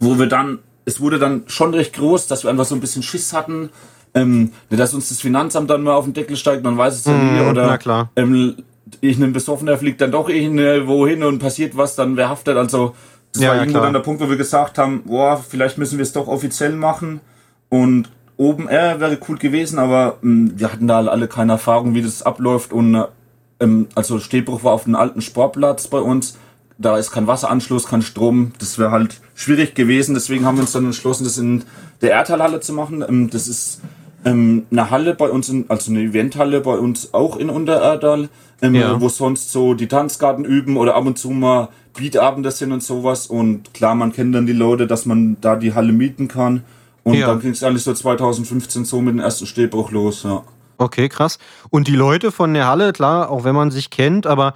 wo 0.00 0.18
wir 0.18 0.26
dann, 0.26 0.58
es 0.84 1.00
wurde 1.00 1.18
dann 1.18 1.44
schon 1.46 1.72
recht 1.74 1.94
groß, 1.94 2.26
dass 2.26 2.44
wir 2.44 2.50
einfach 2.50 2.64
so 2.66 2.74
ein 2.74 2.80
bisschen 2.80 3.02
Schiss 3.02 3.32
hatten, 3.32 3.70
ähm, 4.14 4.52
nicht, 4.70 4.80
dass 4.80 4.94
uns 4.94 5.08
das 5.08 5.20
Finanzamt 5.20 5.68
dann 5.70 5.82
mal 5.82 5.94
auf 5.94 6.04
den 6.04 6.14
Deckel 6.14 6.36
steigt, 6.36 6.64
man 6.64 6.76
weiß 6.78 6.94
es 6.94 7.04
ja 7.04 7.12
nie, 7.12 7.40
Mhm, 7.40 7.48
oder 7.48 7.66
na 7.66 7.78
klar. 7.78 8.10
Ähm, 8.16 8.56
irgendein 9.00 9.32
Besoffener 9.32 9.76
fliegt 9.76 10.00
dann 10.00 10.10
doch 10.12 10.28
irgendwo 10.28 11.06
hin 11.06 11.22
und 11.22 11.38
passiert 11.38 11.76
was, 11.76 11.96
dann 11.96 12.16
wer 12.16 12.28
haftet, 12.28 12.56
also 12.56 12.94
das 13.32 13.42
Ja, 13.42 13.48
war 13.50 13.56
ja, 13.56 13.62
irgendwo 13.62 13.78
klar. 13.78 13.84
dann 13.86 13.92
der 13.94 14.00
Punkt, 14.00 14.22
wo 14.22 14.28
wir 14.28 14.36
gesagt 14.36 14.78
haben, 14.78 15.02
boah, 15.04 15.42
vielleicht 15.46 15.76
müssen 15.76 15.98
wir 15.98 16.02
es 16.02 16.12
doch 16.12 16.28
offiziell 16.28 16.72
machen 16.72 17.20
und 17.68 18.10
Open 18.38 18.68
Air 18.68 19.00
wäre 19.00 19.18
cool 19.28 19.36
gewesen, 19.38 19.78
aber 19.78 20.18
ähm, 20.22 20.52
wir 20.56 20.72
hatten 20.72 20.86
da 20.86 20.98
alle 20.98 21.26
keine 21.28 21.52
Erfahrung, 21.52 21.94
wie 21.94 22.02
das 22.02 22.22
abläuft 22.22 22.72
und 22.72 22.94
äh, 22.94 23.04
ähm, 23.60 23.86
also 23.94 24.18
Stehbruch 24.18 24.64
war 24.64 24.72
auf 24.72 24.84
dem 24.84 24.94
alten 24.94 25.20
Sportplatz 25.20 25.88
bei 25.88 25.98
uns. 25.98 26.36
Da 26.78 26.98
ist 26.98 27.10
kein 27.10 27.26
Wasseranschluss, 27.26 27.86
kein 27.86 28.02
Strom. 28.02 28.52
Das 28.58 28.78
wäre 28.78 28.90
halt 28.90 29.20
schwierig 29.34 29.74
gewesen. 29.74 30.14
Deswegen 30.14 30.44
haben 30.44 30.56
wir 30.56 30.62
uns 30.62 30.72
dann 30.72 30.84
entschlossen, 30.84 31.24
das 31.24 31.38
in 31.38 31.64
der 32.02 32.10
Erdtalhalle 32.10 32.60
zu 32.60 32.72
machen. 32.74 33.02
Ähm, 33.08 33.30
das 33.30 33.48
ist 33.48 33.80
ähm, 34.26 34.66
eine 34.70 34.90
Halle 34.90 35.14
bei 35.14 35.30
uns, 35.30 35.48
in, 35.48 35.64
also 35.68 35.90
eine 35.90 36.02
Eventhalle 36.02 36.60
bei 36.60 36.76
uns 36.76 37.14
auch 37.14 37.36
in 37.36 37.48
Untererdal, 37.48 38.28
ähm, 38.60 38.74
Ja. 38.74 39.00
wo 39.00 39.08
sonst 39.08 39.52
so 39.52 39.72
die 39.74 39.86
Tanzgarten 39.88 40.44
üben 40.44 40.76
oder 40.76 40.94
ab 40.96 41.06
und 41.06 41.16
zu 41.18 41.30
mal 41.30 41.68
Beatabende 41.96 42.50
sind 42.50 42.72
und 42.72 42.82
sowas. 42.82 43.26
Und 43.26 43.72
klar, 43.72 43.94
man 43.94 44.12
kennt 44.12 44.34
dann 44.34 44.46
die 44.46 44.52
Leute, 44.52 44.86
dass 44.86 45.06
man 45.06 45.38
da 45.40 45.56
die 45.56 45.72
Halle 45.74 45.92
mieten 45.92 46.28
kann. 46.28 46.62
Und 47.04 47.14
Ja. 47.14 47.28
dann 47.28 47.40
ging 47.40 47.52
es 47.52 47.62
eigentlich 47.62 47.84
so 47.84 47.94
2015 47.94 48.84
so 48.84 49.00
mit 49.00 49.14
dem 49.14 49.20
ersten 49.20 49.46
Stehbruch 49.46 49.92
los. 49.92 50.24
Ja. 50.24 50.42
Okay, 50.78 51.08
krass. 51.08 51.38
Und 51.70 51.88
die 51.88 51.96
Leute 51.96 52.32
von 52.32 52.52
der 52.54 52.66
Halle, 52.66 52.92
klar, 52.92 53.30
auch 53.30 53.44
wenn 53.44 53.54
man 53.54 53.70
sich 53.70 53.90
kennt, 53.90 54.26
aber 54.26 54.54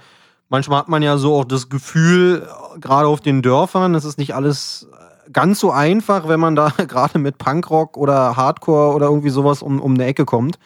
manchmal 0.49 0.79
hat 0.79 0.89
man 0.89 1.01
ja 1.01 1.17
so 1.17 1.35
auch 1.35 1.45
das 1.45 1.69
Gefühl, 1.69 2.47
gerade 2.79 3.07
auf 3.07 3.21
den 3.21 3.41
Dörfern, 3.41 3.95
es 3.95 4.05
ist 4.05 4.17
nicht 4.17 4.35
alles 4.35 4.87
äh, 4.91 5.31
ganz 5.31 5.59
so 5.59 5.71
einfach, 5.71 6.27
wenn 6.27 6.39
man 6.39 6.55
da 6.55 6.69
gerade 6.87 7.17
mit 7.17 7.37
Punkrock 7.37 7.97
oder 7.97 8.35
Hardcore 8.35 8.93
oder 8.93 9.07
irgendwie 9.07 9.29
sowas 9.29 9.61
um, 9.61 9.81
um 9.81 9.95
eine 9.95 10.05
Ecke 10.05 10.25
kommt. 10.25 10.59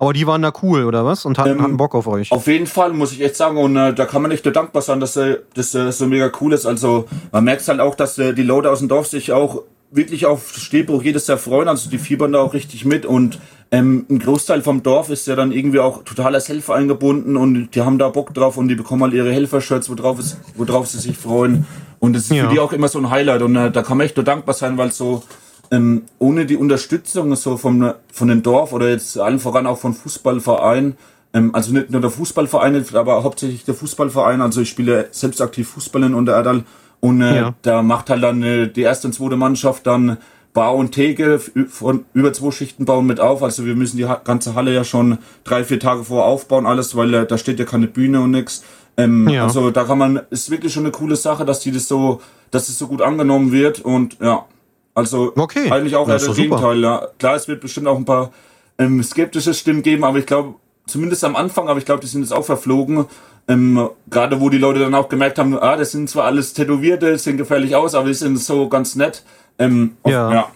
Aber 0.00 0.14
die 0.14 0.26
waren 0.26 0.40
da 0.40 0.50
cool, 0.62 0.86
oder 0.86 1.04
was? 1.04 1.26
Und 1.26 1.38
hatten, 1.38 1.50
ähm, 1.50 1.62
hatten 1.62 1.76
Bock 1.76 1.94
auf 1.94 2.06
euch. 2.06 2.32
Auf 2.32 2.46
jeden 2.46 2.66
Fall, 2.66 2.94
muss 2.94 3.12
ich 3.12 3.20
echt 3.20 3.36
sagen. 3.36 3.58
Und 3.58 3.76
äh, 3.76 3.92
da 3.92 4.06
kann 4.06 4.22
man 4.22 4.30
echt 4.30 4.46
nur 4.46 4.54
dankbar 4.54 4.80
sein, 4.80 4.98
dass 4.98 5.14
äh, 5.16 5.40
das 5.52 5.74
äh, 5.74 5.92
so 5.92 6.06
mega 6.06 6.32
cool 6.40 6.54
ist. 6.54 6.64
Also 6.64 7.04
man 7.32 7.44
merkt 7.44 7.68
halt 7.68 7.80
auch, 7.80 7.94
dass 7.94 8.16
äh, 8.16 8.32
die 8.32 8.42
Leute 8.42 8.70
aus 8.70 8.78
dem 8.78 8.88
Dorf 8.88 9.08
sich 9.08 9.30
auch 9.30 9.62
wirklich 9.90 10.26
auf 10.26 10.54
Stehbruch 10.54 11.02
jedes 11.02 11.26
Jahr 11.26 11.38
freuen. 11.38 11.68
Also 11.68 11.90
die 11.90 11.98
fiebern 11.98 12.32
da 12.32 12.40
auch 12.40 12.54
richtig 12.54 12.84
mit. 12.84 13.06
Und 13.06 13.38
ähm, 13.70 14.06
ein 14.08 14.18
Großteil 14.18 14.62
vom 14.62 14.82
Dorf 14.82 15.10
ist 15.10 15.26
ja 15.26 15.36
dann 15.36 15.52
irgendwie 15.52 15.80
auch 15.80 16.04
total 16.04 16.34
als 16.34 16.48
Helfer 16.48 16.74
eingebunden. 16.74 17.36
Und 17.36 17.70
die 17.74 17.82
haben 17.82 17.98
da 17.98 18.08
Bock 18.08 18.34
drauf 18.34 18.56
und 18.56 18.68
die 18.68 18.74
bekommen 18.74 19.02
halt 19.02 19.14
ihre 19.14 19.32
Helfershirts, 19.32 19.90
worauf, 19.90 20.18
es, 20.18 20.36
worauf 20.54 20.86
sie 20.86 20.98
sich 20.98 21.16
freuen. 21.16 21.66
Und 21.98 22.14
das 22.14 22.24
ist 22.24 22.32
ja. 22.32 22.46
für 22.46 22.54
die 22.54 22.60
auch 22.60 22.72
immer 22.72 22.88
so 22.88 22.98
ein 22.98 23.10
Highlight. 23.10 23.42
Und 23.42 23.56
äh, 23.56 23.70
da 23.70 23.82
kann 23.82 23.98
man 23.98 24.06
echt 24.06 24.16
nur 24.16 24.24
dankbar 24.24 24.54
sein, 24.54 24.78
weil 24.78 24.92
so 24.92 25.22
ähm, 25.70 26.02
ohne 26.18 26.46
die 26.46 26.56
Unterstützung 26.56 27.34
so 27.36 27.56
vom, 27.56 27.92
von 28.12 28.28
den 28.28 28.42
Dorf 28.42 28.72
oder 28.72 28.88
jetzt 28.88 29.18
allen 29.18 29.38
voran 29.38 29.66
auch 29.66 29.78
von 29.78 29.94
Fußballvereinen, 29.94 30.96
ähm, 31.32 31.54
also 31.54 31.72
nicht 31.72 31.90
nur 31.90 32.00
der 32.00 32.10
Fußballverein, 32.10 32.84
aber 32.94 33.22
hauptsächlich 33.22 33.64
der 33.64 33.74
Fußballverein, 33.74 34.40
also 34.40 34.60
ich 34.60 34.68
spiele 34.68 35.08
selbst 35.12 35.40
aktiv 35.40 35.68
Fußball 35.68 36.02
in 36.02 36.14
Untererdal 36.14 36.64
und 37.00 37.22
äh, 37.22 37.36
ja. 37.36 37.54
da 37.62 37.82
macht 37.82 38.10
halt 38.10 38.22
dann 38.22 38.42
äh, 38.42 38.68
die 38.68 38.82
erste 38.82 39.08
und 39.08 39.14
zweite 39.14 39.36
Mannschaft 39.36 39.86
dann 39.86 40.18
Bau 40.52 40.76
und 40.76 40.92
Theke 40.92 41.38
von 41.38 42.04
über 42.12 42.32
zwei 42.32 42.50
Schichten 42.50 42.84
bauen 42.84 43.06
mit 43.06 43.20
auf. 43.20 43.42
Also 43.42 43.64
wir 43.66 43.76
müssen 43.76 43.96
die 43.96 44.06
ganze 44.24 44.54
Halle 44.54 44.74
ja 44.74 44.82
schon 44.84 45.18
drei, 45.44 45.64
vier 45.64 45.78
Tage 45.78 46.04
vor 46.04 46.24
aufbauen, 46.24 46.66
alles, 46.66 46.96
weil 46.96 47.14
äh, 47.14 47.26
da 47.26 47.38
steht 47.38 47.58
ja 47.58 47.64
keine 47.64 47.86
Bühne 47.86 48.20
und 48.20 48.32
nix. 48.32 48.64
Ähm, 48.96 49.28
ja. 49.28 49.44
Also 49.44 49.70
da 49.70 49.84
kann 49.84 49.98
man, 49.98 50.20
ist 50.30 50.50
wirklich 50.50 50.72
schon 50.72 50.84
eine 50.84 50.92
coole 50.92 51.16
Sache, 51.16 51.44
dass 51.44 51.60
die 51.60 51.70
das 51.70 51.86
so, 51.86 52.20
dass 52.50 52.68
es 52.68 52.78
so 52.78 52.88
gut 52.88 53.00
angenommen 53.00 53.52
wird 53.52 53.80
und 53.80 54.18
ja. 54.20 54.44
Also 54.92 55.32
okay. 55.36 55.70
eigentlich 55.70 55.94
auch 55.94 56.08
eher 56.08 56.14
das 56.14 56.34
Gegenteil. 56.34 56.80
Ja. 56.80 57.06
Klar, 57.18 57.36
es 57.36 57.46
wird 57.46 57.60
bestimmt 57.60 57.86
auch 57.86 57.96
ein 57.96 58.04
paar 58.04 58.32
ähm, 58.76 59.02
skeptische 59.04 59.54
Stimmen 59.54 59.82
geben, 59.82 60.02
aber 60.02 60.18
ich 60.18 60.26
glaube, 60.26 60.54
zumindest 60.86 61.22
am 61.22 61.36
Anfang, 61.36 61.68
aber 61.68 61.78
ich 61.78 61.84
glaube, 61.84 62.00
die 62.00 62.08
sind 62.08 62.22
jetzt 62.22 62.32
auch 62.32 62.44
verflogen. 62.44 63.06
Ähm, 63.48 63.90
Gerade 64.08 64.40
wo 64.40 64.48
die 64.48 64.58
Leute 64.58 64.80
dann 64.80 64.94
auch 64.94 65.08
gemerkt 65.08 65.38
haben, 65.38 65.58
ah, 65.58 65.76
das 65.76 65.92
sind 65.92 66.08
zwar 66.08 66.24
alles 66.24 66.52
Tätowierte, 66.52 67.18
sehen 67.18 67.36
gefährlich 67.36 67.74
aus, 67.74 67.94
aber 67.94 68.08
die 68.08 68.14
sind 68.14 68.38
so 68.38 68.68
ganz 68.68 68.94
nett. 68.94 69.24
Ähm, 69.58 69.96
ja. 70.06 70.32
ja. 70.32 70.50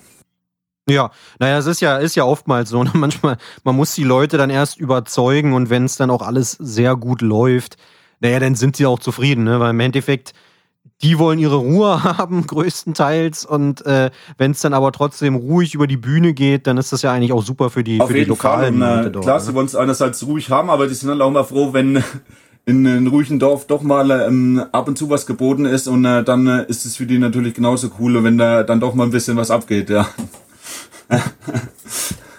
Ja, 0.88 1.10
naja, 1.38 1.56
es 1.56 1.66
ist 1.66 1.80
ja, 1.80 1.96
ist 1.96 2.14
ja 2.14 2.24
oftmals 2.24 2.70
so. 2.70 2.84
Ne? 2.84 2.90
Manchmal, 2.94 3.38
man 3.62 3.76
muss 3.76 3.94
die 3.94 4.04
Leute 4.04 4.36
dann 4.36 4.50
erst 4.50 4.78
überzeugen 4.78 5.54
und 5.54 5.70
wenn 5.70 5.84
es 5.86 5.96
dann 5.96 6.10
auch 6.10 6.22
alles 6.22 6.52
sehr 6.52 6.96
gut 6.96 7.22
läuft, 7.22 7.76
naja, 8.20 8.38
dann 8.38 8.54
sind 8.54 8.76
sie 8.76 8.86
auch 8.86 8.98
zufrieden, 8.98 9.44
ne? 9.44 9.60
Weil 9.60 9.70
im 9.70 9.80
Endeffekt, 9.80 10.32
die 11.02 11.18
wollen 11.18 11.38
ihre 11.38 11.56
Ruhe 11.56 12.04
haben, 12.18 12.46
größtenteils. 12.46 13.46
Und 13.46 13.84
äh, 13.86 14.10
wenn 14.36 14.50
es 14.50 14.60
dann 14.60 14.74
aber 14.74 14.92
trotzdem 14.92 15.34
ruhig 15.34 15.74
über 15.74 15.86
die 15.86 15.96
Bühne 15.96 16.34
geht, 16.34 16.66
dann 16.66 16.76
ist 16.76 16.92
das 16.92 17.02
ja 17.02 17.12
eigentlich 17.12 17.32
auch 17.32 17.42
super 17.42 17.70
für 17.70 17.84
die, 17.84 18.00
Auf 18.00 18.08
für 18.08 18.14
die 18.14 18.24
lokalen 18.24 18.80
Fall. 18.80 19.06
Und, 19.06 19.16
äh, 19.16 19.20
Klar, 19.20 19.38
ne? 19.38 19.44
sie 19.44 19.54
wollen 19.54 19.66
es 19.66 19.74
einerseits 19.74 20.26
ruhig 20.26 20.50
haben, 20.50 20.68
aber 20.68 20.86
die 20.86 20.94
sind 20.94 21.08
dann 21.08 21.22
auch 21.22 21.30
mal 21.30 21.44
froh, 21.44 21.72
wenn 21.72 22.04
in 22.66 22.86
einem 22.86 23.06
ruhigen 23.08 23.38
Dorf 23.38 23.66
doch 23.66 23.82
mal 23.82 24.10
ähm, 24.10 24.64
ab 24.72 24.88
und 24.88 24.96
zu 24.96 25.10
was 25.10 25.26
geboten 25.26 25.66
ist 25.66 25.86
und 25.86 26.04
äh, 26.04 26.24
dann 26.24 26.46
äh, 26.46 26.64
ist 26.66 26.86
es 26.86 26.96
für 26.96 27.06
die 27.06 27.18
natürlich 27.18 27.54
genauso 27.54 27.90
cool, 27.98 28.22
wenn 28.24 28.38
da 28.38 28.62
dann 28.62 28.80
doch 28.80 28.94
mal 28.94 29.04
ein 29.04 29.10
bisschen 29.10 29.36
was 29.36 29.50
abgeht, 29.50 29.90
ja. 29.90 30.08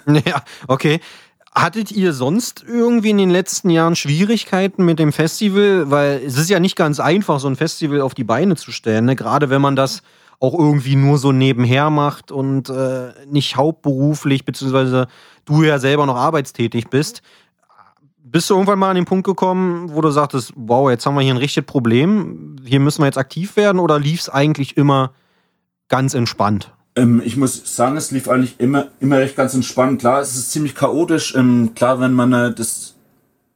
ja, 0.07 0.43
okay. 0.67 0.99
Hattet 1.53 1.91
ihr 1.91 2.11
sonst 2.11 2.65
irgendwie 2.67 3.11
in 3.11 3.17
den 3.17 3.29
letzten 3.29 3.69
Jahren 3.69 3.95
Schwierigkeiten 3.95 4.83
mit 4.83 4.99
dem 4.99 5.13
Festival? 5.13 5.89
Weil 5.89 6.21
es 6.25 6.37
ist 6.37 6.49
ja 6.49 6.59
nicht 6.59 6.75
ganz 6.75 6.99
einfach, 6.99 7.39
so 7.39 7.47
ein 7.47 7.55
Festival 7.55 8.01
auf 8.01 8.13
die 8.13 8.25
Beine 8.25 8.57
zu 8.57 8.71
stellen. 8.71 9.05
Ne? 9.05 9.15
Gerade 9.15 9.49
wenn 9.49 9.61
man 9.61 9.77
das 9.77 10.01
auch 10.41 10.53
irgendwie 10.53 10.97
nur 10.97 11.17
so 11.17 11.31
nebenher 11.31 11.89
macht 11.89 12.31
und 12.31 12.69
äh, 12.69 13.13
nicht 13.29 13.55
hauptberuflich, 13.55 14.43
beziehungsweise 14.43 15.07
du 15.45 15.63
ja 15.63 15.79
selber 15.79 16.05
noch 16.05 16.17
arbeitstätig 16.17 16.89
bist. 16.89 17.21
Bist 18.27 18.49
du 18.49 18.55
irgendwann 18.55 18.79
mal 18.79 18.89
an 18.89 18.95
den 18.95 19.05
Punkt 19.05 19.23
gekommen, 19.23 19.93
wo 19.93 20.01
du 20.01 20.09
sagtest, 20.09 20.51
wow, 20.55 20.89
jetzt 20.89 21.05
haben 21.05 21.13
wir 21.13 21.21
hier 21.21 21.35
ein 21.35 21.37
richtiges 21.37 21.67
Problem, 21.67 22.55
hier 22.65 22.79
müssen 22.79 23.03
wir 23.03 23.05
jetzt 23.05 23.19
aktiv 23.19 23.55
werden 23.55 23.77
oder 23.77 23.99
lief 23.99 24.21
es 24.21 24.29
eigentlich 24.29 24.77
immer 24.77 25.13
ganz 25.89 26.15
entspannt? 26.15 26.73
Ähm, 26.95 27.21
ich 27.23 27.37
muss 27.37 27.75
sagen, 27.75 27.97
es 27.97 28.09
lief 28.09 28.27
eigentlich 28.27 28.59
immer, 28.59 28.87
immer 28.99 29.19
recht 29.19 29.35
ganz 29.35 29.53
entspannt. 29.53 29.99
Klar, 29.99 30.21
es 30.21 30.35
ist 30.35 30.51
ziemlich 30.51 30.73
chaotisch. 30.73 31.35
Ähm, 31.35 31.73
klar, 31.75 31.99
wenn 31.99 32.13
man 32.13 32.33
äh, 32.33 32.51
das, 32.51 32.95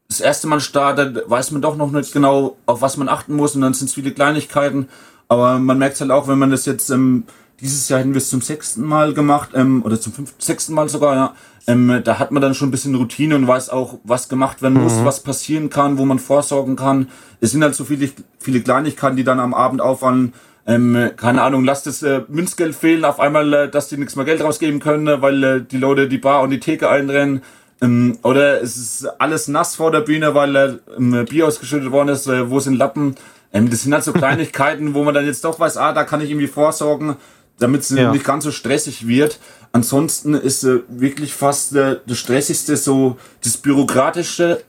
das 0.07 0.19
erste 0.19 0.45
Mal 0.45 0.59
startet, 0.59 1.27
weiß 1.27 1.49
man 1.49 1.63
doch 1.63 1.75
noch 1.75 1.89
nicht 1.89 2.13
genau, 2.13 2.55
auf 2.67 2.83
was 2.83 2.95
man 2.95 3.09
achten 3.09 3.33
muss 3.33 3.55
und 3.55 3.61
dann 3.61 3.73
sind 3.73 3.87
es 3.87 3.95
viele 3.95 4.11
Kleinigkeiten. 4.11 4.87
Aber 5.29 5.57
man 5.57 5.79
merkt 5.79 5.99
halt 5.99 6.11
auch, 6.11 6.27
wenn 6.27 6.37
man 6.37 6.51
das 6.51 6.67
jetzt 6.67 6.91
ähm, 6.91 7.23
dieses 7.61 7.89
Jahr 7.89 7.99
hätten 7.99 8.13
wir 8.13 8.19
es 8.19 8.29
zum 8.29 8.41
sechsten 8.41 8.83
Mal 8.83 9.13
gemacht, 9.13 9.51
ähm, 9.53 9.83
oder 9.83 9.99
zum 9.99 10.13
fünften, 10.13 10.41
sechsten 10.41 10.73
Mal 10.73 10.89
sogar, 10.89 11.15
ja. 11.15 11.35
Ähm, 11.67 12.01
da 12.03 12.17
hat 12.17 12.31
man 12.31 12.41
dann 12.41 12.55
schon 12.55 12.69
ein 12.69 12.71
bisschen 12.71 12.95
Routine 12.95 13.35
und 13.35 13.47
weiß 13.47 13.69
auch, 13.69 13.99
was 14.03 14.27
gemacht 14.27 14.61
werden 14.61 14.81
muss, 14.81 14.95
mhm. 14.95 15.05
was 15.05 15.21
passieren 15.21 15.69
kann, 15.69 15.97
wo 15.97 16.05
man 16.05 16.17
vorsorgen 16.17 16.75
kann. 16.75 17.09
Es 17.41 17.51
sind 17.51 17.61
halt 17.61 17.75
so 17.75 17.83
viele, 17.83 18.09
viele 18.39 18.61
Kleinigkeiten, 18.61 19.17
die 19.17 19.23
dann 19.23 19.39
am 19.39 19.53
Abend 19.53 19.81
auffallen, 19.81 20.33
ähm, 20.69 21.11
keine 21.15 21.41
Ahnung, 21.41 21.63
lasst 21.63 21.87
das 21.87 22.03
äh, 22.03 22.21
Münzgeld 22.27 22.75
fehlen, 22.75 23.03
auf 23.03 23.19
einmal, 23.19 23.53
äh, 23.53 23.69
dass 23.69 23.87
die 23.87 23.97
nichts 23.97 24.15
mehr 24.15 24.25
Geld 24.25 24.43
rausgeben 24.43 24.79
können, 24.79 25.07
äh, 25.07 25.19
weil 25.19 25.43
äh, 25.43 25.61
die 25.61 25.77
Leute 25.77 26.07
die 26.07 26.19
Bar 26.19 26.41
und 26.41 26.51
die 26.51 26.59
Theke 26.59 26.89
einrennen. 26.89 27.41
Ähm, 27.81 28.19
oder 28.21 28.61
es 28.61 28.77
ist 28.77 29.05
alles 29.19 29.47
nass 29.47 29.75
vor 29.75 29.91
der 29.91 30.01
Bühne, 30.01 30.35
weil 30.35 30.55
äh, 30.55 31.23
Bier 31.23 31.47
ausgeschüttet 31.47 31.91
worden 31.91 32.09
ist, 32.09 32.27
äh, 32.27 32.51
wo 32.51 32.59
sind 32.59 32.75
Lappen. 32.75 33.15
Ähm, 33.51 33.71
das 33.71 33.81
sind 33.81 33.93
halt 33.93 34.03
so 34.03 34.13
Kleinigkeiten, 34.13 34.93
wo 34.93 35.03
man 35.03 35.15
dann 35.15 35.25
jetzt 35.25 35.43
doch 35.43 35.59
weiß, 35.59 35.77
ah, 35.77 35.93
da 35.93 36.03
kann 36.03 36.21
ich 36.21 36.29
irgendwie 36.29 36.47
vorsorgen, 36.47 37.15
damit 37.59 37.81
es 37.81 37.89
ja. 37.89 38.11
nicht 38.11 38.25
ganz 38.25 38.43
so 38.43 38.51
stressig 38.51 39.07
wird. 39.07 39.39
Ansonsten 39.71 40.33
ist 40.33 40.63
äh, 40.63 40.79
wirklich 40.87 41.33
fast 41.33 41.75
äh, 41.75 41.97
das 42.05 42.17
Stressigste 42.17 42.75
so 42.75 43.17
das 43.43 43.57
Bürokratische, 43.57 44.63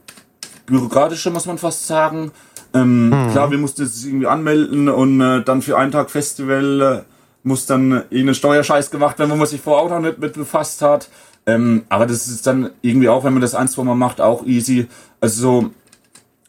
Bürokratische 0.66 1.30
muss 1.30 1.46
man 1.46 1.58
fast 1.58 1.86
sagen. 1.86 2.32
Ähm, 2.74 3.08
mhm. 3.08 3.30
Klar, 3.32 3.50
wir 3.50 3.58
mussten 3.58 3.82
es 3.82 4.04
irgendwie 4.04 4.26
anmelden 4.26 4.88
und 4.88 5.20
äh, 5.20 5.42
dann 5.42 5.62
für 5.62 5.76
einen 5.76 5.90
Tag 5.90 6.10
Festival 6.10 7.04
äh, 7.04 7.10
muss 7.42 7.66
dann 7.66 8.04
irgendein 8.10 8.34
Steuerscheiß 8.34 8.90
gemacht 8.90 9.18
werden, 9.18 9.30
wo 9.30 9.36
man 9.36 9.46
sich 9.46 9.60
vorher 9.60 9.84
auch 9.84 9.90
noch 9.90 10.00
nicht 10.00 10.18
mit 10.18 10.34
befasst 10.34 10.82
hat. 10.82 11.08
Ähm, 11.46 11.84
aber 11.88 12.06
das 12.06 12.28
ist 12.28 12.46
dann 12.46 12.70
irgendwie 12.82 13.08
auch, 13.08 13.24
wenn 13.24 13.32
man 13.32 13.42
das 13.42 13.54
ein, 13.54 13.68
zwei 13.68 13.82
Mal 13.82 13.94
macht, 13.94 14.20
auch 14.20 14.44
easy. 14.44 14.86
Also 15.20 15.40
so, 15.40 15.70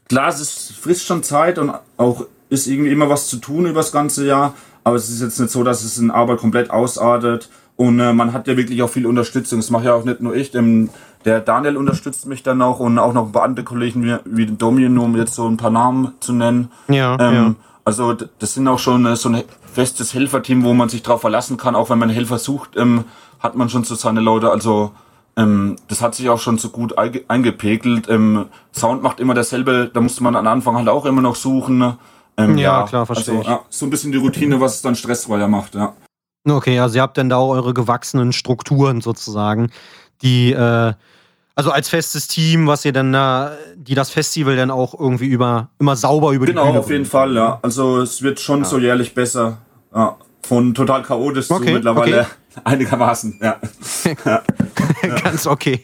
klar, 0.10 0.30
es 0.30 0.42
ist, 0.42 0.74
frisst 0.74 1.06
schon 1.06 1.24
Zeit 1.24 1.58
und 1.58 1.74
auch 1.98 2.26
ist 2.50 2.68
irgendwie 2.68 2.92
immer 2.92 3.10
was 3.10 3.28
zu 3.28 3.38
tun 3.38 3.66
über 3.66 3.80
das 3.80 3.94
ganze 3.94 4.26
Jahr. 4.26 4.54
Aber 4.84 4.96
es 4.96 5.10
ist 5.10 5.22
jetzt 5.22 5.40
nicht 5.40 5.52
so, 5.52 5.64
dass 5.64 5.84
es 5.84 5.98
in 5.98 6.12
Arbeit 6.12 6.40
komplett 6.40 6.72
ausartet. 6.72 7.50
Und 7.76 8.00
äh, 8.00 8.14
man 8.14 8.34
hat 8.34 8.48
ja 8.48 8.58
wirklich 8.58 8.82
auch 8.84 8.90
viel 8.90 9.06
Unterstützung. 9.06 9.60
Das 9.60 9.70
mache 9.70 9.86
ja 9.86 9.94
auch 9.94 10.04
nicht 10.04 10.22
nur 10.22 10.36
ich. 10.36 10.54
Ähm, 10.56 10.90
der 11.26 11.40
Daniel 11.40 11.78
unterstützt 11.78 12.26
mich 12.26 12.44
dann 12.44 12.62
auch 12.62 12.80
und 12.80 12.98
auch 13.00 13.14
noch 13.14 13.28
ein 13.28 13.32
paar 13.32 13.44
andere 13.44 13.64
Kollegen 13.64 14.04
wie, 14.04 14.18
wie 14.26 14.46
Dominion, 14.46 14.98
um 14.98 15.16
jetzt 15.16 15.36
so 15.36 15.48
ein 15.48 15.58
paar 15.58 15.72
Namen 15.72 16.14
zu 16.20 16.34
nennen. 16.34 16.72
Ja, 16.88 17.18
ähm, 17.20 17.34
ja. 17.34 17.56
Also 17.86 18.14
das 18.14 18.54
sind 18.54 18.68
auch 18.68 18.80
schon 18.80 19.06
äh, 19.06 19.16
so 19.16 19.30
ein 19.30 19.44
festes 19.74 20.14
Helferteam, 20.14 20.64
wo 20.64 20.74
man 20.74 20.90
sich 20.90 21.04
drauf 21.04 21.22
verlassen 21.22 21.58
kann. 21.58 21.76
Auch 21.76 21.90
wenn 21.90 22.00
man 22.00 22.10
Helfer 22.10 22.38
sucht, 22.38 22.76
ähm, 22.76 23.06
hat 23.40 23.56
man 23.56 23.70
schon 23.70 23.84
so 23.84 23.96
seine 23.96 24.20
Leute. 24.20 24.52
Also 24.52 24.92
ähm, 25.36 25.78
das 25.88 26.02
hat 26.02 26.16
sich 26.16 26.30
auch 26.30 26.40
schon 26.40 26.58
so 26.58 26.70
gut 26.70 26.96
eingepegelt. 26.98 28.10
Ähm, 28.10 28.46
Sound 28.74 29.02
macht 29.02 29.20
immer 29.20 29.34
dasselbe. 29.34 29.90
Da 29.92 30.02
musste 30.02 30.24
man 30.24 30.36
am 30.36 30.48
Anfang 30.48 30.76
halt 30.76 30.90
auch 30.90 31.06
immer 31.06 31.22
noch 31.22 31.36
suchen. 31.36 31.98
Ähm, 32.38 32.58
ja, 32.58 32.80
ja, 32.82 32.88
klar, 32.88 33.06
verstehe 33.06 33.38
also, 33.38 33.42
ich. 33.42 33.48
Ja, 33.48 33.62
so 33.70 33.86
ein 33.86 33.90
bisschen 33.90 34.12
die 34.12 34.18
Routine, 34.18 34.60
was 34.60 34.76
es 34.76 34.82
dann 34.82 34.96
stressfreier 34.96 35.48
macht, 35.48 35.76
ja. 35.76 35.94
Okay, 36.48 36.80
also 36.80 36.96
ihr 36.96 37.02
habt 37.02 37.18
dann 37.18 37.30
da 37.30 37.38
auch 37.38 37.50
eure 37.50 37.74
gewachsenen 37.74 38.34
Strukturen 38.34 39.02
sozusagen, 39.02 39.70
die 40.22 40.54
äh, 40.54 40.94
also 41.56 41.72
als 41.72 41.90
festes 41.90 42.28
Team, 42.28 42.68
was 42.68 42.86
ihr 42.86 42.94
dann 42.94 43.12
da, 43.12 43.52
die 43.76 43.94
das 43.94 44.10
Festival 44.10 44.56
dann 44.56 44.72
auch 44.72 45.00
irgendwie 45.00 45.28
über 45.28 45.70
immer 45.80 45.96
sauber 45.96 46.32
über 46.32 46.46
genau, 46.46 46.62
die 46.62 46.68
Bühne 46.68 46.72
Genau, 46.72 46.80
auf 46.80 46.90
jeden 46.90 47.06
Fall, 47.06 47.36
ja. 47.36 47.60
Also 47.62 48.00
es 48.00 48.22
wird 48.22 48.40
schon 48.40 48.60
ja. 48.60 48.66
so 48.66 48.80
jährlich 48.80 49.14
besser. 49.14 49.60
Ja. 49.94 50.16
Von 50.44 50.74
total 50.74 51.04
chaotisch 51.04 51.52
okay, 51.52 51.66
zu 51.68 51.74
mittlerweile 51.74 52.22
okay. 52.22 52.30
einigermaßen, 52.64 53.40
ja. 53.42 53.60
ja. 54.26 54.44
Ganz 55.24 55.48
okay. 55.48 55.80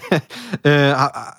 äh, 0.62 0.94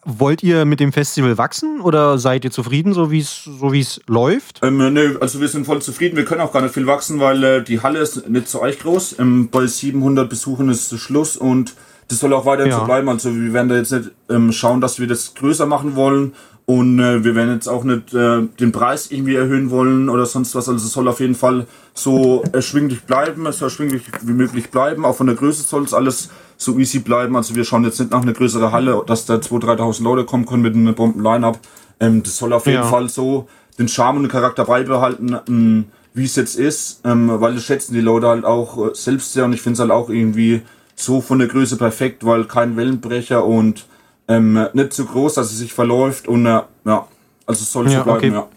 wollt 0.06 0.44
ihr 0.44 0.66
mit 0.66 0.80
dem 0.80 0.92
Festival 0.92 1.38
wachsen 1.38 1.82
oder 1.82 2.18
seid 2.18 2.44
ihr 2.46 2.52
zufrieden, 2.52 2.94
so 2.94 3.12
wie 3.12 3.20
es 3.20 3.44
so 3.44 3.72
wie's 3.72 4.02
läuft? 4.08 4.60
Ähm, 4.64 4.78
nö, 4.94 5.18
also 5.20 5.40
wir 5.42 5.48
sind 5.48 5.66
voll 5.66 5.82
zufrieden. 5.82 6.16
Wir 6.16 6.26
können 6.26 6.42
auch 6.42 6.52
gar 6.52 6.62
nicht 6.62 6.74
viel 6.74 6.88
wachsen, 6.88 7.20
weil 7.20 7.44
äh, 7.44 7.64
die 7.64 7.82
Halle 7.82 8.00
ist 8.00 8.30
nicht 8.30 8.48
so 8.48 8.62
euch 8.62 8.80
groß. 8.80 9.20
Ähm, 9.20 9.50
bei 9.50 9.66
700 9.66 10.30
Besuchern 10.30 10.70
ist 10.70 10.98
Schluss 11.00 11.38
und 11.38 11.76
das 12.10 12.20
soll 12.20 12.34
auch 12.34 12.46
weiterhin 12.46 12.72
ja. 12.72 12.80
so 12.80 12.86
bleiben. 12.86 13.10
Also 13.10 13.34
wir 13.36 13.54
werden 13.54 13.70
da 13.70 13.76
jetzt 13.76 13.92
nicht 13.92 14.12
ähm, 14.30 14.52
schauen, 14.52 14.82
dass 14.82 15.00
wir 15.00 15.08
das 15.08 15.34
größer 15.36 15.66
machen 15.66 15.96
wollen. 15.96 16.34
Und 16.70 17.00
äh, 17.00 17.24
wir 17.24 17.34
werden 17.34 17.54
jetzt 17.54 17.70
auch 17.70 17.86
nicht 17.86 18.14
äh, 18.14 18.42
den 18.60 18.74
Preis 18.74 19.10
irgendwie 19.10 19.36
erhöhen 19.36 19.70
wollen 19.70 20.10
oder 20.10 20.26
sonst 20.26 20.54
was. 20.54 20.68
Also 20.68 20.86
es 20.86 20.92
soll 20.92 21.08
auf 21.08 21.22
jeden 21.22 21.34
Fall 21.34 21.66
so 21.94 22.44
erschwinglich 22.52 23.04
bleiben, 23.04 23.46
es 23.46 23.60
soll 23.60 23.68
erschwinglich 23.68 24.04
wie 24.22 24.34
möglich 24.34 24.70
bleiben. 24.70 25.06
Auch 25.06 25.16
von 25.16 25.28
der 25.28 25.38
Größe 25.38 25.64
soll 25.64 25.86
es 25.86 25.94
alles 25.94 26.30
so 26.58 26.78
easy 26.78 27.00
bleiben. 27.00 27.38
Also 27.38 27.56
wir 27.56 27.64
schauen 27.64 27.86
jetzt 27.86 28.02
nicht 28.02 28.12
nach 28.12 28.22
einer 28.22 28.34
größeren 28.34 28.74
Halle, 28.74 29.02
dass 29.08 29.26
da 29.26 29.36
2.000, 29.36 29.78
3.000 29.78 30.04
Leute 30.04 30.26
kommen 30.26 30.46
können 30.46 30.62
mit 30.62 30.76
einem 30.76 30.94
Bomben-Line-Up. 30.94 31.58
Ähm, 32.02 32.22
das 32.22 32.36
soll 32.36 32.52
auf 32.52 32.66
jeden 32.66 32.80
ja. 32.80 32.84
Fall 32.84 33.08
so 33.08 33.48
den 33.80 33.88
Charme 33.88 34.18
und 34.18 34.24
den 34.24 34.32
Charakter 34.32 34.66
beibehalten. 34.66 35.38
Ähm, 35.48 35.86
wie 36.14 36.26
es 36.26 36.36
jetzt 36.36 36.60
ist, 36.60 37.00
ähm, 37.06 37.32
weil 37.40 37.54
das 37.54 37.64
schätzen 37.64 37.94
die 37.94 38.02
Leute 38.02 38.28
halt 38.28 38.44
auch 38.44 38.90
äh, 38.90 38.90
selbst 38.94 39.32
sehr 39.32 39.46
und 39.46 39.54
ich 39.54 39.62
finde 39.62 39.76
es 39.76 39.80
halt 39.80 39.92
auch 39.92 40.10
irgendwie 40.10 40.64
so 40.96 41.22
von 41.22 41.40
der 41.40 41.48
Größe 41.48 41.78
perfekt, 41.78 42.26
weil 42.26 42.44
kein 42.44 42.76
Wellenbrecher 42.76 43.46
und 43.46 43.86
ähm, 44.28 44.68
nicht 44.74 44.94
zu 44.94 45.06
groß, 45.06 45.36
dass 45.36 45.52
es 45.52 45.58
sich 45.60 45.74
verläuft 45.74 46.28
und 46.28 46.46
äh, 46.46 46.62
ja, 46.86 47.08
also 47.46 47.62
es 47.64 47.72
soll 47.72 47.90
Ja, 47.90 48.00
so 48.00 48.04
bleiben, 48.04 48.18
okay. 48.18 48.32
ja. 48.32 48.48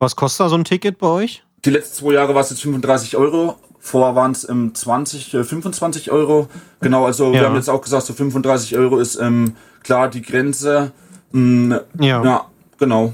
Was 0.00 0.14
kostet 0.16 0.44
da 0.46 0.48
so 0.48 0.56
ein 0.56 0.64
Ticket 0.64 0.98
bei 0.98 1.06
euch? 1.08 1.44
Die 1.64 1.70
letzten 1.70 1.96
zwei 1.96 2.12
Jahre 2.14 2.34
war 2.34 2.42
es 2.42 2.50
jetzt 2.50 2.62
35 2.62 3.16
Euro. 3.16 3.56
Vorher 3.80 4.14
waren 4.14 4.32
es 4.32 4.48
ähm, 4.48 4.74
20, 4.74 5.34
äh, 5.34 5.44
25 5.44 6.10
Euro. 6.12 6.48
Genau, 6.80 7.04
also 7.06 7.26
Ja. 7.26 7.40
wir 7.40 7.46
haben 7.46 7.56
jetzt 7.56 7.68
auch 7.70 7.80
gesagt, 7.80 8.06
so 8.06 8.12
35 8.12 8.76
Euro 8.76 8.98
ist 8.98 9.16
ähm, 9.16 9.56
klar 9.82 10.08
die 10.08 10.22
Grenze. 10.22 10.92
Mm, 11.32 11.72
Ja. 11.98 12.22
ja, 12.24 12.44
genau. 12.78 13.12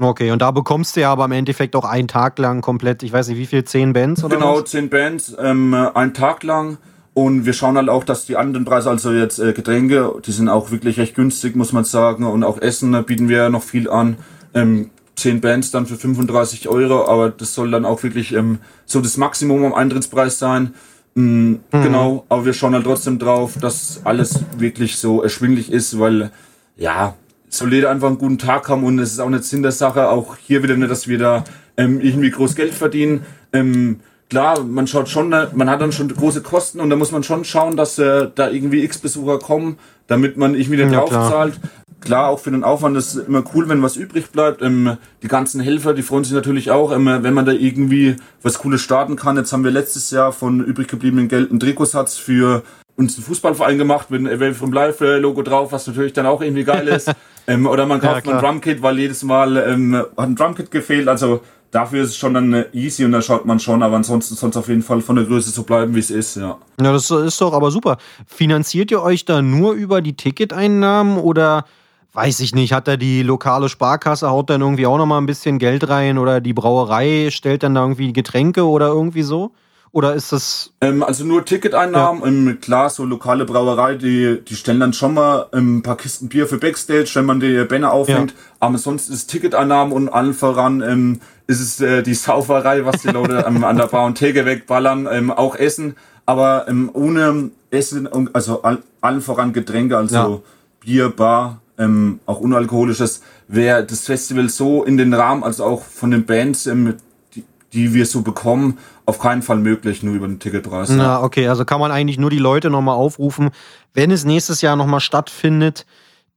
Okay, 0.00 0.32
und 0.32 0.42
da 0.42 0.50
bekommst 0.50 0.96
du 0.96 1.00
ja 1.02 1.12
aber 1.12 1.24
im 1.26 1.32
Endeffekt 1.32 1.76
auch 1.76 1.84
einen 1.84 2.08
Tag 2.08 2.38
lang 2.38 2.62
komplett, 2.62 3.02
ich 3.04 3.12
weiß 3.12 3.28
nicht, 3.28 3.38
wie 3.38 3.46
viel, 3.46 3.64
zehn 3.64 3.92
Bands 3.92 4.24
oder 4.24 4.36
Genau, 4.36 4.56
was? 4.60 4.70
zehn 4.70 4.88
Bands, 4.90 5.36
ähm, 5.38 5.72
äh, 5.72 5.88
einen 5.94 6.14
Tag 6.14 6.42
lang. 6.42 6.78
Und 7.14 7.46
wir 7.46 7.52
schauen 7.52 7.76
halt 7.76 7.88
auch, 7.88 8.02
dass 8.04 8.26
die 8.26 8.36
anderen 8.36 8.64
Preise, 8.64 8.90
also 8.90 9.12
jetzt 9.12 9.38
äh, 9.38 9.52
Getränke, 9.52 10.14
die 10.26 10.32
sind 10.32 10.48
auch 10.48 10.72
wirklich 10.72 10.98
recht 10.98 11.14
günstig, 11.14 11.54
muss 11.54 11.72
man 11.72 11.84
sagen. 11.84 12.24
Und 12.24 12.42
auch 12.42 12.60
Essen 12.60 12.92
da 12.92 13.02
bieten 13.02 13.28
wir 13.28 13.36
ja 13.36 13.48
noch 13.48 13.62
viel 13.62 13.88
an. 13.88 14.16
Ähm, 14.52 14.90
zehn 15.14 15.40
Bands 15.40 15.70
dann 15.70 15.86
für 15.86 15.96
35 15.96 16.68
Euro, 16.68 17.06
aber 17.06 17.30
das 17.30 17.54
soll 17.54 17.70
dann 17.70 17.84
auch 17.84 18.02
wirklich 18.02 18.32
ähm, 18.34 18.58
so 18.84 19.00
das 19.00 19.16
Maximum 19.16 19.64
am 19.64 19.74
Eintrittspreis 19.74 20.40
sein. 20.40 20.74
Mm, 21.14 21.54
Genau, 21.70 22.24
aber 22.28 22.46
wir 22.46 22.52
schauen 22.52 22.74
halt 22.74 22.84
trotzdem 22.84 23.20
drauf, 23.20 23.54
dass 23.60 24.00
alles 24.02 24.40
wirklich 24.58 24.96
so 24.96 25.22
erschwinglich 25.22 25.70
ist, 25.70 25.98
weil 26.00 26.32
ja, 26.76 27.14
soll 27.48 27.72
jeder 27.72 27.90
einfach 27.90 28.08
einen 28.08 28.18
guten 28.18 28.38
Tag 28.38 28.68
haben 28.68 28.82
und 28.82 28.98
es 28.98 29.12
ist 29.12 29.20
auch 29.20 29.30
nicht 29.30 29.44
Sinn 29.44 29.62
der 29.62 29.70
Sache, 29.70 30.08
auch 30.08 30.36
hier 30.36 30.64
wieder 30.64 30.76
nicht, 30.76 30.90
dass 30.90 31.06
wir 31.06 31.18
da 31.18 31.44
ähm, 31.76 32.00
irgendwie 32.00 32.30
groß 32.30 32.56
Geld 32.56 32.74
verdienen. 32.74 33.24
Ähm, 33.52 34.00
klar, 34.30 34.62
man 34.64 34.86
schaut 34.86 35.08
schon, 35.08 35.28
man 35.30 35.70
hat 35.70 35.80
dann 35.80 35.92
schon 35.92 36.08
große 36.08 36.42
Kosten 36.42 36.80
und 36.80 36.90
da 36.90 36.96
muss 36.96 37.12
man 37.12 37.22
schon 37.22 37.44
schauen, 37.44 37.76
dass 37.76 37.98
äh, 37.98 38.28
da 38.34 38.50
irgendwie 38.50 38.82
x 38.84 38.98
Besucher 38.98 39.38
kommen, 39.38 39.78
damit 40.06 40.36
man 40.36 40.54
irgendwie 40.54 40.72
wieder 40.78 40.86
Ja, 40.90 41.00
drauf 41.00 41.10
klar. 41.10 41.30
zahlt. 41.30 41.60
Klar, 42.00 42.28
auch 42.28 42.38
für 42.38 42.50
den 42.50 42.64
Aufwand 42.64 42.96
ist 42.98 43.14
es 43.14 43.26
immer 43.26 43.42
cool, 43.54 43.66
wenn 43.68 43.82
was 43.82 43.96
übrig 43.96 44.30
bleibt. 44.30 44.60
Ähm, 44.60 44.98
die 45.22 45.28
ganzen 45.28 45.60
Helfer, 45.60 45.94
die 45.94 46.02
freuen 46.02 46.24
sich 46.24 46.34
natürlich 46.34 46.70
auch, 46.70 46.92
ähm, 46.92 47.06
wenn 47.22 47.32
man 47.32 47.46
da 47.46 47.52
irgendwie 47.52 48.16
was 48.42 48.58
Cooles 48.58 48.82
starten 48.82 49.16
kann. 49.16 49.36
Jetzt 49.38 49.52
haben 49.54 49.64
wir 49.64 49.70
letztes 49.70 50.10
Jahr 50.10 50.32
von 50.32 50.60
übrig 50.62 50.88
gebliebenen 50.88 51.28
Geld 51.28 51.50
einen 51.50 51.60
Trikotsatz 51.60 52.16
für 52.18 52.62
uns 52.96 53.16
einen 53.16 53.24
Fußballverein 53.24 53.78
gemacht 53.78 54.10
mit 54.10 54.20
einem 54.20 54.36
Away 54.36 54.52
from 54.52 54.72
Life 54.72 55.16
Logo 55.16 55.42
drauf, 55.42 55.72
was 55.72 55.86
natürlich 55.86 56.12
dann 56.12 56.26
auch 56.26 56.42
irgendwie 56.42 56.64
geil 56.64 56.86
ist. 56.88 57.10
ähm, 57.46 57.66
oder 57.66 57.86
man 57.86 58.02
Ja, 58.02 58.12
kauft 58.12 58.26
mal 58.26 58.34
ein. 58.34 58.40
Drumkit, 58.44 58.82
weil 58.82 58.98
jedes 58.98 59.22
Mal 59.22 59.56
ähm, 59.56 59.96
hat 59.96 60.10
ein 60.18 60.36
Drumkit 60.36 60.70
gefehlt. 60.70 61.08
Also 61.08 61.40
dafür 61.74 62.04
ist 62.04 62.10
es 62.10 62.16
schon 62.16 62.34
dann 62.34 62.52
äh, 62.52 62.66
easy 62.72 63.04
und 63.04 63.12
da 63.12 63.20
schaut 63.20 63.44
man 63.46 63.58
schon, 63.58 63.82
aber 63.82 63.96
ansonsten 63.96 64.34
es 64.34 64.56
auf 64.56 64.68
jeden 64.68 64.82
Fall 64.82 65.00
von 65.00 65.16
der 65.16 65.24
Größe 65.24 65.50
so 65.50 65.64
bleiben, 65.64 65.94
wie 65.94 66.00
es 66.00 66.10
ist, 66.10 66.36
ja. 66.36 66.56
Ja, 66.80 66.92
das 66.92 67.10
ist 67.10 67.40
doch 67.40 67.52
aber 67.52 67.70
super. 67.70 67.98
Finanziert 68.26 68.90
ihr 68.90 69.02
euch 69.02 69.24
da 69.24 69.42
nur 69.42 69.72
über 69.72 70.00
die 70.00 70.16
Ticketeinnahmen 70.16 71.18
oder 71.18 71.64
weiß 72.12 72.40
ich 72.40 72.54
nicht, 72.54 72.72
hat 72.72 72.86
da 72.86 72.96
die 72.96 73.24
lokale 73.24 73.68
Sparkasse, 73.68 74.30
haut 74.30 74.50
dann 74.50 74.60
irgendwie 74.60 74.86
auch 74.86 74.98
nochmal 74.98 75.20
ein 75.20 75.26
bisschen 75.26 75.58
Geld 75.58 75.88
rein 75.88 76.16
oder 76.18 76.40
die 76.40 76.52
Brauerei 76.52 77.30
stellt 77.30 77.64
dann 77.64 77.74
da 77.74 77.82
irgendwie 77.82 78.12
Getränke 78.12 78.66
oder 78.66 78.86
irgendwie 78.86 79.22
so? 79.22 79.50
Oder 79.90 80.14
ist 80.14 80.32
das. 80.32 80.72
Ähm, 80.80 81.04
also 81.04 81.24
nur 81.24 81.44
Ticketeinnahmen. 81.44 82.22
Ähm, 82.26 82.60
klar, 82.60 82.90
so 82.90 83.04
lokale 83.04 83.44
Brauerei, 83.44 83.94
die, 83.94 84.40
die 84.44 84.56
stellen 84.56 84.80
dann 84.80 84.92
schon 84.92 85.14
mal 85.14 85.46
ähm, 85.52 85.78
ein 85.78 85.82
paar 85.82 85.96
Kisten 85.96 86.28
Bier 86.28 86.48
für 86.48 86.58
Backstage, 86.58 87.12
wenn 87.14 87.26
man 87.26 87.38
die 87.38 87.64
Banner 87.64 87.92
aufhängt. 87.92 88.34
Aber 88.58 88.76
sonst 88.76 89.08
ist 89.08 89.28
Ticketeinnahmen 89.28 89.92
und 89.92 90.08
allen 90.08 90.34
voran 90.34 90.82
ähm, 90.82 91.20
ist 91.46 91.60
es 91.60 91.80
äh, 91.80 92.02
die 92.02 92.14
Sauferei, 92.14 92.84
was 92.84 93.02
die 93.02 93.08
Leute 93.08 93.44
ähm, 93.46 93.64
an 93.64 93.76
der 93.76 93.86
Bar 93.86 94.06
und 94.06 94.16
Theke 94.16 94.44
wegballern, 94.46 95.06
ähm, 95.10 95.30
auch 95.30 95.56
Essen. 95.56 95.96
Aber 96.26 96.66
ähm, 96.68 96.90
ohne 96.92 97.50
Essen, 97.70 98.06
und- 98.06 98.34
also 98.34 98.62
all, 98.62 98.82
allen 99.00 99.20
voran 99.20 99.52
Getränke, 99.52 99.96
also 99.96 100.14
Ja. 100.14 100.38
Bier, 100.80 101.10
Bar, 101.10 101.60
ähm, 101.78 102.20
auch 102.26 102.40
unalkoholisches, 102.40 103.20
wäre 103.48 103.84
das 103.84 104.00
Festival 104.06 104.48
so 104.48 104.84
in 104.84 104.96
den 104.96 105.12
Rahmen, 105.12 105.42
also 105.44 105.64
auch 105.64 105.82
von 105.82 106.10
den 106.12 106.24
Bands, 106.24 106.66
ähm, 106.66 106.94
die, 107.34 107.44
die 107.72 107.92
wir 107.92 108.06
so 108.06 108.22
bekommen, 108.22 108.78
auf 109.06 109.18
keinen 109.18 109.42
Fall 109.42 109.58
möglich, 109.58 110.02
nur 110.02 110.14
über 110.14 110.26
den 110.26 110.38
Ticketpreis. 110.38 110.88
ja. 110.88 110.94
Na, 110.96 111.22
okay, 111.22 111.48
also 111.48 111.64
kann 111.66 111.80
man 111.80 111.90
eigentlich 111.90 112.18
nur 112.18 112.30
die 112.30 112.38
Leute 112.38 112.70
nochmal 112.70 112.96
aufrufen, 112.96 113.50
wenn 113.92 114.10
es 114.10 114.24
nächstes 114.24 114.62
Jahr 114.62 114.76
nochmal 114.76 115.00
stattfindet, 115.00 115.84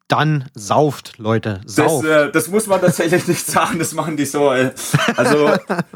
dann 0.07 0.45
sauft, 0.53 1.17
Leute. 1.17 1.61
Das, 1.65 1.75
Sauft. 1.75 2.05
äh, 2.07 2.31
das 2.31 2.47
muss 2.47 2.67
man 2.67 2.79
tatsächlich 2.81 3.27
nicht 3.27 3.45
sagen, 3.45 3.79
das 3.79 3.93
machen 3.93 4.17
die 4.17 4.25
so. 4.25 4.51
Äh. 4.51 4.71
Also, 5.15 5.49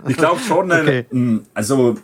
ich 0.07 0.17
glaube 0.17 0.39
schon, 0.45 0.71
äh, 0.71 0.81
Okay. 0.81 1.05
mh, 1.11 1.39
also, 1.53 1.95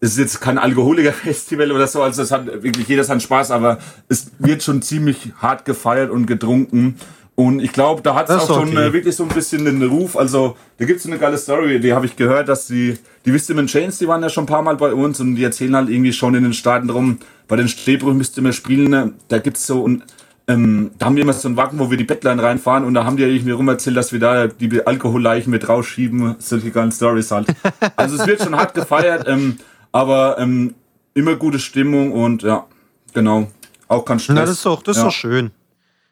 es 0.00 0.10
ist 0.12 0.18
jetzt 0.18 0.40
kein 0.40 0.58
Alkoholiker-Festival 0.58 1.72
oder 1.72 1.86
so, 1.86 2.02
also 2.02 2.20
es 2.22 2.30
hat 2.30 2.46
wirklich 2.62 2.86
jeder 2.88 3.04
seinen 3.04 3.20
Spaß, 3.20 3.50
aber 3.50 3.78
es 4.08 4.32
wird 4.38 4.62
schon 4.62 4.82
ziemlich 4.82 5.32
hart 5.38 5.64
gefeiert 5.64 6.10
und 6.10 6.26
getrunken. 6.26 6.96
Und 7.36 7.58
ich 7.60 7.72
glaube, 7.72 8.00
da 8.02 8.14
hat 8.14 8.28
es 8.28 8.36
Das 8.36 8.50
auch 8.50 8.60
schon 8.60 8.68
okay. 8.68 8.88
äh, 8.88 8.92
wirklich 8.92 9.16
so 9.16 9.24
ein 9.24 9.30
bisschen 9.30 9.64
den 9.64 9.82
Ruf. 9.82 10.16
Also, 10.16 10.56
da 10.78 10.84
gibt 10.84 11.00
es 11.00 11.06
eine 11.06 11.18
geile 11.18 11.36
Story, 11.38 11.80
die 11.80 11.92
habe 11.92 12.06
ich 12.06 12.14
gehört, 12.16 12.48
dass 12.48 12.66
die, 12.66 12.96
die 13.24 13.32
Wisdom 13.32 13.66
Chains, 13.66 13.98
die 13.98 14.06
waren 14.06 14.22
ja 14.22 14.28
schon 14.28 14.44
ein 14.44 14.48
paar 14.48 14.62
Mal 14.62 14.76
bei 14.76 14.92
uns 14.92 15.18
und 15.18 15.34
die 15.34 15.42
erzählen 15.42 15.74
halt 15.74 15.88
irgendwie 15.88 16.12
schon 16.12 16.34
in 16.34 16.44
den 16.44 16.52
Staaten 16.52 16.86
drum, 16.88 17.18
bei 17.48 17.56
den 17.56 17.66
Stehbrüchen 17.68 18.18
müsst 18.18 18.36
ihr 18.36 18.42
mehr 18.42 18.52
spielen, 18.52 18.90
ne? 18.90 19.14
da 19.28 19.38
gibt's 19.38 19.66
so 19.66 19.88
ein, 19.88 20.04
ähm, 20.46 20.90
da 20.98 21.06
haben 21.06 21.16
wir 21.16 21.22
immer 21.22 21.32
so 21.32 21.48
einen 21.48 21.56
Wagen, 21.56 21.78
wo 21.78 21.90
wir 21.90 21.96
die 21.96 22.04
Bettlein 22.04 22.38
reinfahren 22.38 22.84
und 22.84 22.94
da 22.94 23.04
haben 23.04 23.16
die 23.16 23.22
irgendwie 23.22 23.52
rum 23.52 23.68
erzählt, 23.68 23.96
dass 23.96 24.12
wir 24.12 24.20
da 24.20 24.46
die 24.46 24.86
Alkoholleichen 24.86 25.50
mit 25.50 25.68
rausschieben, 25.68 26.36
solche 26.38 26.70
geilen 26.70 26.92
Stories 26.92 27.30
halt. 27.30 27.48
Also 27.96 28.16
es 28.16 28.26
wird 28.26 28.42
schon 28.42 28.56
hart 28.56 28.74
gefeiert, 28.74 29.26
ähm, 29.26 29.58
aber 29.92 30.38
ähm, 30.38 30.74
immer 31.14 31.36
gute 31.36 31.58
Stimmung 31.58 32.12
und 32.12 32.42
ja, 32.42 32.66
genau, 33.12 33.48
auch 33.88 34.04
kein 34.04 34.18
Stress. 34.18 34.34
Na, 34.34 34.42
das 34.42 34.50
ist 34.50 34.66
doch, 34.66 34.82
das 34.82 34.96
ist 34.96 35.02
ja. 35.02 35.08
doch 35.08 35.14
schön. 35.14 35.50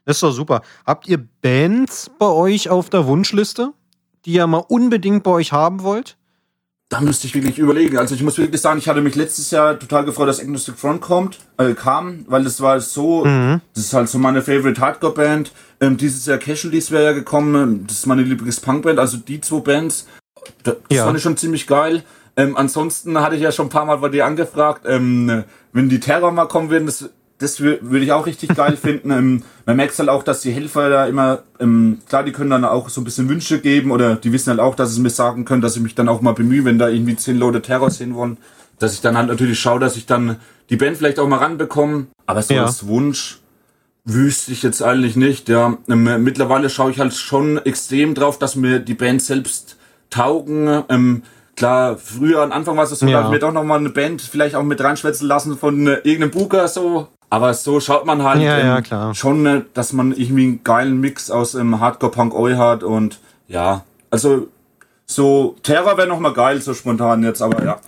Das 0.04 0.16
ist 0.16 0.22
doch 0.22 0.32
super. 0.32 0.62
Habt 0.86 1.08
ihr 1.08 1.18
Bands 1.42 2.10
bei 2.18 2.26
euch 2.26 2.70
auf 2.70 2.90
der 2.90 3.06
Wunschliste, 3.06 3.72
die 4.24 4.32
ihr 4.32 4.46
mal 4.46 4.64
unbedingt 4.68 5.22
bei 5.22 5.30
euch 5.30 5.52
haben 5.52 5.82
wollt? 5.82 6.16
Da 6.92 7.00
müsste 7.00 7.26
ich 7.26 7.34
wirklich 7.34 7.58
überlegen. 7.58 7.96
Also 7.96 8.14
ich 8.14 8.22
muss 8.22 8.36
wirklich 8.36 8.60
sagen, 8.60 8.78
ich 8.78 8.86
hatte 8.86 9.00
mich 9.00 9.14
letztes 9.14 9.50
Jahr 9.50 9.78
total 9.78 10.04
gefreut, 10.04 10.28
dass 10.28 10.40
Agnostic 10.40 10.76
Front 10.78 11.00
kommt, 11.00 11.38
äh, 11.56 11.72
kam, 11.72 12.26
weil 12.28 12.44
das 12.44 12.60
war 12.60 12.80
so, 12.80 13.24
das 13.24 13.84
ist 13.84 13.94
halt 13.94 14.10
so 14.10 14.18
meine 14.18 14.42
Favorite 14.42 14.78
Hardcore 14.78 15.14
Band. 15.14 15.52
Ähm, 15.80 15.96
dieses 15.96 16.26
Jahr 16.26 16.36
Casualties 16.36 16.90
wäre 16.90 17.04
ja 17.04 17.12
gekommen, 17.12 17.86
das 17.86 18.00
ist 18.00 18.06
meine 18.06 18.20
Lieblings 18.22 18.60
Punkband, 18.60 18.98
also 18.98 19.16
die 19.16 19.40
zwei 19.40 19.60
Bands, 19.60 20.06
das 20.64 20.76
Ja. 20.90 21.06
fand 21.06 21.16
ich 21.16 21.22
schon 21.22 21.38
ziemlich 21.38 21.66
geil. 21.66 22.02
Ähm, 22.36 22.58
ansonsten 22.58 23.18
hatte 23.18 23.36
ich 23.36 23.42
ja 23.42 23.52
schon 23.52 23.66
ein 23.66 23.70
paar 23.70 23.86
Mal 23.86 23.96
bei 23.96 24.10
dir 24.10 24.26
angefragt, 24.26 24.82
ähm, 24.86 25.44
wenn 25.72 25.88
die 25.88 25.98
Terror 25.98 26.30
mal 26.30 26.44
kommen 26.44 26.68
würden, 26.68 26.84
das, 26.84 27.08
das 27.42 27.60
wür- 27.60 27.78
würde 27.82 28.04
ich 28.04 28.12
auch 28.12 28.26
richtig 28.26 28.54
geil 28.54 28.76
finden. 28.76 29.10
Ähm, 29.10 29.42
man 29.66 29.76
merkt 29.76 29.98
halt 29.98 30.08
auch, 30.08 30.22
dass 30.22 30.40
die 30.40 30.52
Helfer 30.52 30.88
da 30.88 31.06
immer, 31.06 31.42
ähm, 31.60 31.98
klar, 32.08 32.22
die 32.24 32.32
können 32.32 32.50
dann 32.50 32.64
auch 32.64 32.88
so 32.88 33.00
ein 33.00 33.04
bisschen 33.04 33.28
Wünsche 33.28 33.60
geben 33.60 33.90
oder 33.90 34.16
die 34.16 34.32
wissen 34.32 34.50
halt 34.50 34.60
auch, 34.60 34.74
dass 34.74 34.94
sie 34.94 35.00
mir 35.00 35.10
sagen 35.10 35.44
können, 35.44 35.60
dass 35.62 35.76
ich 35.76 35.82
mich 35.82 35.94
dann 35.94 36.08
auch 36.08 36.20
mal 36.20 36.32
bemühe, 36.32 36.64
wenn 36.64 36.78
da 36.78 36.88
irgendwie 36.88 37.16
zehn 37.16 37.38
Leute 37.38 37.60
Terror 37.62 37.90
sehen 37.90 38.14
wollen, 38.14 38.38
dass 38.78 38.94
ich 38.94 39.00
dann 39.00 39.16
halt 39.16 39.28
natürlich 39.28 39.58
schaue, 39.60 39.80
dass 39.80 39.96
ich 39.96 40.06
dann 40.06 40.36
die 40.70 40.76
Band 40.76 40.96
vielleicht 40.96 41.18
auch 41.18 41.28
mal 41.28 41.36
ranbekomme. 41.38 42.06
Aber 42.26 42.42
so 42.42 42.54
Ja. 42.54 42.64
als 42.64 42.86
Wunsch 42.86 43.38
wüsste 44.04 44.52
ich 44.52 44.62
jetzt 44.62 44.82
eigentlich 44.82 45.16
nicht. 45.16 45.48
Ja, 45.48 45.76
ähm, 45.88 46.24
mittlerweile 46.24 46.70
schaue 46.70 46.90
ich 46.90 46.98
halt 46.98 47.14
schon 47.14 47.58
extrem 47.58 48.14
drauf, 48.14 48.38
dass 48.38 48.56
mir 48.56 48.78
die 48.80 48.94
Band 48.94 49.22
selbst 49.22 49.76
taugen. 50.10 50.82
Ähm, 50.88 51.22
klar, 51.56 51.96
früher 51.98 52.42
am 52.42 52.50
Anfang 52.52 52.76
war 52.76 52.84
es 52.84 52.90
so, 52.90 53.06
Ja. 53.06 53.20
da 53.20 53.26
ich 53.26 53.30
mir 53.32 53.38
doch 53.38 53.52
noch 53.52 53.62
mal 53.64 53.78
eine 53.78 53.90
Band 53.90 54.20
vielleicht 54.22 54.54
auch 54.56 54.62
mit 54.64 54.80
reinschwätzen 54.82 55.28
lassen 55.28 55.56
von 55.56 55.86
äh, 55.86 55.94
irgendeinem 56.02 56.30
Booker 56.32 56.66
so. 56.68 57.08
Aber 57.32 57.54
so 57.54 57.80
schaut 57.80 58.04
man 58.04 58.22
halt 58.22 58.42
Ja, 58.42 58.58
ähm, 58.58 58.66
ja, 58.66 58.82
klar. 58.82 59.14
schon, 59.14 59.46
äh, 59.46 59.62
dass 59.72 59.94
man 59.94 60.12
irgendwie 60.12 60.42
einen 60.42 60.64
geilen 60.64 61.00
Mix 61.00 61.30
aus 61.30 61.54
ähm, 61.54 61.80
Hardcore 61.80 62.12
Punk 62.12 62.34
Oi 62.34 62.56
hat 62.56 62.82
und 62.82 63.20
ja, 63.48 63.86
also 64.10 64.48
so 65.06 65.56
Terror 65.62 65.96
wäre 65.96 66.06
noch 66.06 66.20
mal 66.20 66.34
geil 66.34 66.60
so 66.60 66.74
spontan 66.74 67.22
jetzt, 67.22 67.40
aber 67.40 67.64
ja. 67.64 67.80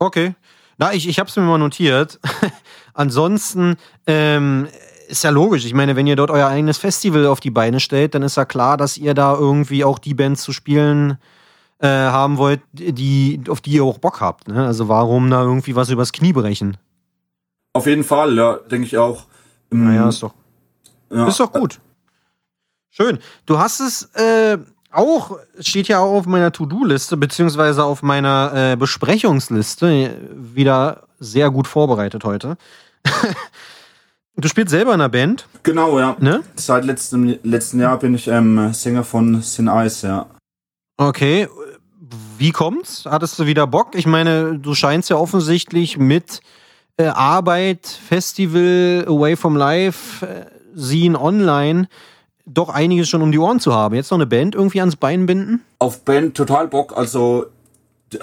Okay. 0.00 0.34
Na, 0.78 0.92
ich, 0.92 1.08
ich 1.08 1.20
hab's 1.20 1.36
mir 1.36 1.42
mal 1.42 1.58
notiert. 1.58 2.18
Ansonsten 2.92 3.76
ähm, 4.08 4.66
ist 5.06 5.22
ja 5.22 5.30
logisch. 5.30 5.64
Ich 5.64 5.74
meine, 5.74 5.94
wenn 5.94 6.08
ihr 6.08 6.16
dort 6.16 6.32
euer 6.32 6.48
eigenes 6.48 6.78
Festival 6.78 7.26
auf 7.26 7.38
die 7.38 7.52
Beine 7.52 7.78
stellt, 7.78 8.16
dann 8.16 8.24
ist 8.24 8.36
ja 8.36 8.46
klar, 8.46 8.76
dass 8.76 8.96
ihr 8.96 9.14
da 9.14 9.32
irgendwie 9.32 9.84
auch 9.84 10.00
die 10.00 10.14
Bands 10.14 10.42
zu 10.42 10.52
spielen 10.52 11.18
äh, 11.78 11.86
haben 11.86 12.36
wollt, 12.36 12.62
die, 12.72 13.42
auf 13.48 13.60
die 13.60 13.70
ihr 13.70 13.84
auch 13.84 13.98
Bock 13.98 14.20
habt. 14.20 14.48
Ne? 14.48 14.66
Also 14.66 14.88
warum 14.88 15.30
da 15.30 15.42
irgendwie 15.42 15.76
was 15.76 15.88
übers 15.88 16.12
Knie 16.12 16.32
brechen? 16.32 16.76
Auf 17.72 17.86
jeden 17.86 18.04
Fall, 18.04 18.34
ja, 18.36 18.54
denke 18.70 18.86
ich 18.86 18.96
auch. 18.98 19.24
Ähm, 19.72 19.84
Naja, 19.86 20.08
ist 20.08 20.22
doch, 20.22 20.34
ja. 21.12 21.26
ist 21.28 21.38
doch 21.40 21.52
gut. 21.52 21.80
Schön. 22.90 23.18
Du 23.46 23.58
hast 23.58 23.80
es 23.80 24.04
äh, 24.14 24.58
auch, 24.90 25.38
steht 25.60 25.88
ja 25.88 26.00
auch 26.00 26.14
auf 26.18 26.26
meiner 26.26 26.50
To-Do-Liste, 26.52 27.16
beziehungsweise 27.16 27.84
auf 27.84 28.02
meiner 28.02 28.52
äh, 28.72 28.76
Besprechungsliste, 28.76 30.16
wieder 30.34 31.06
sehr 31.20 31.50
gut 31.50 31.68
vorbereitet 31.68 32.24
heute. 32.24 32.56
du 34.36 34.48
spielst 34.48 34.70
selber 34.70 34.94
in 34.94 35.00
einer 35.00 35.08
Band, 35.08 35.46
Genau, 35.62 35.98
ja. 35.98 36.16
ne? 36.18 36.42
Seit 36.56 36.84
letztem, 36.84 37.38
letzten 37.42 37.80
Jahr 37.80 37.98
bin 37.98 38.14
ich 38.14 38.26
ähm, 38.28 38.72
Sänger 38.72 39.04
von 39.04 39.42
Sin 39.42 39.68
Ice, 39.68 40.06
ja. 40.06 40.26
Okay. 40.96 41.48
Wie 42.38 42.52
kommt's? 42.52 43.04
Hattest 43.04 43.38
du 43.38 43.46
wieder 43.46 43.66
Bock? 43.66 43.94
Ich 43.94 44.06
meine, 44.06 44.58
du 44.58 44.74
scheinst 44.74 45.10
ja 45.10 45.16
offensichtlich 45.16 45.98
mit 45.98 46.40
äh, 46.98 47.06
Arbeit, 47.06 47.86
Festival, 47.86 49.04
Away 49.08 49.36
from 49.36 49.56
Life, 49.56 50.26
äh, 50.26 50.44
Scene 50.78 51.18
Online 51.18 51.88
doch 52.54 52.70
einiges 52.70 53.08
schon 53.08 53.22
um 53.22 53.32
die 53.32 53.38
Ohren 53.38 53.60
zu 53.60 53.74
haben. 53.74 53.94
Jetzt 53.94 54.10
noch 54.10 54.18
eine 54.18 54.26
Band 54.26 54.54
irgendwie 54.54 54.80
ans 54.80 54.96
Bein 54.96 55.26
binden? 55.26 55.62
Auf 55.78 56.04
Band 56.04 56.36
total 56.36 56.68
Bock. 56.68 56.96
Also 56.96 57.46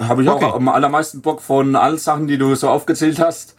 habe 0.00 0.22
ich 0.22 0.28
okay. 0.28 0.44
auch 0.44 0.56
am 0.56 0.68
allermeisten 0.68 1.20
Bock 1.20 1.40
von 1.40 1.76
allen 1.76 1.98
Sachen, 1.98 2.26
die 2.26 2.38
du 2.38 2.54
so 2.54 2.68
aufgezählt 2.68 3.20
hast. 3.20 3.54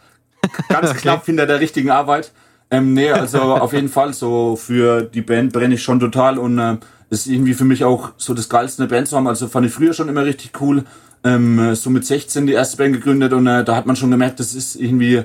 Ganz 0.68 0.90
okay. 0.90 1.00
knapp 1.00 1.24
hinter 1.24 1.46
der 1.46 1.60
richtigen 1.60 1.90
Arbeit. 1.90 2.32
Ähm, 2.70 2.92
nee, 2.92 3.10
also 3.10 3.40
auf 3.54 3.72
jeden 3.72 3.88
Fall 3.88 4.12
so 4.12 4.56
für 4.56 5.02
die 5.02 5.22
Band 5.22 5.52
brenne 5.52 5.74
ich 5.74 5.82
schon 5.82 6.00
total 6.00 6.38
und 6.38 6.58
äh, 6.58 6.76
ist 7.10 7.26
irgendwie 7.26 7.54
für 7.54 7.64
mich 7.64 7.84
auch 7.84 8.10
so 8.18 8.34
das 8.34 8.50
geilste 8.50 8.82
eine 8.82 8.90
Band 8.90 9.08
zu 9.08 9.16
haben. 9.16 9.26
Also 9.26 9.48
fand 9.48 9.66
ich 9.66 9.72
früher 9.72 9.94
schon 9.94 10.08
immer 10.08 10.24
richtig 10.24 10.52
cool. 10.60 10.84
Ähm, 11.24 11.74
so 11.74 11.90
mit 11.90 12.06
16 12.06 12.46
die 12.46 12.52
erste 12.52 12.76
Band 12.76 12.94
gegründet 12.94 13.32
und 13.32 13.46
äh, 13.46 13.64
da 13.64 13.74
hat 13.74 13.86
man 13.86 13.96
schon 13.96 14.10
gemerkt, 14.10 14.38
das 14.38 14.54
ist 14.54 14.76
irgendwie 14.76 15.24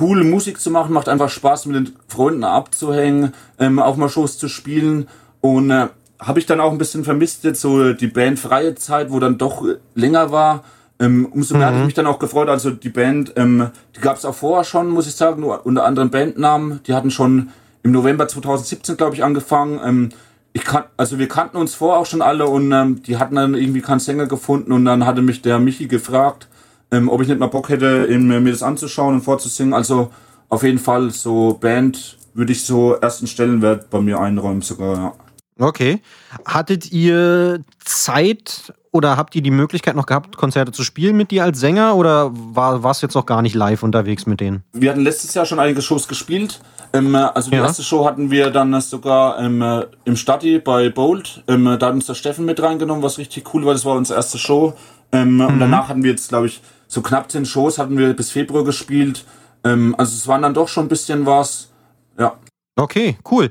cool 0.00 0.24
Musik 0.24 0.60
zu 0.60 0.70
machen, 0.70 0.92
macht 0.92 1.08
einfach 1.08 1.28
Spaß 1.28 1.66
mit 1.66 1.76
den 1.76 1.96
Freunden 2.08 2.42
abzuhängen, 2.42 3.32
ähm, 3.58 3.78
auch 3.78 3.96
mal 3.96 4.08
Shows 4.08 4.38
zu 4.38 4.48
spielen 4.48 5.06
und 5.40 5.70
äh, 5.70 5.86
habe 6.18 6.38
ich 6.38 6.46
dann 6.46 6.60
auch 6.60 6.72
ein 6.72 6.78
bisschen 6.78 7.04
vermisst 7.04 7.44
jetzt 7.44 7.60
so 7.60 7.92
die 7.92 8.06
Band 8.06 8.38
freie 8.38 8.74
Zeit, 8.74 9.10
wo 9.10 9.20
dann 9.20 9.38
doch 9.38 9.64
länger 9.94 10.30
war. 10.30 10.64
Ähm, 11.00 11.26
umso 11.26 11.56
mehr 11.56 11.66
mhm. 11.66 11.70
hatte 11.70 11.78
ich 11.80 11.86
mich 11.86 11.94
dann 11.94 12.06
auch 12.06 12.18
gefreut. 12.18 12.48
Also 12.48 12.70
die 12.70 12.88
Band, 12.88 13.32
ähm, 13.36 13.70
die 13.96 14.00
gab 14.00 14.16
es 14.16 14.24
auch 14.24 14.34
vorher 14.34 14.64
schon, 14.64 14.88
muss 14.88 15.06
ich 15.06 15.16
sagen, 15.16 15.40
nur 15.40 15.66
unter 15.66 15.84
anderen 15.84 16.10
Bandnamen. 16.10 16.80
Die 16.86 16.94
hatten 16.94 17.10
schon 17.10 17.50
im 17.82 17.90
November 17.90 18.28
2017, 18.28 18.96
glaube 18.96 19.16
ich, 19.16 19.24
angefangen. 19.24 19.80
Ähm, 19.84 20.08
ich 20.54 20.64
kann, 20.64 20.84
also 20.96 21.18
wir 21.18 21.26
kannten 21.28 21.56
uns 21.56 21.74
vorher 21.74 22.00
auch 22.00 22.06
schon 22.06 22.22
alle 22.22 22.46
und 22.46 22.70
ähm, 22.70 23.02
die 23.02 23.16
hatten 23.18 23.34
dann 23.34 23.54
irgendwie 23.54 23.80
keinen 23.80 23.98
Sänger 23.98 24.26
gefunden 24.26 24.70
und 24.70 24.84
dann 24.84 25.04
hatte 25.04 25.20
mich 25.20 25.42
der 25.42 25.58
Michi 25.58 25.88
gefragt, 25.88 26.48
ähm, 26.92 27.08
ob 27.08 27.20
ich 27.20 27.28
nicht 27.28 27.40
mal 27.40 27.48
Bock 27.48 27.68
hätte, 27.68 28.06
in, 28.08 28.28
mir 28.28 28.50
das 28.50 28.62
anzuschauen 28.62 29.16
und 29.16 29.22
vorzusingen. 29.22 29.74
Also 29.74 30.12
auf 30.48 30.62
jeden 30.62 30.78
Fall 30.78 31.10
so 31.10 31.54
Band 31.60 32.18
würde 32.34 32.52
ich 32.52 32.64
so 32.64 32.94
ersten 32.94 33.26
Stellenwert 33.26 33.90
bei 33.90 34.00
mir 34.00 34.20
einräumen 34.20 34.62
sogar, 34.62 34.96
ja. 34.96 35.12
Okay. 35.58 36.00
Hattet 36.46 36.90
ihr 36.92 37.60
Zeit 37.84 38.72
oder 38.94 39.16
habt 39.16 39.34
ihr 39.34 39.42
die 39.42 39.50
Möglichkeit 39.50 39.96
noch 39.96 40.06
gehabt, 40.06 40.36
Konzerte 40.36 40.70
zu 40.70 40.84
spielen 40.84 41.16
mit 41.16 41.32
dir 41.32 41.42
als 41.42 41.58
Sänger 41.58 41.96
oder 41.96 42.30
war, 42.32 42.84
warst 42.84 43.02
du 43.02 43.06
jetzt 43.06 43.14
noch 43.14 43.26
gar 43.26 43.42
nicht 43.42 43.56
live 43.56 43.82
unterwegs 43.82 44.24
mit 44.24 44.38
denen? 44.38 44.62
Wir 44.72 44.90
hatten 44.90 45.00
letztes 45.00 45.34
Jahr 45.34 45.46
schon 45.46 45.58
einige 45.58 45.82
Shows 45.82 46.06
gespielt. 46.06 46.60
Ähm, 46.92 47.16
also 47.16 47.50
die 47.50 47.56
ja. 47.56 47.64
erste 47.64 47.82
Show 47.82 48.06
hatten 48.06 48.30
wir 48.30 48.50
dann 48.50 48.80
sogar 48.80 49.40
ähm, 49.40 49.84
im 50.04 50.14
Stadi 50.14 50.60
bei 50.60 50.90
Bold. 50.90 51.42
Ähm, 51.48 51.64
da 51.80 51.86
hat 51.86 51.94
uns 51.94 52.06
der 52.06 52.14
Steffen 52.14 52.44
mit 52.44 52.62
reingenommen, 52.62 53.02
was 53.02 53.18
richtig 53.18 53.52
cool 53.52 53.66
war. 53.66 53.72
Das 53.72 53.84
war 53.84 53.96
unsere 53.96 54.16
erste 54.16 54.38
Show. 54.38 54.74
Ähm, 55.10 55.34
mhm. 55.34 55.46
Und 55.46 55.58
danach 55.58 55.88
hatten 55.88 56.04
wir 56.04 56.12
jetzt, 56.12 56.28
glaube 56.28 56.46
ich, 56.46 56.62
so 56.86 57.02
knapp 57.02 57.32
zehn 57.32 57.46
Shows 57.46 57.78
hatten 57.78 57.98
wir 57.98 58.14
bis 58.14 58.30
Februar 58.30 58.62
gespielt. 58.62 59.24
Ähm, 59.64 59.96
also 59.98 60.14
es 60.14 60.28
waren 60.28 60.42
dann 60.42 60.54
doch 60.54 60.68
schon 60.68 60.84
ein 60.84 60.88
bisschen 60.88 61.26
was. 61.26 61.72
Ja. 62.16 62.38
Okay, 62.76 63.18
cool 63.28 63.50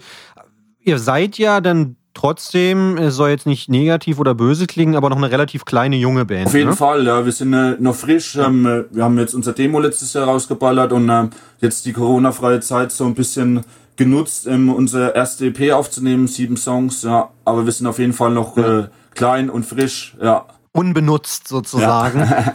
ihr 0.83 0.99
seid 0.99 1.37
ja 1.37 1.61
dann 1.61 1.95
trotzdem, 2.13 2.97
es 2.97 3.15
soll 3.15 3.29
jetzt 3.29 3.45
nicht 3.45 3.69
negativ 3.69 4.19
oder 4.19 4.35
böse 4.35 4.67
klingen, 4.67 4.95
aber 4.95 5.09
noch 5.09 5.17
eine 5.17 5.31
relativ 5.31 5.65
kleine 5.65 5.95
junge 5.95 6.25
Band. 6.25 6.47
Auf 6.47 6.53
jeden 6.53 6.71
ne? 6.71 6.75
Fall, 6.75 7.05
ja. 7.05 7.25
Wir 7.25 7.31
sind 7.31 7.53
äh, 7.53 7.75
noch 7.79 7.95
frisch. 7.95 8.35
Ähm, 8.35 8.65
äh, 8.65 8.83
wir 8.91 9.03
haben 9.03 9.17
jetzt 9.17 9.33
unser 9.33 9.53
Demo 9.53 9.79
letztes 9.79 10.13
Jahr 10.13 10.25
rausgeballert 10.25 10.91
und 10.91 11.09
äh, 11.09 11.27
jetzt 11.59 11.85
die 11.85 11.93
Corona-freie 11.93 12.59
Zeit 12.59 12.91
so 12.91 13.05
ein 13.05 13.15
bisschen 13.15 13.61
genutzt, 13.95 14.47
ähm, 14.47 14.69
unsere 14.69 15.15
erste 15.15 15.47
EP 15.47 15.71
aufzunehmen, 15.73 16.27
sieben 16.27 16.57
Songs, 16.57 17.03
ja. 17.03 17.29
Aber 17.45 17.65
wir 17.65 17.71
sind 17.71 17.87
auf 17.87 17.99
jeden 17.99 18.13
Fall 18.13 18.31
noch 18.31 18.57
äh, 18.57 18.87
klein 19.13 19.49
und 19.49 19.65
frisch, 19.65 20.15
ja 20.21 20.45
unbenutzt 20.73 21.47
sozusagen. 21.47 22.19
Ja. 22.19 22.53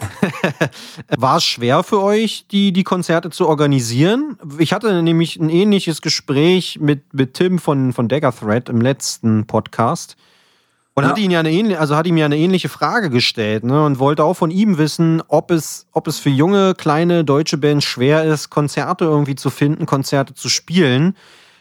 War 1.17 1.37
es 1.37 1.45
schwer 1.45 1.83
für 1.83 2.01
euch, 2.01 2.45
die, 2.51 2.71
die 2.73 2.83
Konzerte 2.83 3.29
zu 3.29 3.47
organisieren? 3.47 4.37
Ich 4.59 4.73
hatte 4.73 5.01
nämlich 5.01 5.37
ein 5.37 5.49
ähnliches 5.49 6.01
Gespräch 6.01 6.79
mit, 6.81 7.13
mit 7.13 7.33
Tim 7.33 7.59
von, 7.59 7.93
von 7.93 8.07
Dagger 8.07 8.35
Thread 8.35 8.69
im 8.69 8.81
letzten 8.81 9.47
Podcast. 9.47 10.17
Und 10.95 11.03
ja. 11.03 11.11
hatte 11.11 11.21
ihn 11.21 11.31
ja 11.31 11.39
eine 11.39 11.51
ähnliche, 11.51 11.79
also 11.79 11.95
hat 11.95 12.07
ihm 12.07 12.17
ja 12.17 12.25
eine 12.25 12.37
ähnliche 12.37 12.67
Frage 12.67 13.09
gestellt, 13.09 13.63
ne? 13.63 13.85
Und 13.85 13.99
wollte 13.99 14.25
auch 14.25 14.33
von 14.33 14.51
ihm 14.51 14.77
wissen, 14.77 15.23
ob 15.29 15.49
es, 15.49 15.87
ob 15.93 16.07
es 16.07 16.19
für 16.19 16.29
junge, 16.29 16.75
kleine 16.75 17.23
deutsche 17.23 17.57
Bands 17.57 17.85
schwer 17.85 18.25
ist, 18.25 18.49
Konzerte 18.49 19.05
irgendwie 19.05 19.35
zu 19.35 19.49
finden, 19.49 19.85
Konzerte 19.85 20.33
zu 20.33 20.49
spielen. 20.49 21.15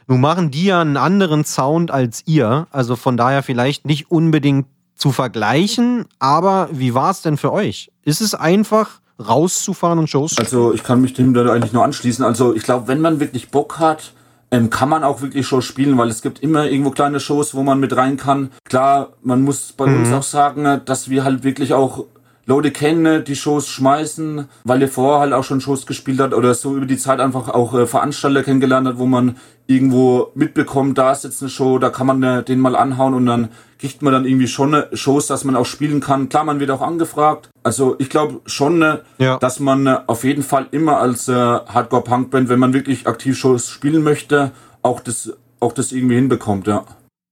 Nun 0.09 0.21
machen 0.21 0.51
die 0.51 0.65
ja 0.65 0.81
einen 0.81 0.97
anderen 0.97 1.45
Sound 1.45 1.93
als 1.93 2.25
ihr. 2.27 2.67
Also 2.73 2.97
von 2.97 3.17
daher 3.17 3.45
vielleicht 3.45 3.85
nicht 3.85 4.11
unbedingt 4.11 4.67
zu 4.99 5.13
vergleichen, 5.13 6.05
aber 6.19 6.69
wie 6.73 6.93
war 6.93 7.11
es 7.11 7.23
denn 7.23 7.37
für 7.37 7.53
euch? 7.53 7.91
Ist 8.05 8.21
es 8.21 8.35
einfach 8.35 9.01
rauszufahren 9.19 9.99
und 9.99 10.11
Shows? 10.11 10.37
Also 10.39 10.75
ich 10.75 10.83
kann 10.83 11.01
mich 11.01 11.15
dem 11.15 11.33
da 11.35 11.51
eigentlich 11.51 11.73
nur 11.73 11.85
anschließen. 11.85 12.25
Also 12.25 12.55
ich 12.55 12.65
glaube, 12.65 12.89
wenn 12.89 13.01
man 13.01 13.21
wirklich 13.21 13.51
Bock 13.51 13.79
hat, 13.79 14.13
ähm, 14.51 14.71
kann 14.71 14.89
man 14.89 15.05
auch 15.05 15.21
wirklich 15.21 15.47
Shows 15.47 15.65
spielen, 15.65 15.97
weil 15.99 16.09
es 16.09 16.23
gibt 16.23 16.43
immer 16.43 16.67
irgendwo 16.69 16.91
kleine 16.91 17.21
Shows, 17.21 17.55
wo 17.55 17.63
man 17.63 17.81
mit 17.81 17.97
rein 17.97 18.17
kann. 18.17 18.51
Klar, 18.65 19.11
man 19.23 19.43
muss 19.43 19.73
bei 19.73 19.87
mhm. 19.87 20.01
uns 20.01 20.13
auch 20.13 20.23
sagen, 20.23 20.81
dass 20.85 21.11
wir 21.11 21.25
halt 21.25 21.45
wirklich 21.45 21.75
auch 21.75 22.05
Leute 22.47 22.71
kennen, 22.71 23.25
die 23.25 23.37
Shows 23.37 23.69
schmeißen, 23.69 24.49
weil 24.65 24.81
ihr 24.81 24.89
vorher 24.89 25.21
halt 25.21 25.33
auch 25.35 25.45
schon 25.45 25.61
Shows 25.61 25.85
gespielt 25.85 26.19
hat 26.19 26.33
oder 26.33 26.55
so 26.55 26.77
über 26.77 26.87
die 26.87 26.97
Zeit 26.97 27.21
einfach 27.21 27.49
auch 27.51 27.75
äh, 27.75 27.87
Veranstalter 27.87 28.43
kennengelernt 28.43 28.89
hat, 28.89 28.99
wo 28.99 29.05
man 29.05 29.37
irgendwo 29.69 30.33
mitbekommt, 30.35 30.97
da 30.97 31.12
ist 31.12 31.25
jetzt 31.25 31.43
eine 31.43 31.51
Show, 31.51 31.79
da 31.79 31.91
kann 31.91 32.07
man 32.07 32.23
äh, 32.23 32.43
den 32.43 32.59
mal 32.59 32.75
anhauen 32.75 33.12
und 33.12 33.27
dann 33.27 33.51
kriegt 33.79 34.01
man 34.03 34.14
dann 34.14 34.25
irgendwie 34.25 34.49
schon 34.49 34.75
eine 34.75 34.97
Shows, 34.97 35.27
dass 35.27 35.45
man 35.45 35.55
auch 35.57 35.66
spielen 35.66 36.01
kann. 36.01 36.31
Klar, 36.31 36.45
man 36.45 36.59
wird 36.59 36.71
auch 36.71 36.81
angefragt. 36.81 37.51
Also 37.62 37.95
ich 37.99 38.09
glaube 38.09 38.41
schon, 38.47 38.81
äh, 38.81 38.99
ja. 39.19 39.37
dass 39.37 39.61
man 39.61 39.87
äh, 39.87 39.99
auf 40.07 40.25
jeden 40.25 40.43
Fall 40.43 40.69
immer 40.71 40.97
als 40.97 41.29
äh, 41.29 41.35
Hardcore-Punk-Band, 41.35 42.49
wenn 42.49 42.59
man 42.59 42.73
wirklich 42.73 43.07
aktiv 43.07 43.39
Shows 43.39 43.69
spielen 43.69 44.03
möchte, 44.03 44.53
auch 44.83 45.01
das, 45.01 45.33
auch 45.61 45.75
das 45.75 45.93
irgendwie 45.93 46.16
hinbekommt, 46.16 46.66
ja. 46.66 46.85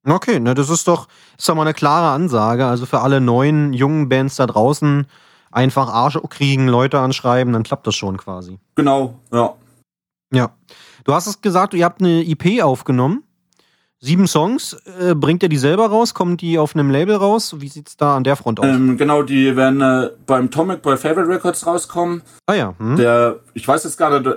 Okay, 0.07 0.39
ne, 0.39 0.55
das 0.55 0.69
ist 0.69 0.87
doch, 0.87 1.09
ist 1.37 1.49
doch 1.49 1.55
mal 1.55 1.63
eine 1.63 1.75
klare 1.75 2.11
Ansage. 2.11 2.67
Also 2.67 2.85
für 2.85 3.01
alle 3.01 3.21
neuen, 3.21 3.73
jungen 3.73 4.11
Bands 4.11 4.37
da 4.37 4.47
draußen 4.47 5.07
einfach 5.51 5.89
Arsch 5.89 6.19
kriegen, 6.29 6.69
Leute 6.69 7.01
anschreiben, 7.01 7.55
dann 7.55 7.63
klappt 7.63 7.87
das 7.87 7.97
schon 7.97 8.19
quasi. 8.19 8.59
Genau, 8.75 9.15
ja. 9.33 9.55
Ja. 10.33 10.51
Du 11.07 11.15
hast 11.15 11.29
es 11.29 11.41
gesagt, 11.41 11.73
ihr 11.73 11.85
habt 11.85 12.03
eine 12.03 12.23
IP 12.23 12.63
aufgenommen. 12.63 13.23
Sieben 14.01 14.27
Songs. 14.27 14.77
Äh, 15.01 15.15
bringt 15.15 15.41
ihr 15.45 15.49
die 15.49 15.57
selber 15.57 15.87
raus? 15.87 16.15
Kommen 16.15 16.37
die 16.37 16.59
auf 16.59 16.75
einem 16.75 16.91
Label 16.91 17.15
raus? 17.15 17.55
Wie 17.61 17.69
sieht's 17.69 17.97
da 17.97 18.17
an 18.17 18.25
der 18.25 18.35
Front 18.35 18.59
aus? 18.59 18.67
Ähm, 18.67 18.99
genau, 18.99 19.23
die 19.23 19.55
werden 19.55 19.81
äh, 19.81 20.11
beim 20.27 20.51
Tomic 20.51 20.83
bei 20.83 20.97
Favorite 20.97 21.29
Records 21.29 21.65
rauskommen. 21.65 22.23
Ah 22.47 22.55
ja. 22.55 22.75
Hm. 22.79 22.97
Der, 22.97 23.37
ich 23.55 23.67
weiß 23.67 23.85
jetzt 23.85 23.97
gar 23.99 24.19
nicht, 24.19 24.35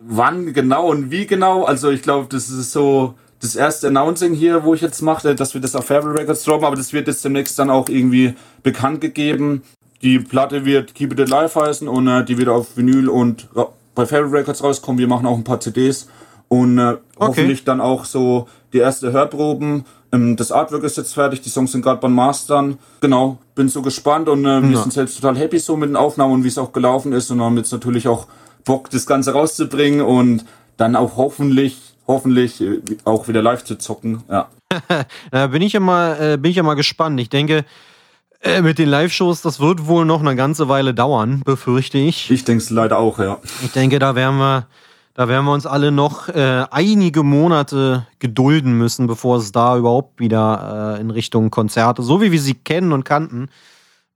wann 0.00 0.52
genau 0.52 0.90
und 0.90 1.10
wie 1.10 1.26
genau. 1.26 1.64
Also 1.64 1.90
ich 1.90 2.02
glaube, 2.02 2.28
das 2.30 2.48
ist 2.50 2.70
so 2.70 3.14
das 3.40 3.56
erste 3.56 3.88
Announcing 3.88 4.32
hier, 4.32 4.62
wo 4.62 4.74
ich 4.74 4.80
jetzt 4.80 5.02
mache, 5.02 5.34
dass 5.34 5.54
wir 5.54 5.60
das 5.60 5.74
auf 5.74 5.86
Favorite 5.86 6.20
Records 6.20 6.44
droppen, 6.44 6.64
aber 6.64 6.76
das 6.76 6.92
wird 6.92 7.08
jetzt 7.08 7.24
demnächst 7.24 7.58
dann 7.58 7.68
auch 7.68 7.88
irgendwie 7.88 8.34
bekannt 8.62 9.00
gegeben. 9.00 9.62
Die 10.02 10.20
Platte 10.20 10.64
wird 10.64 10.94
Keep 10.94 11.18
It 11.18 11.32
Alive 11.32 11.60
heißen 11.60 11.88
und 11.88 12.06
äh, 12.06 12.24
die 12.24 12.38
wird 12.38 12.48
auf 12.48 12.76
Vinyl 12.76 13.08
und 13.08 13.48
bei 13.94 14.06
Favorite 14.06 14.32
Records 14.32 14.62
rauskommen. 14.62 14.98
Wir 14.98 15.08
machen 15.08 15.26
auch 15.26 15.36
ein 15.36 15.44
paar 15.44 15.60
CDs 15.60 16.08
und 16.48 16.78
äh, 16.78 16.82
okay. 16.82 17.00
hoffentlich 17.18 17.64
dann 17.64 17.80
auch 17.80 18.04
so 18.04 18.48
die 18.72 18.78
erste 18.78 19.12
Hörproben. 19.12 19.84
Ähm, 20.12 20.36
das 20.36 20.52
Artwork 20.52 20.84
ist 20.84 20.96
jetzt 20.96 21.14
fertig, 21.14 21.40
die 21.40 21.48
Songs 21.48 21.72
sind 21.72 21.82
gerade 21.82 22.00
beim 22.00 22.14
Mastern. 22.14 22.78
Genau, 23.00 23.38
bin 23.54 23.68
so 23.68 23.82
gespannt 23.82 24.28
und 24.28 24.44
äh, 24.44 24.62
wir 24.62 24.70
ja. 24.70 24.82
sind 24.82 24.92
selbst 24.92 25.20
total 25.20 25.36
happy 25.36 25.58
so 25.58 25.76
mit 25.76 25.88
den 25.88 25.96
Aufnahmen 25.96 26.34
und 26.34 26.44
wie 26.44 26.48
es 26.48 26.58
auch 26.58 26.72
gelaufen 26.72 27.12
ist 27.12 27.30
und 27.30 27.40
haben 27.40 27.56
jetzt 27.56 27.72
natürlich 27.72 28.08
auch 28.08 28.26
Bock, 28.64 28.90
das 28.90 29.06
Ganze 29.06 29.32
rauszubringen 29.32 30.02
und 30.02 30.44
dann 30.76 30.96
auch 30.96 31.16
hoffentlich 31.16 31.92
hoffentlich 32.06 32.60
äh, 32.60 32.80
auch 33.04 33.28
wieder 33.28 33.42
live 33.42 33.64
zu 33.64 33.76
zocken. 33.76 34.22
Ja. 34.30 34.48
da 35.30 35.46
bin 35.48 35.62
ich 35.62 35.72
ja 35.72 35.80
mal, 35.80 36.16
äh, 36.20 36.36
bin 36.36 36.50
ich 36.50 36.56
ja 36.56 36.62
mal 36.62 36.74
gespannt. 36.74 37.20
Ich 37.20 37.30
denke, 37.30 37.64
äh, 38.42 38.60
mit 38.60 38.78
den 38.78 38.88
Live-Shows, 38.88 39.40
das 39.42 39.60
wird 39.60 39.86
wohl 39.86 40.04
noch 40.04 40.20
eine 40.20 40.34
ganze 40.34 40.68
Weile 40.68 40.94
dauern, 40.94 41.42
befürchte 41.44 41.98
ich. 41.98 42.30
Ich 42.30 42.44
denke 42.44 42.62
es 42.62 42.70
leider 42.70 42.98
auch, 42.98 43.18
ja. 43.18 43.38
Ich 43.62 43.70
denke, 43.70 43.98
da 43.98 44.14
werden 44.14 44.38
wir, 44.38 44.66
da 45.14 45.28
werden 45.28 45.44
wir 45.44 45.52
uns 45.52 45.64
alle 45.64 45.92
noch 45.92 46.28
äh, 46.28 46.64
einige 46.70 47.22
Monate 47.22 48.06
gedulden 48.18 48.76
müssen, 48.76 49.06
bevor 49.06 49.36
es 49.36 49.52
da 49.52 49.76
überhaupt 49.76 50.18
wieder 50.18 50.96
äh, 50.96 51.00
in 51.00 51.10
Richtung 51.10 51.50
Konzerte, 51.50 52.02
so 52.02 52.20
wie 52.20 52.32
wir 52.32 52.40
sie 52.40 52.54
kennen 52.54 52.92
und 52.92 53.04
kannten, 53.04 53.48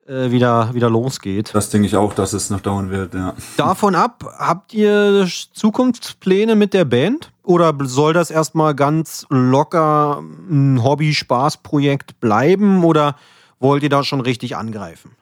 äh, 0.08 0.30
wieder, 0.30 0.74
wieder 0.74 0.90
losgeht. 0.90 1.50
Das 1.54 1.70
denke 1.70 1.86
ich 1.86 1.96
auch, 1.96 2.12
dass 2.12 2.32
es 2.32 2.50
noch 2.50 2.60
dauern 2.60 2.90
wird, 2.90 3.14
ja. 3.14 3.34
Davon 3.56 3.94
ab, 3.94 4.24
habt 4.38 4.74
ihr 4.74 5.28
Zukunftspläne 5.52 6.56
mit 6.56 6.74
der 6.74 6.84
Band? 6.84 7.30
Oder 7.44 7.72
soll 7.82 8.12
das 8.12 8.32
erstmal 8.32 8.74
ganz 8.74 9.24
locker 9.30 10.20
ein 10.50 10.82
Hobby-Spaß-Projekt 10.82 12.18
bleiben? 12.18 12.82
Oder 12.82 13.14
wollt 13.60 13.82
ihr 13.82 13.88
da 13.88 14.04
schon 14.04 14.20
richtig 14.20 14.56
angreifen? 14.56 15.12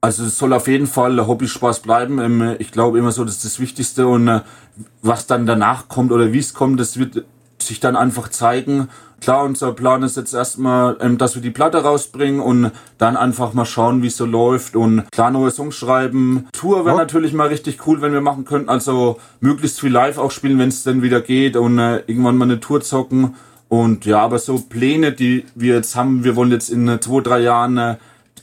Also 0.00 0.24
es 0.24 0.36
soll 0.36 0.52
auf 0.52 0.68
jeden 0.68 0.86
Fall 0.86 1.26
Hobby-Spaß 1.26 1.80
bleiben. 1.80 2.18
Ähm, 2.18 2.56
ich 2.58 2.72
glaube 2.72 2.98
immer 2.98 3.10
so, 3.12 3.24
das 3.24 3.36
ist 3.36 3.44
das 3.44 3.60
Wichtigste. 3.60 4.06
Und 4.06 4.28
äh, 4.28 4.40
was 5.02 5.26
dann 5.26 5.46
danach 5.46 5.88
kommt 5.88 6.12
oder 6.12 6.32
wie 6.32 6.38
es 6.38 6.52
kommt, 6.52 6.78
das 6.78 6.98
wird 6.98 7.24
sich 7.58 7.80
dann 7.80 7.96
einfach 7.96 8.28
zeigen. 8.28 8.88
klar, 9.22 9.44
unser 9.44 9.72
Plan 9.72 10.02
ist 10.02 10.18
jetzt 10.18 10.34
erstmal, 10.34 10.98
ähm, 11.00 11.16
dass 11.16 11.34
wir 11.34 11.40
die 11.40 11.50
Platte 11.50 11.82
rausbringen 11.82 12.40
und 12.40 12.72
dann 12.98 13.16
einfach 13.16 13.54
mal 13.54 13.64
schauen, 13.64 14.02
wie 14.02 14.08
es 14.08 14.18
so 14.18 14.26
läuft 14.26 14.76
und 14.76 15.10
klar 15.12 15.30
neue 15.30 15.50
Songs 15.50 15.74
schreiben. 15.76 16.46
Tour 16.52 16.84
wäre 16.84 16.96
Ja. 16.96 17.00
natürlich 17.00 17.32
mal 17.32 17.48
richtig 17.48 17.86
cool, 17.86 18.02
wenn 18.02 18.12
wir 18.12 18.20
machen 18.20 18.44
könnten, 18.44 18.68
also 18.68 19.18
möglichst 19.40 19.80
viel 19.80 19.92
live 19.92 20.18
auch 20.18 20.30
spielen, 20.30 20.58
wenn 20.58 20.68
es 20.68 20.82
dann 20.82 21.00
wieder 21.00 21.22
geht 21.22 21.56
und 21.56 21.78
äh, 21.78 22.00
irgendwann 22.06 22.36
mal 22.36 22.44
eine 22.44 22.60
Tour 22.60 22.82
zocken. 22.82 23.34
Und 23.68 24.04
ja, 24.04 24.20
aber 24.20 24.38
so 24.38 24.58
Pläne, 24.58 25.12
die 25.12 25.46
wir 25.54 25.74
jetzt 25.74 25.96
haben, 25.96 26.24
wir 26.24 26.36
wollen 26.36 26.50
jetzt 26.50 26.70
in 26.70 26.86
äh, 26.88 27.00
zwei, 27.00 27.20
drei 27.20 27.40
Jahren 27.40 27.78
äh, 27.78 27.96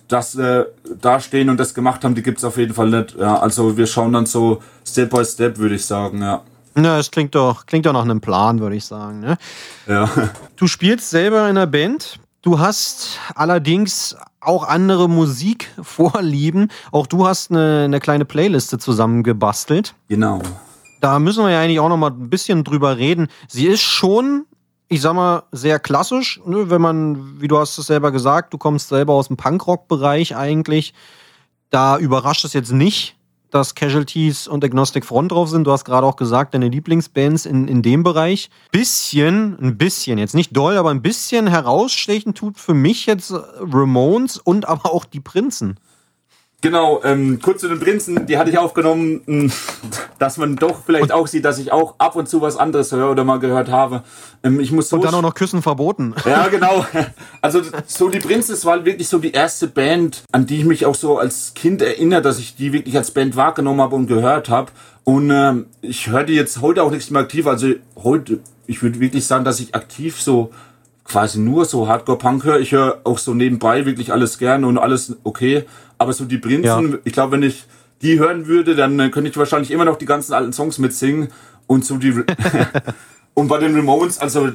das 0.08 0.36
äh, 0.36 0.66
dastehen 1.00 1.50
und 1.50 1.58
das 1.58 1.74
gemacht 1.74 2.04
haben, 2.04 2.16
die 2.16 2.24
gibt's 2.24 2.44
auf 2.44 2.58
jeden 2.58 2.74
Fall 2.74 2.90
nicht. 2.90 3.16
Ja, 3.18 3.38
also 3.40 3.78
wir 3.78 3.88
schauen 3.88 4.14
dann 4.14 4.26
so 4.26 4.62
Step 4.86 5.12
by 5.12 5.24
Step, 5.24 5.58
würde 5.58 5.76
ich 5.76 5.86
sagen, 5.86 6.22
ja. 6.22 6.42
Na, 6.76 7.00
es 7.00 7.12
klingt 7.12 7.36
doch, 7.36 7.66
klingt 7.66 7.86
doch 7.86 7.94
nach 7.94 8.02
einem 8.02 8.22
Plan, 8.22 8.60
würde 8.60 8.76
ich 8.76 8.86
sagen. 8.86 9.20
Ne? 9.20 9.38
Ja. 9.88 10.10
Du 10.56 10.68
spielst 10.68 11.10
selber 11.10 11.50
in 11.50 11.58
einer 11.58 11.66
Band. 11.66 12.20
Du 12.44 12.60
hast 12.60 13.20
allerdings 13.34 14.16
auch 14.40 14.68
andere 14.68 15.10
Musikvorlieben. 15.10 16.72
Auch 16.92 17.08
du 17.08 17.28
hast 17.28 17.52
eine, 17.52 17.84
eine 17.86 18.00
kleine 18.00 18.26
Playliste 18.26 18.78
zusammengebastelt. 18.78 19.96
Genau. 20.08 20.42
Da 21.02 21.18
müssen 21.18 21.44
wir 21.44 21.52
ja 21.52 21.62
eigentlich 21.62 21.80
auch 21.80 21.90
noch 21.90 21.98
mal 21.98 22.12
ein 22.12 22.30
bisschen 22.30 22.64
drüber 22.64 22.98
reden. 22.98 23.28
Sie 23.48 23.66
ist 23.66 23.82
schon, 23.82 24.46
ich 24.92 25.00
sag 25.00 25.14
mal, 25.14 25.44
sehr 25.54 25.80
klassisch, 25.80 26.42
ne? 26.46 26.70
wenn 26.70 26.82
man, 26.82 27.40
wie 27.40 27.48
du 27.48 27.58
hast 27.58 27.78
es 27.78 27.88
selber 27.88 28.12
gesagt, 28.12 28.54
du 28.54 28.58
kommst 28.58 28.90
selber 28.90 29.14
aus 29.14 29.30
dem 29.30 29.38
Punkrock-Bereich 29.38 30.36
eigentlich. 30.36 30.94
Da 31.70 31.98
überrascht 31.98 32.44
es 32.44 32.52
jetzt 32.52 32.74
nicht, 32.74 33.16
dass 33.52 33.74
Casualties 33.74 34.50
und 34.50 34.66
Agnostic 34.66 35.06
Front 35.06 35.32
drauf 35.32 35.48
sind. 35.48 35.64
Du 35.64 35.72
hast 35.72 35.86
gerade 35.86 36.06
auch 36.06 36.18
gesagt, 36.18 36.54
deine 36.54 36.68
Lieblingsbands 36.68 37.46
in, 37.46 37.70
in 37.70 37.82
dem 37.82 38.04
Bereich. 38.04 38.50
Bisschen, 38.74 39.58
ein 39.62 39.78
bisschen, 39.78 40.18
jetzt 40.18 40.36
nicht 40.36 40.58
doll, 40.58 40.76
aber 40.76 40.90
ein 40.90 41.02
bisschen 41.02 41.48
herausstechen 41.48 42.34
tut 42.34 42.60
für 42.60 42.74
mich 42.74 43.06
jetzt 43.06 43.34
Ramones 43.62 44.40
und 44.40 44.68
aber 44.68 44.94
auch 44.94 45.06
die 45.06 45.22
Prinzen. 45.22 45.80
Genau, 46.62 47.02
ähm, 47.04 47.40
kurz 47.42 47.62
zu 47.62 47.68
den 47.68 47.80
Prinzen, 47.80 48.28
die 48.28 48.38
hatte 48.38 48.52
ich 48.52 48.58
aufgenommen, 48.60 49.22
mh, 49.26 49.52
dass 50.20 50.38
man 50.38 50.56
doch 50.58 50.84
vielleicht 50.86 51.12
auch 51.12 51.26
sieht, 51.26 51.44
dass 51.44 51.58
ich 51.58 51.72
auch 51.72 51.96
ab 51.98 52.16
und 52.16 52.30
zu 52.30 52.40
was 52.42 52.56
anderes 52.56 52.92
höre 52.92 53.10
oder 53.10 53.24
mal 53.24 53.40
gehört 53.40 53.70
habe. 53.72 54.04
Ähm, 54.44 54.60
ich 54.60 54.72
muss 54.72 54.90
so 54.90 54.98
Und 54.98 55.06
dann 55.06 55.16
auch 55.16 55.24
noch 55.24 55.34
Küssen 55.34 55.64
verboten. 55.64 56.14
Ja, 56.24 56.48
genau. 56.52 56.86
Also 57.42 57.62
so 57.88 58.10
die 58.10 58.20
Prinzen, 58.20 58.52
das 58.52 58.64
war 58.64 58.86
wirklich 58.86 59.08
so 59.10 59.18
die 59.18 59.32
erste 59.32 59.68
Band, 59.68 60.24
an 60.32 60.46
die 60.46 60.60
ich 60.60 60.66
mich 60.66 60.86
auch 60.86 60.94
so 60.94 61.18
als 61.18 61.56
Kind 61.56 61.82
erinnere, 61.82 62.22
dass 62.22 62.38
ich 62.38 62.56
die 62.56 62.74
wirklich 62.74 62.96
als 62.96 63.10
Band 63.10 63.36
wahrgenommen 63.36 63.82
habe 63.82 63.96
und 63.96 64.06
gehört 64.06 64.50
habe. 64.50 64.72
Und 65.04 65.32
ähm, 65.32 65.66
ich 65.82 66.10
höre 66.12 66.26
die 66.26 66.36
jetzt 66.36 66.62
heute 66.62 66.84
auch 66.84 66.92
nicht 66.92 67.10
mehr 67.10 67.24
aktiv. 67.24 67.48
Also 67.48 67.70
heute, 68.04 68.40
ich 68.68 68.84
würde 68.84 69.00
wirklich 69.00 69.26
sagen, 69.26 69.46
dass 69.46 69.60
ich 69.60 69.74
aktiv 69.74 70.22
so 70.22 70.52
quasi 71.06 71.40
nur 71.40 71.66
so 71.66 71.88
Hardcore-Punk 71.88 72.44
höre. 72.44 72.60
Ich 72.60 72.72
höre 72.72 73.02
auch 73.04 73.18
so 73.18 73.34
nebenbei 73.34 73.86
wirklich 73.86 74.14
alles 74.14 74.38
gerne 74.38 74.68
und 74.68 74.78
alles 74.78 75.18
okay. 75.24 75.66
Aber 76.02 76.14
so 76.14 76.26
die 76.26 76.38
Prinzen, 76.40 76.64
Ja. 76.66 76.82
ich 77.04 77.14
glaube, 77.14 77.34
wenn 77.34 77.44
ich 77.44 77.66
die 78.02 78.18
hören 78.20 78.48
würde, 78.48 78.76
dann 78.76 78.98
könnte 79.12 79.30
ich 79.30 79.38
wahrscheinlich 79.38 79.70
immer 79.72 79.86
noch 79.86 79.98
die 79.98 80.06
ganzen 80.08 80.34
alten 80.34 80.52
Songs 80.54 80.80
mitsingen. 80.80 81.30
Und 81.68 81.86
so 81.86 81.98
die 81.98 82.14
Und 83.34 83.48
bei 83.48 83.60
den 83.60 83.76
Ramones, 83.76 84.20
also 84.20 84.50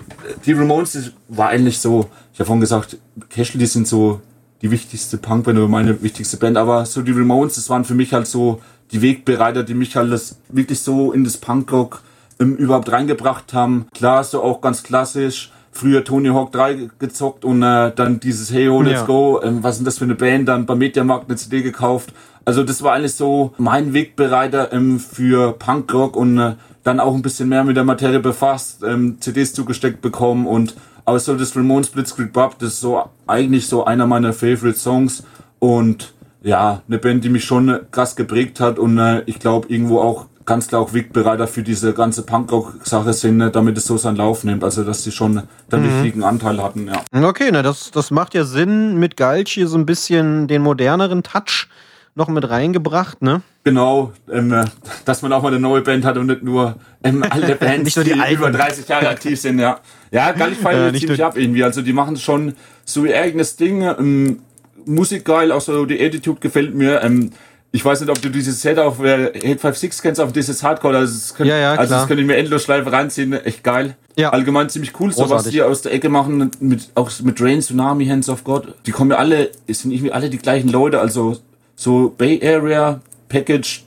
die 0.44 0.52
Ramones 0.52 0.92
das 0.92 1.12
war 1.28 1.48
eigentlich 1.48 1.78
so, 1.78 2.10
ich 2.32 2.40
habe 2.40 2.46
vorhin 2.46 2.60
gesagt, 2.60 2.98
Cashel, 3.30 3.58
die 3.58 3.66
sind 3.66 3.88
so 3.88 4.20
die 4.60 4.70
wichtigste 4.70 5.16
Punkband 5.16 5.58
oder 5.58 5.68
meine 5.68 6.02
wichtigste 6.02 6.36
Band, 6.36 6.58
aber 6.58 6.84
so 6.84 7.00
die 7.02 7.12
Ramones, 7.12 7.54
das 7.54 7.70
waren 7.70 7.84
für 7.84 7.94
mich 7.94 8.12
halt 8.12 8.26
so 8.26 8.60
die 8.92 9.00
Wegbereiter, 9.00 9.62
die 9.62 9.74
mich 9.74 9.96
halt 9.96 10.12
das 10.12 10.38
wirklich 10.48 10.80
so 10.80 11.12
in 11.12 11.24
das 11.24 11.38
Punkrock 11.38 12.02
ähm, 12.38 12.56
überhaupt 12.56 12.90
reingebracht 12.92 13.54
haben. 13.54 13.86
Klar, 13.94 14.24
so 14.24 14.42
auch 14.42 14.60
ganz 14.60 14.82
klassisch. 14.82 15.52
Früher 15.76 16.04
Tony 16.04 16.28
Hawk 16.28 16.52
3 16.52 16.88
gezockt 16.98 17.44
und 17.44 17.62
äh, 17.62 17.92
dann 17.94 18.18
dieses 18.18 18.52
Hey 18.52 18.66
Ho, 18.66 18.80
Let's 18.80 19.00
Ja. 19.00 19.06
Go, 19.06 19.40
ähm, 19.42 19.62
was 19.62 19.72
ist 19.72 19.78
denn 19.80 19.84
das 19.84 19.98
für 19.98 20.04
eine 20.04 20.14
Band, 20.14 20.48
dann 20.48 20.64
beim 20.64 20.78
Mediamarkt 20.78 21.28
eine 21.28 21.36
CD 21.36 21.62
gekauft. 21.62 22.12
Also 22.46 22.62
das 22.62 22.82
war 22.82 22.94
eigentlich 22.94 23.14
so 23.14 23.52
mein 23.58 23.92
Wegbereiter 23.92 24.72
ähm, 24.72 24.98
für 24.98 25.52
Punkrock 25.52 26.16
und 26.16 26.38
äh, 26.38 26.54
dann 26.82 27.00
auch 27.00 27.14
ein 27.14 27.22
bisschen 27.22 27.48
mehr 27.48 27.64
mit 27.64 27.76
der 27.76 27.84
Materie 27.84 28.20
befasst, 28.20 28.82
ähm, 28.84 29.18
CDs 29.20 29.52
zugesteckt 29.52 30.00
bekommen 30.00 30.46
und 30.46 30.74
aber 31.04 31.20
so 31.20 31.36
das 31.36 31.54
Ramones 31.56 31.90
Blitzkrieg 31.90 32.32
Bop, 32.32 32.58
das 32.58 32.74
ist 32.74 32.80
so 32.80 33.04
eigentlich 33.26 33.66
so 33.68 33.84
einer 33.84 34.06
meiner 34.06 34.32
Favorite 34.32 34.78
Songs 34.78 35.22
und 35.58 36.14
ja, 36.42 36.82
eine 36.88 36.98
Band, 36.98 37.24
die 37.24 37.28
mich 37.28 37.44
schon 37.44 37.80
krass 37.90 38.16
geprägt 38.16 38.60
hat 38.60 38.78
und 38.78 38.98
äh, 38.98 39.22
ich 39.26 39.38
glaube 39.38 39.68
irgendwo 39.68 40.00
auch 40.00 40.26
ganz 40.46 40.68
klar 40.68 40.80
auch 40.80 40.94
Wegbereiter 40.94 41.48
für 41.48 41.62
diese 41.62 41.92
ganze 41.92 42.22
Punkrock-Sache 42.22 43.12
sind, 43.12 43.36
ne, 43.36 43.50
damit 43.50 43.76
es 43.76 43.86
so 43.86 43.96
seinen 43.96 44.16
Lauf 44.16 44.44
nimmt. 44.44 44.64
Also 44.64 44.84
dass 44.84 45.02
sie 45.04 45.12
schon 45.12 45.42
einen 45.70 45.84
wichtigen 45.84 46.22
Anteil 46.22 46.62
hatten, 46.62 46.88
ja. 46.88 47.26
Okay, 47.28 47.50
na 47.52 47.62
das, 47.62 47.90
das 47.90 48.10
macht 48.10 48.34
ja 48.34 48.44
Sinn 48.44 48.96
mit 48.98 49.16
Galch 49.16 49.50
hier 49.52 49.66
so 49.66 49.76
ein 49.76 49.86
bisschen 49.86 50.46
den 50.48 50.62
moderneren 50.62 51.22
Touch 51.22 51.68
noch 52.14 52.28
mit 52.28 52.48
reingebracht, 52.48 53.20
ne? 53.20 53.42
Genau, 53.64 54.12
ähm, 54.32 54.52
äh, 54.52 54.64
dass 55.04 55.20
man 55.20 55.32
auch 55.32 55.42
mal 55.42 55.48
eine 55.48 55.60
neue 55.60 55.82
Band 55.82 56.04
hat 56.04 56.16
und 56.16 56.26
nicht 56.26 56.42
nur 56.42 56.76
ähm, 57.04 57.22
alle 57.28 57.54
Bands, 57.56 57.84
Nicht 57.84 57.96
nur 57.96 58.04
die 58.04 58.14
alten. 58.14 58.36
über 58.36 58.50
30 58.50 58.88
Jahre 58.88 59.08
aktiv 59.08 59.38
sind, 59.38 59.58
ja. 59.58 59.80
Ja, 60.10 60.32
gar 60.32 60.48
nicht 60.48 60.62
ja, 60.62 60.90
nicht 60.90 61.00
ziemlich 61.00 61.22
ab 61.22 61.36
irgendwie. 61.36 61.62
Also 61.62 61.82
die 61.82 61.92
machen 61.92 62.16
schon 62.16 62.54
so 62.84 63.04
ihr 63.04 63.20
eigenes 63.20 63.56
Ding. 63.56 63.82
Ähm, 63.82 64.40
Musik 64.86 65.24
geil, 65.24 65.52
auch 65.52 65.60
so 65.60 65.84
die 65.84 66.02
Attitude 66.02 66.40
gefällt 66.40 66.74
mir. 66.74 67.02
Ähm, 67.02 67.32
ich 67.76 67.84
weiß 67.84 68.00
nicht, 68.00 68.10
ob 68.10 68.20
du 68.22 68.30
dieses 68.30 68.62
Set 68.62 68.78
auf 68.78 69.00
äh, 69.00 69.26
Hate 69.26 69.58
56 69.60 70.00
kennst, 70.00 70.20
auf 70.20 70.32
dieses 70.32 70.62
Hardcore. 70.62 70.96
Also 70.96 71.12
das 71.12 71.34
könnte, 71.34 71.52
Ja, 71.52 71.58
ja, 71.58 71.74
also 71.74 71.94
das 71.94 72.06
könnte 72.06 72.22
ich 72.22 72.26
mir 72.26 72.36
endlos 72.36 72.62
Schleife 72.62 72.90
reinziehen. 72.90 73.34
Echt 73.34 73.62
geil. 73.62 73.96
Ja. 74.16 74.30
Allgemein 74.30 74.70
ziemlich 74.70 74.98
cool, 74.98 75.12
so 75.12 75.28
was 75.28 75.44
die 75.44 75.60
aus 75.60 75.82
der 75.82 75.92
Ecke 75.92 76.08
machen, 76.08 76.50
mit, 76.58 76.88
auch 76.94 77.10
mit 77.22 77.38
Rain, 77.38 77.60
Tsunami, 77.60 78.06
Hands 78.06 78.26
of 78.30 78.44
God. 78.44 78.74
Die 78.86 78.90
kommen 78.92 79.10
ja 79.10 79.18
alle, 79.18 79.50
es 79.66 79.80
sind 79.80 79.90
irgendwie 79.90 80.10
alle 80.10 80.30
die 80.30 80.38
gleichen 80.38 80.70
Leute, 80.70 81.00
also 81.00 81.36
so 81.74 82.14
Bay 82.16 82.40
Area, 82.42 83.02
Package, 83.28 83.84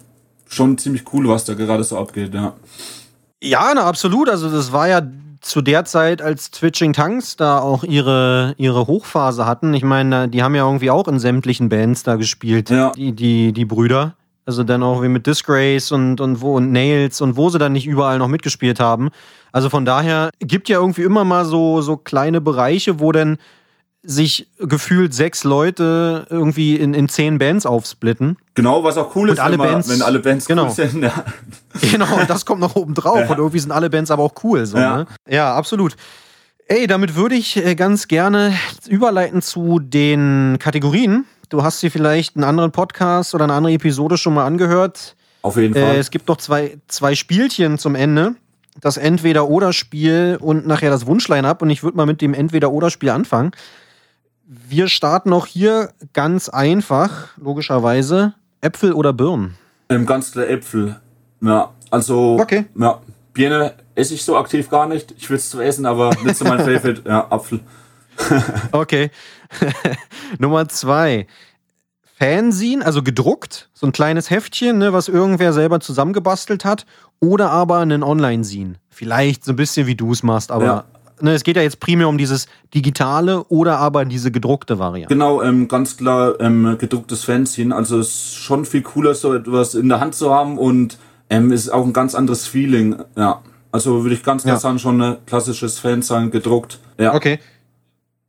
schon 0.48 0.78
ziemlich 0.78 1.04
cool, 1.12 1.28
was 1.28 1.46
da 1.46 1.56
gerade 1.56 1.84
so 1.84 1.98
abgeht, 1.98 2.32
ja. 2.36 2.54
Ja, 3.42 3.72
na, 3.74 3.86
absolut. 3.86 4.30
Also 4.30 4.52
das 4.52 4.72
war 4.72 4.88
ja 4.88 5.02
zu 5.42 5.62
der 5.62 5.86
Zeit, 5.86 6.22
als 6.22 6.52
Twitching 6.52 6.94
Tongues 6.94 7.36
da 7.36 7.60
auch 7.60 7.84
ihre, 7.84 8.54
ihre 8.58 8.88
Hochphase 8.88 9.46
hatten. 9.46 9.74
Ich 9.74 9.84
meine, 9.84 10.28
die 10.30 10.44
haben 10.44 10.56
ja 10.56 10.66
irgendwie 10.66 10.90
auch 10.92 11.08
in 11.08 11.20
sämtlichen 11.20 11.70
Bands 11.70 12.04
da 12.04 12.16
gespielt, 12.16 12.70
Ja. 12.70 12.92
die, 12.92 13.14
die, 13.14 13.54
die 13.54 13.66
Brüder. 13.66 14.16
Also 14.46 14.64
dann 14.64 14.82
auch 14.82 15.04
wie 15.04 15.10
mit 15.10 15.28
Disgrace 15.28 15.92
und, 15.92 16.20
und 16.22 16.42
wo 16.42 16.56
und 16.56 16.72
Nails 16.72 17.22
und 17.22 17.38
wo 17.38 17.50
sie 17.50 17.60
dann 17.60 17.74
nicht 17.74 17.86
überall 17.86 18.18
noch 18.18 18.28
mitgespielt 18.28 18.80
haben. 18.80 19.10
Also 19.52 19.70
von 19.70 19.86
daher 19.86 20.32
gibt 20.40 20.70
ja 20.70 20.80
irgendwie 20.80 21.04
immer 21.04 21.24
mal 21.24 21.46
so, 21.46 21.82
so 21.82 21.98
kleine 21.98 22.42
Bereiche, 22.42 23.00
wo 23.00 23.12
dann 23.12 23.38
sich 24.02 24.48
gefühlt 24.60 25.14
sechs 25.14 25.44
Leute 25.44 26.26
irgendwie 26.30 26.76
in, 26.78 26.94
in 26.94 27.10
zehn 27.10 27.38
Bands 27.38 27.66
aufsplitten. 27.66 28.38
Genau, 28.56 28.84
was 28.84 28.98
auch 28.98 29.14
cool 29.16 29.30
ist, 29.30 29.40
alle 29.40 29.54
wenn, 29.54 29.58
man, 29.60 29.70
Bands- 29.74 29.90
wenn 29.90 30.02
alle 30.02 30.20
Bands 30.20 30.46
genau. 30.46 30.66
cool 30.66 30.72
sind. 30.72 31.04
Ja. 31.04 31.24
Genau, 31.92 32.14
und 32.20 32.30
das 32.30 32.46
kommt 32.46 32.60
noch 32.62 32.76
oben 32.76 32.94
drauf. 32.96 33.30
Und 33.30 33.38
irgendwie 33.38 33.60
sind 33.60 33.72
alle 33.72 33.90
Bands 33.90 34.10
aber 34.12 34.24
auch 34.24 34.34
cool. 34.44 34.66
So, 34.66 34.78
Ja. 34.78 34.98
ne? 34.98 35.06
ja 35.28 35.54
absolut. 35.56 35.96
Ey, 36.68 36.88
damit 36.88 37.16
würde 37.16 37.36
ich 37.36 37.58
äh, 37.58 37.76
ganz 37.76 38.08
gerne 38.08 38.54
überleiten 38.88 39.42
zu 39.42 39.80
den 39.80 40.58
Kategorien. 40.60 41.26
Du 41.50 41.64
hast 41.64 41.82
dir 41.82 41.92
vielleicht 41.92 42.36
einen 42.36 42.44
anderen 42.44 42.72
Podcast 42.72 43.34
oder 43.36 43.44
eine 43.46 43.54
andere 43.54 43.74
Episode 43.74 44.18
schon 44.18 44.34
mal 44.34 44.46
angehört. 44.46 45.16
Auf 45.42 45.58
jeden 45.58 45.76
Äh, 45.76 45.82
Fall. 45.86 45.96
es 45.98 46.10
gibt 46.12 46.28
noch 46.28 46.38
zwei, 46.38 46.78
zwei 46.88 47.16
Spielchen 47.16 47.78
zum 47.78 47.96
Ende. 47.96 48.36
Das 48.82 48.98
Entweder-Oder-Spiel 48.98 50.38
und 50.42 50.66
nachher 50.68 50.90
das 50.90 51.06
Wunschline-Up. 51.06 51.62
Und 51.62 51.70
ich 51.70 51.84
würde 51.84 51.98
mal 51.98 52.06
mit 52.06 52.22
dem 52.22 52.34
Entweder-Oder-Spiel 52.34 53.10
anfangen. 53.10 53.52
Wir 54.52 54.88
starten 54.88 55.32
auch 55.32 55.46
hier 55.46 55.92
ganz 56.14 56.50
einfach, 56.50 57.38
logischerweise. 57.38 58.34
Äpfel 58.62 58.94
oder 58.94 59.14
Birnen? 59.14 59.56
Ähm, 59.90 60.08
ganz 60.08 60.32
klar 60.32 60.48
Äpfel. 60.50 60.96
Ja, 61.40 61.70
also, 61.92 62.40
Okay. 62.42 62.66
ja, 62.76 63.00
Birne 63.34 63.76
esse 63.94 64.16
ich 64.16 64.24
so 64.24 64.36
aktiv 64.38 64.68
gar 64.72 64.88
nicht. 64.88 65.14
Ich 65.18 65.30
will 65.30 65.38
es 65.38 65.52
zu 65.52 65.62
essen, 65.62 65.86
aber 65.86 66.10
nicht 66.24 66.36
so 66.36 66.46
mein 66.46 66.58
Favorite. 66.66 67.04
Ja, 67.08 67.28
Apfel. 67.30 67.60
Okay. 68.72 69.12
Nummer 70.40 70.68
zwei. 70.68 71.28
Fanzine, 72.18 72.84
also 72.86 73.02
gedruckt, 73.04 73.70
so 73.74 73.86
ein 73.88 73.92
kleines 73.94 74.30
Heftchen, 74.32 74.78
ne, 74.80 74.92
was 74.94 75.08
irgendwer 75.08 75.54
selber 75.54 75.80
zusammengebastelt 75.80 76.66
hat, 76.66 76.86
oder 77.22 77.52
aber 77.52 77.78
einen 77.80 78.04
Online-Zine. 78.04 78.74
Vielleicht 78.90 79.46
so 79.46 79.54
ein 79.54 79.56
bisschen 79.56 79.86
wie 79.88 79.96
du 79.96 80.12
es 80.12 80.24
machst, 80.24 80.52
aber 80.52 80.66
Ja. 80.66 80.86
Ne, 81.22 81.34
es 81.34 81.44
geht 81.44 81.56
ja 81.56 81.62
jetzt 81.62 81.80
primär 81.80 82.08
um 82.08 82.18
dieses 82.18 82.48
digitale 82.74 83.44
oder 83.46 83.78
aber 83.78 84.06
diese 84.06 84.32
gedruckte 84.32 84.80
Variante. 84.80 85.14
Genau, 85.14 85.42
ähm, 85.42 85.68
ganz 85.68 85.98
klar 85.98 86.40
ähm, 86.40 86.78
gedrucktes 86.80 87.24
Fanzine. 87.24 87.76
Also 87.76 88.00
es 88.00 88.08
ist 88.08 88.36
schon 88.36 88.66
viel 88.66 88.82
cooler, 88.82 89.14
so 89.16 89.34
etwas 89.34 89.76
in 89.76 89.90
der 89.90 90.00
Hand 90.00 90.16
zu 90.16 90.34
haben 90.34 90.58
und 90.58 90.98
ähm, 91.30 91.52
ist 91.52 91.70
auch 91.70 91.86
ein 91.86 91.94
ganz 91.94 92.16
anderes 92.16 92.48
Feeling. 92.48 92.96
Ja, 93.16 93.42
also 93.72 94.04
würde 94.04 94.16
ich 94.16 94.24
ganz 94.24 94.44
klar 94.44 94.56
Ja. 94.56 94.60
sagen, 94.60 94.80
schon 94.80 95.02
ein 95.02 95.18
klassisches 95.26 95.80
Fan 95.80 96.02
sein, 96.02 96.32
gedruckt. 96.32 96.80
Ja. 96.98 97.14
Okay. 97.14 97.40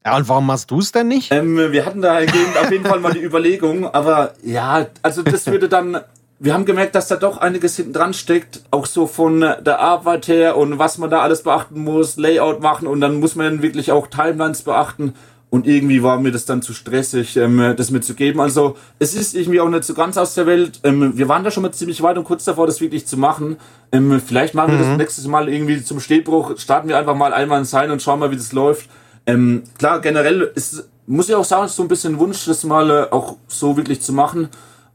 Ja, 0.04 0.16
und 0.16 0.28
warum 0.28 0.46
machst 0.46 0.70
du 0.70 0.78
es 0.78 0.92
denn 0.92 1.08
nicht? 1.08 1.30
Ähm, 1.30 1.56
wir 1.56 1.84
hatten 1.84 2.00
da 2.00 2.18
auf 2.18 2.70
jeden 2.70 2.86
Fall 2.86 3.00
mal 3.00 3.12
die 3.12 3.22
Überlegung, 3.22 3.86
aber 3.86 4.32
ja, 4.42 4.86
also 5.02 5.22
das 5.22 5.46
würde 5.46 5.68
dann 5.68 5.98
wir 6.42 6.54
haben 6.54 6.64
gemerkt, 6.64 6.94
dass 6.94 7.06
da 7.06 7.16
doch 7.16 7.36
einiges 7.36 7.76
hinten 7.76 7.92
dran 7.92 8.14
steckt, 8.14 8.62
auch 8.70 8.86
so 8.86 9.06
von 9.06 9.40
der 9.40 9.78
Arbeit 9.78 10.26
her 10.26 10.56
und 10.56 10.78
was 10.78 10.96
man 10.96 11.10
da 11.10 11.20
alles 11.20 11.42
beachten 11.42 11.84
muss, 11.84 12.16
Layout 12.16 12.62
machen 12.62 12.88
und 12.88 13.02
dann 13.02 13.20
muss 13.20 13.36
man 13.36 13.60
wirklich 13.60 13.92
auch 13.92 14.06
Timelines 14.06 14.62
beachten. 14.62 15.14
Und 15.50 15.66
irgendwie 15.66 16.02
war 16.02 16.18
mir 16.20 16.30
das 16.30 16.46
dann 16.46 16.62
zu 16.62 16.72
stressig, 16.72 17.36
ähm, 17.36 17.74
das 17.76 17.90
mitzugeben. 17.90 18.40
Also 18.40 18.76
es 19.00 19.14
ist 19.14 19.34
irgendwie 19.34 19.60
auch 19.60 19.68
nicht 19.68 19.82
so 19.82 19.94
ganz 19.94 20.16
aus 20.16 20.34
der 20.34 20.46
Welt. 20.46 20.78
Ähm, 20.84 21.18
wir 21.18 21.28
waren 21.28 21.42
da 21.42 21.50
schon 21.50 21.64
mal 21.64 21.72
ziemlich 21.72 22.02
weit 22.02 22.16
und 22.16 22.24
kurz 22.24 22.44
davor, 22.44 22.68
das 22.68 22.80
wirklich 22.80 23.06
zu 23.06 23.16
machen. 23.16 23.56
Ähm, 23.90 24.22
vielleicht 24.24 24.54
machen 24.54 24.78
wir 24.78 24.78
das 24.78 24.96
nächstes 24.96 25.26
Mal 25.26 25.48
irgendwie 25.48 25.82
zum 25.82 25.98
Stehbruch. 25.98 26.56
Starten 26.56 26.88
wir 26.88 26.96
einfach 26.96 27.16
mal 27.16 27.34
einmal 27.34 27.58
ein 27.58 27.64
Sein 27.64 27.90
und 27.90 28.00
schauen 28.00 28.20
mal, 28.20 28.30
wie 28.30 28.36
das 28.36 28.52
läuft. 28.52 28.88
Ähm, 29.26 29.64
klar, 29.76 30.00
generell 30.00 30.52
ist, 30.54 30.88
muss 31.08 31.28
ich 31.28 31.34
auch 31.34 31.44
sagen, 31.44 31.66
ist 31.66 31.74
so 31.74 31.82
ein 31.82 31.88
bisschen 31.88 32.20
Wunsch, 32.20 32.44
das 32.46 32.62
mal 32.62 32.88
äh, 32.88 33.12
auch 33.12 33.36
so 33.48 33.76
wirklich 33.76 34.00
zu 34.00 34.12
machen. 34.12 34.48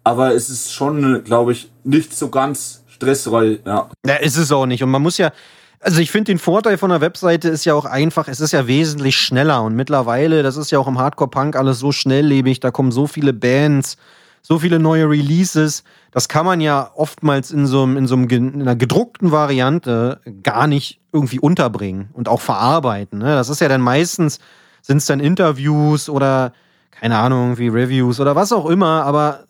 Aber 0.06 0.36
es 0.36 0.51
ist 0.51 0.72
schon, 0.72 1.24
glaube 1.24 1.51
ich, 1.51 1.72
nicht 1.84 2.16
so 2.16 2.30
ganz 2.30 2.84
stressfrei, 2.88 3.60
ja. 3.66 3.89
Ja, 4.06 4.16
ist 4.16 4.38
es 4.38 4.51
auch 4.51 4.68
nicht. 4.68 4.84
Und 4.84 4.91
man 4.91 5.01
muss 5.01 5.18
ja, 5.18 5.32
also 5.80 5.99
ich 5.99 6.12
finde 6.12 6.32
den 6.32 6.38
Vorteil 6.38 6.78
von 6.78 6.91
der 6.91 7.01
Webseite 7.01 7.49
ist 7.49 7.66
ja 7.66 7.74
auch 7.74 7.86
einfach, 7.86 8.28
es 8.28 8.39
ist 8.39 8.53
ja 8.53 8.68
wesentlich 8.68 9.18
schneller 9.18 9.64
und 9.64 9.76
mittlerweile, 9.76 10.43
das 10.43 10.58
ist 10.58 10.70
ja 10.70 10.78
auch 10.78 10.88
im 10.88 10.99
Hardcore-Punk 10.99 11.56
alles 11.56 11.80
so 11.80 11.91
schnelllebig, 11.91 12.60
da 12.60 12.70
kommen 12.70 12.91
so 12.91 13.08
viele 13.08 13.34
Bands, 13.34 13.97
so 14.43 14.60
viele 14.60 14.78
neue 14.78 15.10
Releases, 15.10 15.84
das 16.12 16.30
kann 16.30 16.45
man 16.45 16.62
ja 16.62 16.91
oftmals 16.95 17.49
in 17.49 17.66
so, 17.66 17.84
in 17.84 18.06
so 18.06 18.16
in 18.16 18.62
einer 18.62 18.76
gedruckten 18.76 19.32
Variante 19.32 20.22
gar 20.43 20.68
nicht 20.68 20.99
irgendwie 21.12 21.39
unterbringen 21.39 22.10
und 22.14 22.30
auch 22.30 22.41
verarbeiten. 22.41 23.18
Ne? 23.18 23.34
Das 23.36 23.49
ist 23.49 23.60
ja 23.60 23.70
dann 23.70 23.82
meistens, 23.82 24.38
sind 24.84 24.97
es 24.97 25.08
dann 25.08 25.20
Interviews 25.20 26.10
oder 26.10 26.53
keine 26.91 27.18
Ahnung, 27.18 27.58
wie 27.58 27.70
Reviews 27.70 28.20
oder 28.20 28.36
was 28.36 28.51
auch 28.51 28.68
immer, 28.68 29.03
aber 29.03 29.45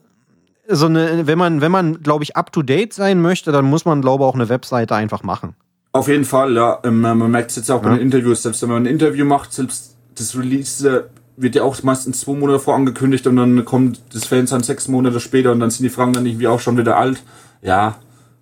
so 0.67 0.85
eine, 0.87 1.27
wenn 1.27 1.37
man, 1.37 1.61
wenn 1.61 1.71
man, 1.71 2.01
glaube 2.01 2.23
ich, 2.23 2.35
up 2.35 2.51
to 2.51 2.61
date 2.61 2.93
sein 2.93 3.21
möchte, 3.21 3.51
dann 3.51 3.65
muss 3.65 3.85
man, 3.85 4.01
glaube 4.01 4.23
ich, 4.23 4.27
auch 4.27 4.35
eine 4.35 4.49
Webseite 4.49 4.95
einfach 4.95 5.23
machen. 5.23 5.55
Auf 5.91 6.07
jeden 6.07 6.25
Fall, 6.25 6.53
ja. 6.55 6.79
Ähm, 6.83 7.01
man 7.01 7.31
merkt 7.31 7.51
es 7.51 7.55
jetzt 7.55 7.71
auch 7.71 7.81
bei 7.81 7.89
den 7.91 7.99
Interviews, 7.99 8.43
selbst 8.43 8.61
wenn 8.61 8.69
man 8.69 8.83
ein 8.83 8.85
Interview 8.87 9.25
macht, 9.25 9.53
selbst 9.53 9.95
das 10.15 10.37
Release 10.37 10.87
äh, 10.89 11.03
wird 11.37 11.55
ja 11.55 11.63
auch 11.63 11.81
meistens 11.83 12.21
zwei 12.21 12.33
Monate 12.33 12.59
vorangekündigt 12.59 13.27
und 13.27 13.35
dann 13.37 13.63
kommt 13.65 14.01
das 14.13 14.25
Fans 14.25 14.49
dann 14.49 14.63
sechs 14.63 14.87
Monate 14.87 15.19
später 15.19 15.51
und 15.51 15.59
dann 15.59 15.69
sind 15.69 15.83
die 15.83 15.89
Fragen 15.89 16.13
dann 16.13 16.25
irgendwie 16.25 16.47
auch 16.47 16.59
schon 16.59 16.77
wieder 16.77 16.97
alt. 16.97 17.21
Ja. 17.61 17.95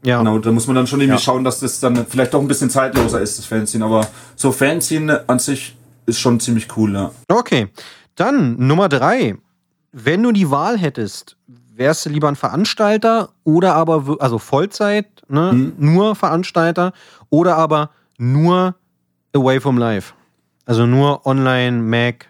Ja. 0.04 0.18
Genau, 0.20 0.38
da 0.40 0.52
muss 0.52 0.68
man 0.68 0.76
dann 0.76 0.86
schon 0.88 1.00
irgendwie 1.00 1.18
Ja. 1.18 1.24
schauen, 1.24 1.44
dass 1.44 1.60
das 1.62 1.80
dann 1.80 2.06
vielleicht 2.08 2.34
doch 2.34 2.42
ein 2.42 2.48
bisschen 2.48 2.70
zeitloser 2.70 3.22
ist, 3.22 3.38
das 3.38 3.46
Fanzine. 3.46 3.86
Aber 3.86 4.06
so 4.36 4.52
Fanzine 4.52 5.24
an 5.28 5.40
sich 5.40 5.78
ist 6.06 6.20
schon 6.20 6.40
ziemlich 6.40 6.68
cool, 6.76 6.94
ja. 6.94 7.12
Okay. 7.30 7.68
Dann 8.16 8.58
Nummer 8.68 8.90
drei. 8.90 9.36
Wenn 9.92 10.22
du 10.24 10.32
die 10.32 10.50
Wahl 10.52 10.78
hättest, 10.78 11.38
wärst 11.76 12.06
du 12.06 12.10
lieber 12.10 12.28
ein 12.28 12.36
Veranstalter 12.36 13.30
oder 13.44 13.76
aber, 13.76 14.18
also 14.20 14.38
Vollzeit, 14.38 15.08
ne, 15.28 15.74
nur 15.78 16.16
Veranstalter 16.16 16.94
oder 17.30 17.58
aber 17.58 17.90
nur 18.18 18.76
away 19.34 19.60
from 19.60 19.78
life? 19.78 20.14
Also 20.66 20.86
nur 20.86 21.26
online, 21.26 21.82
Mac. 21.82 22.28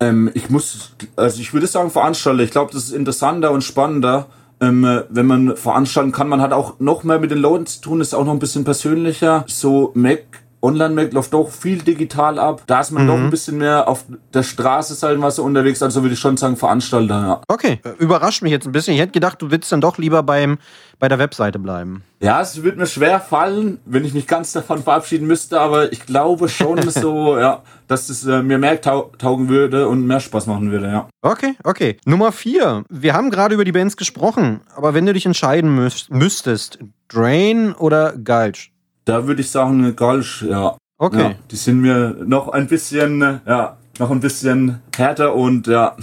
Ähm, 0.00 0.30
ich 0.34 0.50
muss, 0.50 0.92
also 1.16 1.40
ich 1.40 1.52
würde 1.52 1.66
sagen 1.66 1.90
Veranstalter. 1.90 2.42
Ich 2.42 2.50
glaube, 2.50 2.72
das 2.72 2.84
ist 2.84 2.92
interessanter 2.92 3.50
und 3.50 3.62
spannender. 3.62 4.26
Ähm, 4.60 4.84
äh, 4.84 5.02
wenn 5.10 5.26
man 5.26 5.56
veranstalten 5.56 6.12
kann, 6.12 6.28
man 6.28 6.40
hat 6.40 6.52
auch 6.52 6.78
noch 6.78 7.04
mehr 7.04 7.18
mit 7.18 7.30
den 7.30 7.38
Leuten 7.38 7.66
zu 7.66 7.80
tun, 7.80 8.00
ist 8.00 8.14
auch 8.14 8.24
noch 8.24 8.32
ein 8.32 8.38
bisschen 8.38 8.64
persönlicher. 8.64 9.44
So 9.48 9.90
Mac, 9.94 10.22
Online-Mac 10.64 11.12
läuft 11.12 11.34
doch 11.34 11.50
viel 11.50 11.78
digital 11.78 12.38
ab. 12.38 12.62
Da 12.66 12.80
ist 12.80 12.90
man 12.90 13.06
doch 13.06 13.16
ein 13.16 13.30
bisschen 13.30 13.58
mehr 13.58 13.86
auf 13.86 14.04
der 14.32 14.42
Straße, 14.42 14.94
sagen 14.94 15.20
wir 15.20 15.30
so, 15.30 15.44
unterwegs. 15.44 15.82
Also 15.82 16.02
würde 16.02 16.14
ich 16.14 16.20
schon 16.20 16.36
sagen 16.36 16.56
Veranstalter, 16.56 17.20
ja. 17.20 17.40
Okay, 17.48 17.80
äh, 17.84 17.90
überrascht 17.98 18.42
mich 18.42 18.50
jetzt 18.50 18.66
ein 18.66 18.72
bisschen. 18.72 18.94
Ich 18.94 19.00
hätte 19.00 19.12
gedacht, 19.12 19.40
du 19.42 19.50
willst 19.50 19.70
dann 19.70 19.80
doch 19.80 19.98
lieber 19.98 20.22
beim, 20.22 20.58
bei 20.98 21.08
der 21.08 21.18
Webseite 21.18 21.58
bleiben. 21.58 22.02
Ja, 22.20 22.40
es 22.40 22.62
wird 22.62 22.78
mir 22.78 22.86
schwer 22.86 23.20
fallen, 23.20 23.78
wenn 23.84 24.04
ich 24.04 24.14
mich 24.14 24.26
ganz 24.26 24.52
davon 24.54 24.82
verabschieden 24.82 25.26
müsste, 25.26 25.60
aber 25.60 25.92
ich 25.92 26.06
glaube 26.06 26.48
schon 26.48 26.80
so, 26.90 27.38
ja, 27.38 27.62
dass 27.86 28.08
es 28.08 28.24
äh, 28.24 28.42
mir 28.42 28.58
mehr 28.58 28.80
tau 28.80 29.12
taugen 29.18 29.48
würde 29.48 29.86
und 29.88 30.06
mehr 30.06 30.20
Spaß 30.20 30.46
machen 30.46 30.70
würde, 30.70 30.86
ja. 30.86 31.08
Okay, 31.20 31.54
okay. 31.64 31.98
Nummer 32.06 32.32
vier. 32.32 32.84
Wir 32.88 33.12
haben 33.12 33.30
gerade 33.30 33.54
über 33.54 33.64
die 33.64 33.72
Bands 33.72 33.96
gesprochen, 33.96 34.60
aber 34.74 34.94
wenn 34.94 35.04
du 35.04 35.12
dich 35.12 35.26
entscheiden 35.26 35.74
müß 35.74 36.08
müsstest, 36.10 36.78
Drain 37.08 37.74
oder 37.74 38.14
Gulch? 38.16 38.73
Da 39.04 39.26
würde 39.26 39.42
ich 39.42 39.50
sagen, 39.50 39.94
Galsch, 39.96 40.42
ja. 40.42 40.76
Okay. 40.98 41.22
Ja, 41.22 41.34
die 41.50 41.56
sind 41.56 41.80
mir 41.80 42.16
noch 42.24 42.48
ein 42.48 42.68
bisschen, 42.68 43.20
äh, 43.20 43.38
ja, 43.46 43.76
noch 43.98 44.10
ein 44.10 44.20
bisschen 44.20 44.80
härter 44.96 45.34
und 45.34 45.66
ja. 45.66 45.96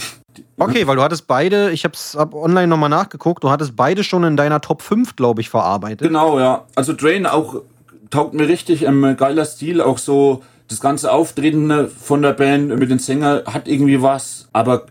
Okay, 0.58 0.86
weil 0.86 0.96
du 0.96 1.02
hattest 1.02 1.28
beide, 1.28 1.72
ich 1.72 1.86
hab's 1.86 2.16
hab 2.16 2.34
online 2.34 2.68
nochmal 2.68 2.90
nachgeguckt, 2.90 3.44
du 3.44 3.50
hattest 3.50 3.76
beide 3.76 4.04
schon 4.04 4.24
in 4.24 4.38
deiner 4.38 4.62
Top 4.62 4.82
5, 4.82 5.16
glaube 5.16 5.42
ich, 5.42 5.50
verarbeitet. 5.50 6.08
Genau, 6.08 6.40
ja. 6.40 6.66
Also 6.76 6.94
Drain 6.94 7.26
auch 7.26 7.62
taugt 8.10 8.34
mir 8.34 8.48
richtig, 8.48 8.84
ähm, 8.84 9.16
geiler 9.18 9.46
Stil, 9.46 9.82
auch 9.82 9.98
so 9.98 10.44
das 10.68 10.80
ganze 10.80 11.12
Auftreten 11.12 11.90
von 11.90 12.22
der 12.22 12.34
Band 12.34 12.78
mit 12.78 12.90
den 12.90 13.00
Sänger 13.00 13.44
hat 13.46 13.68
irgendwie 13.68 14.02
was, 14.02 14.48
aber 14.54 14.86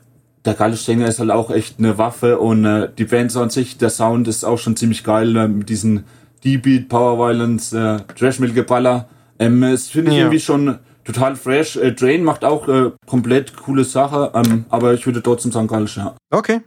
der 0.44 0.54
geile 0.54 0.76
Sänger 0.76 1.06
ist 1.06 1.20
halt 1.20 1.30
auch 1.30 1.50
echt 1.50 1.78
eine 1.78 1.98
Waffe 1.98 2.38
und 2.38 2.64
äh, 2.64 2.88
die 2.96 3.04
Band 3.04 3.32
so 3.32 3.40
an 3.40 3.50
sich, 3.50 3.78
der 3.78 3.90
Sound 3.90 4.28
ist 4.28 4.44
auch 4.44 4.58
schon 4.58 4.76
ziemlich 4.76 5.04
geil 5.04 5.36
äh, 5.36 5.48
mit 5.48 5.68
diesen 5.68 6.04
D-Beat, 6.44 6.88
Power 6.88 7.18
Violence, 7.18 7.72
äh, 7.72 7.98
Trash 8.18 8.38
Metal 8.38 8.54
Geballer. 8.54 9.08
Ähm, 9.38 9.62
es 9.62 9.88
finde 9.88 10.10
ich 10.10 10.16
Ja. 10.16 10.24
irgendwie 10.24 10.40
schon 10.40 10.78
total 11.04 11.36
fresh. 11.36 11.76
Äh, 11.76 11.92
Drain 11.92 12.24
macht 12.24 12.44
auch 12.44 12.68
äh, 12.68 12.90
komplett 13.06 13.56
coole 13.56 13.84
Sache, 13.84 14.30
ähm, 14.34 14.64
aber 14.68 14.94
ich 14.94 15.06
würde 15.06 15.22
trotzdem 15.22 15.52
sagen, 15.52 15.66
geil, 15.66 15.86
ja. 15.96 16.14
Okay. 16.30 16.60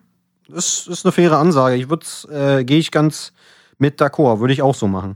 Das 0.50 0.88
ist 0.88 1.06
eine 1.06 1.12
faire 1.12 1.38
Ansage. 1.38 1.76
Ich 1.78 1.90
würde, 1.90 2.06
äh, 2.32 2.64
gehe 2.64 2.78
ich 2.78 2.92
ganz 2.92 3.32
mit 3.78 4.00
d'accord, 4.02 4.40
würde 4.40 4.54
ich 4.54 4.62
auch 4.62 4.76
so 4.76 4.88
machen. 4.88 5.16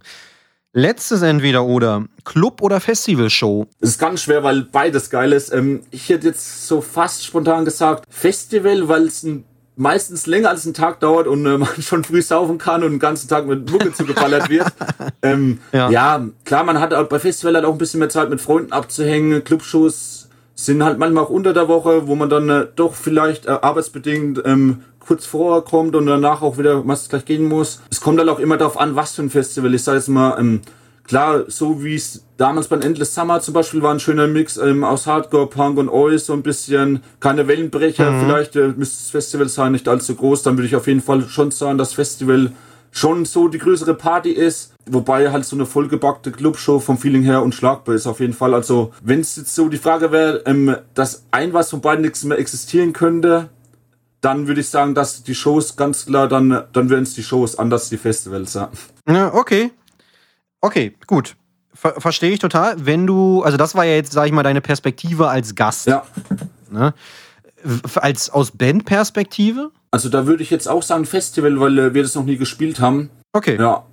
Letztes 0.74 1.22
entweder 1.22 1.64
oder 1.66 2.06
Club 2.24 2.62
oder 2.62 2.80
Festivalshow. 2.80 3.66
Es 3.80 3.90
ist 3.92 4.00
ganz 4.00 4.22
schwer, 4.22 4.44
weil 4.44 4.64
beides 4.64 5.10
geil 5.10 5.34
ist. 5.34 5.52
Ähm, 5.52 5.82
ich 5.92 6.10
hätte 6.10 6.28
jetzt 6.28 6.68
so 6.68 6.82
fast 6.82 7.26
spontan 7.26 7.66
gesagt 7.66 8.04
Festival, 8.10 8.88
weil 8.88 9.04
es 9.08 9.24
ein, 9.24 9.44
meistens 9.78 10.26
länger 10.28 10.50
als 10.50 10.66
ein 10.66 10.74
Tag 10.74 11.00
dauert 11.00 11.28
und 11.28 11.46
äh, 11.46 11.58
man 11.58 11.82
schon 11.82 12.04
früh 12.04 12.22
saufen 12.22 12.58
kann 12.58 12.84
und 12.84 12.92
den 12.92 13.00
ganzen 13.00 13.30
Tag 13.30 13.48
mit 13.48 13.72
Mucke 13.72 13.94
zugeballert 13.94 14.50
wird. 14.50 14.68
ähm, 15.22 15.60
Ja. 15.72 15.90
ja. 15.90 16.26
klar, 16.44 16.64
man 16.64 16.80
hat 16.80 16.94
auch 16.94 17.08
bei 17.08 17.20
Festival 17.20 17.56
halt 17.56 17.66
auch 17.66 17.72
ein 17.72 17.78
bisschen 17.78 18.00
mehr 18.00 18.10
Zeit 18.10 18.30
mit 18.30 18.42
Freunden 18.42 18.74
abzuhängen. 18.74 19.44
Clubshows 19.44 20.28
sind 20.56 20.84
halt 20.84 20.98
manchmal 20.98 21.24
auch 21.24 21.30
unter 21.30 21.54
der 21.54 21.68
Woche, 21.68 22.08
wo 22.08 22.16
man 22.16 22.30
dann 22.30 22.50
äh, 22.50 22.68
doch 22.76 22.96
vielleicht 22.96 23.46
äh, 23.46 23.52
arbeitsbedingt 23.52 24.42
ähm, 24.44 24.82
kurz 25.00 25.26
vorher 25.26 25.62
kommt 25.62 25.96
und 25.96 26.06
danach 26.08 26.42
auch 26.42 26.58
wieder 26.58 26.84
meistens 26.84 27.10
gleich 27.10 27.26
gehen 27.26 27.48
muss. 27.48 27.82
Es 27.90 28.02
kommt 28.02 28.20
halt 28.20 28.28
auch 28.28 28.40
immer 28.40 28.58
darauf 28.58 28.78
an, 28.78 28.96
was 28.96 29.16
für 29.16 29.22
ein 29.22 29.30
Festival. 29.30 29.74
Ich 29.74 29.84
sage 29.84 30.00
jetzt 30.00 30.10
mal, 30.10 30.38
ähm, 30.38 30.62
klar, 31.08 31.46
so 31.48 31.84
wie 31.84 31.96
es 31.96 32.26
damals 32.38 32.68
beim 32.68 32.82
Endless 32.82 33.16
Summer 33.16 33.42
zum 33.42 33.54
Beispiel 33.54 33.82
war, 33.82 33.94
ein 33.94 34.00
schöner 34.00 34.28
Mix 34.28 34.58
ähm, 34.58 34.84
aus 34.84 35.08
Hardcore, 35.08 35.48
Punk 35.48 35.78
und 35.78 35.90
Oi, 35.90 36.18
so 36.18 36.34
ein 36.34 36.44
bisschen, 36.44 37.02
keine 37.20 37.48
Wellenbrecher, 37.48 38.20
vielleicht 38.20 38.56
äh, 38.56 38.74
müsste 38.76 38.98
das 38.98 39.10
Festival 39.10 39.50
sein, 39.50 39.72
nicht 39.72 39.88
allzu 39.88 40.16
groß, 40.16 40.44
dann 40.44 40.58
würde 40.58 40.68
ich 40.68 40.76
auf 40.76 40.88
jeden 40.88 41.02
Fall 41.02 41.28
schon 41.28 41.52
sagen, 41.52 41.78
dass 41.78 41.94
Festival 41.94 42.52
schon 42.92 43.26
so 43.26 43.48
die 43.48 43.58
größere 43.58 43.94
Party 43.94 44.32
ist, 44.32 44.74
wobei 44.86 45.32
halt 45.32 45.46
so 45.46 45.56
eine 45.56 45.66
vollgebackte 45.66 46.32
Clubshow 46.32 46.80
vom 46.80 46.98
Feeling 46.98 47.24
her 47.24 47.44
unschlagbar 47.44 47.96
ist 47.96 48.08
auf 48.08 48.20
jeden 48.20 48.34
Fall. 48.34 48.54
Also 48.54 48.92
wenn 49.04 49.20
es 49.20 49.36
jetzt 49.36 49.54
so 49.54 49.70
die 49.70 49.78
Frage 49.78 50.12
wäre, 50.12 50.44
ähm, 50.46 50.76
dass 50.94 51.26
ein 51.32 51.54
was 51.54 51.70
von 51.70 51.82
beiden 51.82 52.04
nichts 52.04 52.24
mehr 52.24 52.40
existieren 52.40 52.94
könnte, 52.94 53.50
dann 54.22 54.48
würde 54.48 54.62
ich 54.62 54.70
sagen, 54.70 54.96
dass 54.96 55.24
die 55.24 55.36
Shows 55.36 55.76
ganz 55.76 56.06
klar, 56.06 56.28
dann, 56.28 56.64
dann 56.74 56.90
wären 56.90 57.04
es 57.04 57.14
die 57.14 57.24
Shows, 57.24 57.58
anders 57.60 57.90
die 57.90 57.98
Festivals, 57.98 58.56
ja. 58.56 58.70
Ja, 59.08 59.34
okay. 59.34 59.72
Okay, 60.62 60.96
gut. 61.06 61.36
Ver 61.74 62.00
Verstehe 62.02 62.32
ich 62.32 62.40
total. 62.40 62.86
Wenn 62.86 63.06
du, 63.06 63.44
also 63.44 63.58
das 63.58 63.76
war 63.76 63.86
ja 63.86 63.94
jetzt, 63.94 64.12
sag 64.12 64.26
ich 64.26 64.32
mal, 64.32 64.44
deine 64.44 64.62
Perspektive 64.62 65.28
als 65.28 65.56
Gast. 65.56 65.88
Ja, 65.88 66.04
Ne? 66.70 66.94
Als 67.96 68.30
aus 68.30 68.52
Bandperspektive? 68.52 69.72
also 69.92 70.10
da 70.10 70.28
würde 70.28 70.44
ich 70.44 70.50
jetzt 70.52 70.68
auch 70.68 70.84
sagen 70.84 71.06
Festival, 71.06 71.60
weil 71.60 71.80
äh, 71.80 71.94
wir 71.94 72.04
das 72.04 72.14
noch 72.16 72.26
nie 72.26 72.38
gespielt 72.38 72.80
haben. 72.80 73.10
Okay. 73.34 73.58
Ja. 73.60 73.84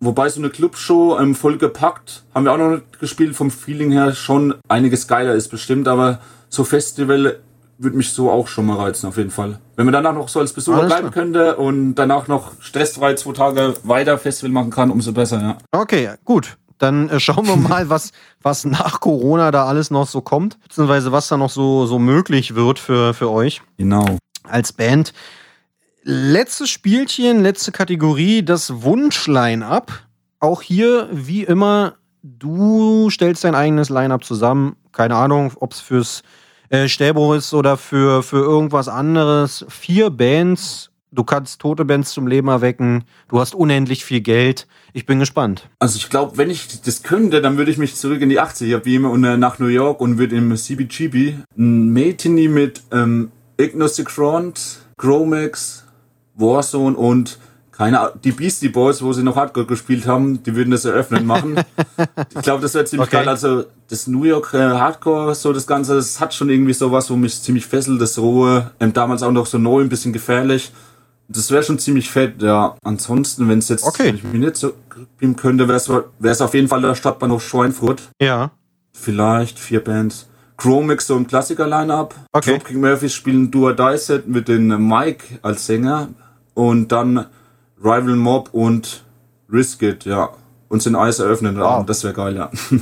Wobei 0.00 0.28
so 0.28 0.40
eine 0.40 0.50
Clubshow 0.50 1.18
ähm, 1.18 1.34
voll 1.34 1.58
gepackt, 1.58 2.22
haben 2.34 2.44
wir 2.44 2.52
auch 2.52 2.58
noch 2.58 2.70
nicht 2.70 3.00
gespielt, 3.00 3.34
vom 3.36 3.50
Feeling 3.50 3.90
her 3.90 4.14
schon 4.14 4.54
einiges 4.68 5.08
geiler 5.08 5.34
ist 5.34 5.48
bestimmt, 5.48 5.88
aber 5.88 6.20
so 6.48 6.64
Festival 6.64 7.40
würde 7.82 7.96
mich 7.96 8.10
so 8.12 8.30
auch 8.30 8.46
schon 8.46 8.66
mal 8.66 8.76
reizen, 8.76 9.06
auf 9.06 9.16
jeden 9.16 9.30
Fall. 9.30 9.58
Wenn 9.76 9.86
man 9.86 9.92
danach 9.92 10.12
noch 10.14 10.28
so 10.28 10.40
als 10.40 10.52
Besucher 10.52 10.78
Alles 10.78 10.88
bleiben 10.88 11.10
klar. 11.10 11.24
könnte 11.24 11.56
und 11.56 11.94
danach 11.94 12.28
noch 12.28 12.52
stressfrei 12.60 13.14
zwei 13.14 13.32
Tage 13.32 13.74
weiter 13.84 14.18
Festival 14.18 14.50
machen 14.52 14.70
kann, 14.70 14.90
umso 14.90 15.12
besser, 15.12 15.40
ja. 15.40 15.58
Okay, 15.72 16.10
gut. 16.24 16.56
Dann 16.78 17.08
äh, 17.08 17.20
schauen 17.20 17.46
wir 17.46 17.56
mal, 17.68 17.88
was, 17.88 18.12
was 18.42 18.64
nach 18.64 19.00
Corona 19.00 19.50
da 19.50 19.64
alles 19.66 19.90
noch 19.90 20.06
so 20.06 20.20
kommt, 20.20 20.60
beziehungsweise 20.62 21.10
was 21.12 21.28
da 21.28 21.36
noch 21.36 21.50
so, 21.50 21.86
so 21.86 21.98
möglich 21.98 22.54
wird 22.54 22.78
für, 22.78 23.14
für 23.14 23.30
euch 23.30 23.62
Genau. 23.78 24.04
als 24.48 24.72
Band. 24.72 25.12
Letztes 26.02 26.70
Spielchen, 26.70 27.42
letzte 27.42 27.72
Kategorie, 27.72 28.42
das 28.42 28.82
Wunsch-Line-Up. 28.82 29.92
Auch 30.38 30.62
hier, 30.62 31.08
wie 31.12 31.44
immer, 31.44 31.94
du 32.22 33.10
stellst 33.10 33.44
dein 33.44 33.54
eigenes 33.54 33.90
Line-Up 33.90 34.24
zusammen. 34.24 34.76
Keine 34.92 35.16
Ahnung, 35.16 35.52
ob 35.60 35.72
es 35.74 35.80
fürs 35.80 36.22
äh, 36.70 36.88
Stäbro 36.88 37.34
ist 37.34 37.52
oder 37.52 37.76
für, 37.76 38.22
für 38.22 38.38
irgendwas 38.38 38.88
anderes. 38.88 39.64
Vier 39.68 40.10
Bands 40.10 40.90
Du 41.12 41.24
kannst 41.24 41.60
tote 41.60 41.84
Bands 41.84 42.12
zum 42.12 42.28
Leben 42.28 42.46
erwecken. 42.46 43.02
Du 43.28 43.40
hast 43.40 43.56
unendlich 43.56 44.04
viel 44.04 44.20
Geld. 44.20 44.68
Ich 44.92 45.06
bin 45.06 45.18
gespannt. 45.18 45.68
Also 45.80 45.96
ich 45.96 46.08
glaube, 46.08 46.38
wenn 46.38 46.50
ich 46.50 46.80
das 46.82 47.02
könnte, 47.02 47.40
dann 47.40 47.56
würde 47.56 47.72
ich 47.72 47.78
mich 47.78 47.96
zurück 47.96 48.20
in 48.20 48.28
die 48.28 48.40
80er 48.40 48.78
beamen 48.78 49.10
und 49.10 49.22
nach 49.22 49.58
New 49.58 49.66
York 49.66 50.00
und 50.00 50.18
würde 50.18 50.36
im 50.36 50.56
CBGB 50.56 51.34
ein 51.58 51.92
Matini 51.92 52.46
mit 52.46 52.82
ähm, 52.92 53.32
Ignostic 53.60 54.08
Front, 54.08 54.82
Chromex, 54.98 55.84
Warzone 56.36 56.96
und 56.96 57.38
keine 57.80 58.12
die 58.22 58.32
Beastie 58.32 58.68
Boys, 58.68 59.00
wo 59.00 59.14
sie 59.14 59.22
noch 59.22 59.36
Hardcore 59.36 59.64
gespielt 59.64 60.06
haben, 60.06 60.42
die 60.42 60.54
würden 60.54 60.70
das 60.70 60.84
eröffnen 60.84 61.24
machen. 61.24 61.56
ich 62.36 62.42
glaube, 62.42 62.60
das 62.60 62.74
wäre 62.74 62.84
ziemlich 62.84 63.08
okay. 63.08 63.18
geil. 63.20 63.28
Also 63.30 63.64
das 63.88 64.06
New 64.06 64.24
York 64.24 64.52
äh, 64.52 64.58
Hardcore, 64.58 65.34
so 65.34 65.50
das 65.54 65.66
Ganze, 65.66 65.94
das 65.94 66.20
hat 66.20 66.34
schon 66.34 66.50
irgendwie 66.50 66.74
sowas, 66.74 67.10
wo 67.10 67.16
mich 67.16 67.40
ziemlich 67.40 67.64
fesselt, 67.64 67.98
das 67.98 68.18
Rohe, 68.18 68.70
ähm, 68.80 68.92
damals 68.92 69.22
auch 69.22 69.32
noch 69.32 69.46
so 69.46 69.56
neu, 69.56 69.80
ein 69.80 69.88
bisschen 69.88 70.12
gefährlich. 70.12 70.72
Das 71.28 71.50
wäre 71.50 71.62
schon 71.62 71.78
ziemlich 71.78 72.10
fett, 72.10 72.42
ja. 72.42 72.76
Ansonsten, 72.84 73.48
wenn 73.48 73.60
es 73.60 73.70
jetzt, 73.70 73.84
okay. 73.84 74.08
wenn 74.08 74.16
ich 74.16 74.24
mich 74.24 74.40
nicht 74.40 74.56
so 74.56 74.74
beamen 75.16 75.36
könnte, 75.36 75.66
wäre 75.66 75.78
es 76.20 76.40
auf 76.42 76.52
jeden 76.52 76.68
Fall 76.68 76.82
der 76.82 76.94
Stadtbahnhof 76.94 77.42
Schweinfurt. 77.42 78.02
Ja. 78.20 78.50
Vielleicht 78.92 79.58
vier 79.58 79.82
Bands. 79.82 80.26
Chromix 80.58 81.06
so 81.06 81.16
im 81.16 81.26
Klassiker-Line-Up. 81.26 82.14
Okay. 82.32 82.50
Dropkick 82.50 82.76
Murphys 82.76 83.14
spielen 83.14 83.50
Die 83.50 83.96
Set 83.96 84.28
mit 84.28 84.48
den 84.48 84.86
Mike 84.86 85.38
als 85.40 85.64
Sänger. 85.64 86.08
Und 86.52 86.92
dann 86.92 87.24
Rival 87.80 88.16
Mob 88.16 88.50
und 88.52 89.04
Risk 89.50 89.82
It, 89.82 90.04
ja. 90.04 90.30
Und 90.68 90.82
sind 90.82 90.94
Eis 90.94 91.18
eröffnen. 91.18 91.58
Wow. 91.58 91.84
Das 91.84 92.04
wäre 92.04 92.14
geil, 92.14 92.36
ja. 92.36 92.50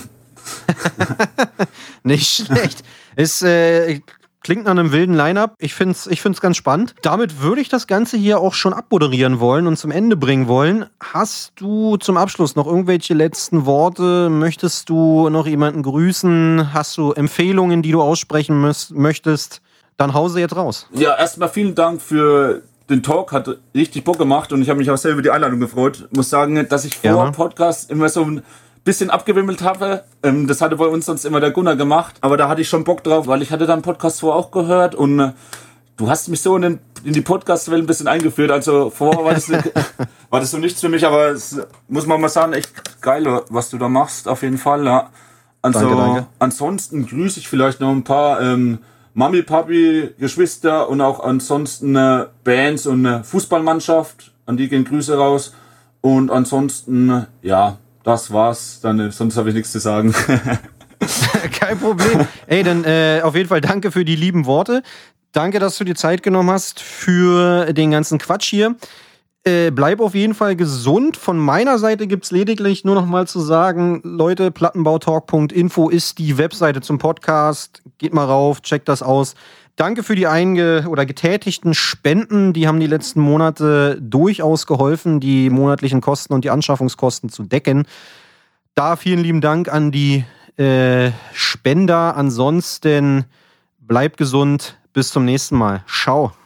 Nicht 2.02 2.46
schlecht. 2.46 2.84
Ist, 3.16 3.42
äh, 3.42 4.00
klingt 4.42 4.64
nach 4.64 4.72
einem 4.72 4.92
wilden 4.92 5.14
Line-Up. 5.14 5.54
Ich 5.58 5.74
finde 5.74 5.92
es 5.92 6.06
ich 6.06 6.20
find's 6.20 6.40
ganz 6.40 6.56
spannend. 6.56 6.94
Damit 7.02 7.40
würde 7.42 7.60
ich 7.60 7.68
das 7.68 7.86
Ganze 7.86 8.16
hier 8.16 8.40
auch 8.40 8.54
schon 8.54 8.72
abmoderieren 8.72 9.40
wollen 9.40 9.66
und 9.66 9.76
zum 9.76 9.90
Ende 9.90 10.16
bringen 10.16 10.48
wollen. 10.48 10.86
Hast 11.00 11.52
du 11.56 11.96
zum 11.96 12.16
Abschluss 12.16 12.56
noch 12.56 12.66
irgendwelche 12.66 13.14
letzten 13.14 13.66
Worte? 13.66 14.28
Möchtest 14.30 14.88
du 14.88 15.28
noch 15.30 15.46
jemanden 15.46 15.82
grüßen? 15.82 16.72
Hast 16.72 16.96
du 16.98 17.12
Empfehlungen, 17.12 17.82
die 17.82 17.92
du 17.92 18.02
aussprechen 18.02 18.72
möchtest? 18.90 19.62
Dann 19.96 20.14
hause 20.14 20.40
jetzt 20.40 20.54
raus. 20.54 20.86
Ja, 20.92 21.16
erstmal 21.16 21.48
vielen 21.48 21.74
Dank 21.74 22.00
für 22.00 22.62
den 22.90 23.02
Talk 23.02 23.32
hat 23.32 23.48
richtig 23.74 24.04
Bock 24.04 24.18
gemacht 24.18 24.52
und 24.52 24.62
ich 24.62 24.70
habe 24.70 24.78
mich 24.78 24.90
auch 24.90 24.96
sehr 24.96 25.12
über 25.12 25.22
die 25.22 25.30
Einladung 25.30 25.60
gefreut. 25.60 26.08
Muss 26.10 26.30
sagen, 26.30 26.66
dass 26.68 26.84
ich 26.84 26.96
vor 26.96 27.10
ja. 27.10 27.30
Podcast 27.30 27.90
immer 27.90 28.08
so 28.08 28.24
ein 28.24 28.42
bisschen 28.84 29.10
abgewimmelt 29.10 29.62
habe. 29.62 30.04
Ähm, 30.22 30.46
das 30.46 30.60
hatte 30.60 30.76
bei 30.76 30.86
uns 30.86 31.06
sonst 31.06 31.24
immer 31.24 31.40
der 31.40 31.50
Gunnar 31.50 31.76
gemacht, 31.76 32.16
aber 32.22 32.36
da 32.36 32.48
hatte 32.48 32.62
ich 32.62 32.68
schon 32.68 32.84
Bock 32.84 33.04
drauf, 33.04 33.26
weil 33.26 33.42
ich 33.42 33.50
hatte 33.52 33.66
dann 33.66 33.82
Podcast 33.82 34.20
vorher 34.20 34.38
auch 34.38 34.50
gehört 34.50 34.94
und 34.94 35.20
äh, 35.20 35.32
du 35.98 36.08
hast 36.08 36.28
mich 36.28 36.40
so 36.40 36.56
in, 36.56 36.62
den, 36.62 36.78
in 37.04 37.12
die 37.12 37.20
Podcast-Welt 37.20 37.82
ein 37.82 37.86
bisschen 37.86 38.08
eingeführt. 38.08 38.50
Also 38.50 38.88
vorher 38.88 39.22
war 39.22 39.34
das, 39.34 39.50
war 40.30 40.40
das 40.40 40.50
so 40.50 40.56
nichts 40.56 40.80
für 40.80 40.88
mich, 40.88 41.06
aber 41.06 41.28
es 41.28 41.60
muss 41.88 42.06
man 42.06 42.20
mal 42.20 42.30
sagen, 42.30 42.54
echt 42.54 43.02
geil, 43.02 43.42
was 43.50 43.68
du 43.68 43.76
da 43.76 43.88
machst, 43.88 44.26
auf 44.28 44.42
jeden 44.42 44.58
Fall. 44.58 44.86
Ja. 44.86 45.10
Also 45.60 45.80
danke, 45.80 45.96
danke. 45.96 46.26
ansonsten 46.38 47.06
grüße 47.06 47.40
ich 47.40 47.48
vielleicht 47.48 47.80
noch 47.80 47.90
ein 47.90 48.04
paar 48.04 48.40
ähm, 48.40 48.78
Mami, 49.14 49.42
Papi, 49.42 50.10
Geschwister 50.18 50.88
und 50.88 51.00
auch 51.00 51.20
ansonsten 51.20 51.96
äh, 51.96 52.26
Bands 52.44 52.86
und 52.86 53.04
äh, 53.04 53.22
Fußballmannschaft. 53.24 54.32
An 54.46 54.56
die 54.56 54.68
gehen 54.68 54.84
Grüße 54.84 55.16
raus. 55.16 55.54
Und 56.00 56.30
ansonsten, 56.30 57.26
ja, 57.42 57.78
das 58.04 58.32
war's. 58.32 58.80
Dann, 58.80 59.00
äh, 59.00 59.10
sonst 59.10 59.36
habe 59.36 59.50
ich 59.50 59.54
nichts 59.54 59.72
zu 59.72 59.78
sagen. 59.78 60.14
Kein 61.60 61.78
Problem. 61.78 62.26
Ey, 62.46 62.62
dann 62.62 62.84
äh, 62.84 63.20
auf 63.22 63.34
jeden 63.34 63.48
Fall 63.48 63.60
danke 63.60 63.90
für 63.90 64.04
die 64.04 64.16
lieben 64.16 64.46
Worte. 64.46 64.82
Danke, 65.32 65.58
dass 65.58 65.76
du 65.78 65.84
dir 65.84 65.94
Zeit 65.94 66.22
genommen 66.22 66.50
hast 66.50 66.80
für 66.80 67.72
den 67.72 67.90
ganzen 67.90 68.18
Quatsch 68.18 68.48
hier. 68.48 68.76
Äh, 69.48 69.70
bleib 69.70 70.00
auf 70.00 70.14
jeden 70.14 70.34
Fall 70.34 70.56
gesund. 70.56 71.16
Von 71.16 71.38
meiner 71.38 71.78
Seite 71.78 72.06
gibt 72.06 72.24
es 72.24 72.30
lediglich 72.32 72.84
nur 72.84 72.94
noch 72.94 73.06
mal 73.06 73.26
zu 73.26 73.40
sagen, 73.40 74.02
Leute, 74.04 74.50
plattenbautalk.info 74.50 75.88
ist 75.88 76.18
die 76.18 76.36
Webseite 76.36 76.82
zum 76.82 76.98
Podcast. 76.98 77.82
Geht 77.96 78.12
mal 78.12 78.26
rauf, 78.26 78.60
checkt 78.60 78.90
das 78.90 79.02
aus. 79.02 79.36
Danke 79.76 80.02
für 80.02 80.16
die 80.16 80.26
einge 80.26 80.84
oder 80.86 81.06
getätigten 81.06 81.72
Spenden. 81.72 82.52
Die 82.52 82.68
haben 82.68 82.78
die 82.78 82.86
letzten 82.86 83.20
Monate 83.20 83.96
durchaus 84.02 84.66
geholfen, 84.66 85.18
die 85.18 85.48
monatlichen 85.48 86.02
Kosten 86.02 86.34
und 86.34 86.44
die 86.44 86.50
Anschaffungskosten 86.50 87.30
zu 87.30 87.44
decken. 87.44 87.86
Da 88.74 88.96
vielen 88.96 89.20
lieben 89.20 89.40
Dank 89.40 89.72
an 89.72 89.92
die 89.92 90.24
äh, 90.58 91.10
Spender. 91.32 92.16
Ansonsten 92.18 93.24
bleibt 93.80 94.18
gesund. 94.18 94.76
Bis 94.92 95.08
zum 95.10 95.24
nächsten 95.24 95.56
Mal. 95.56 95.84
Ciao. 95.88 96.37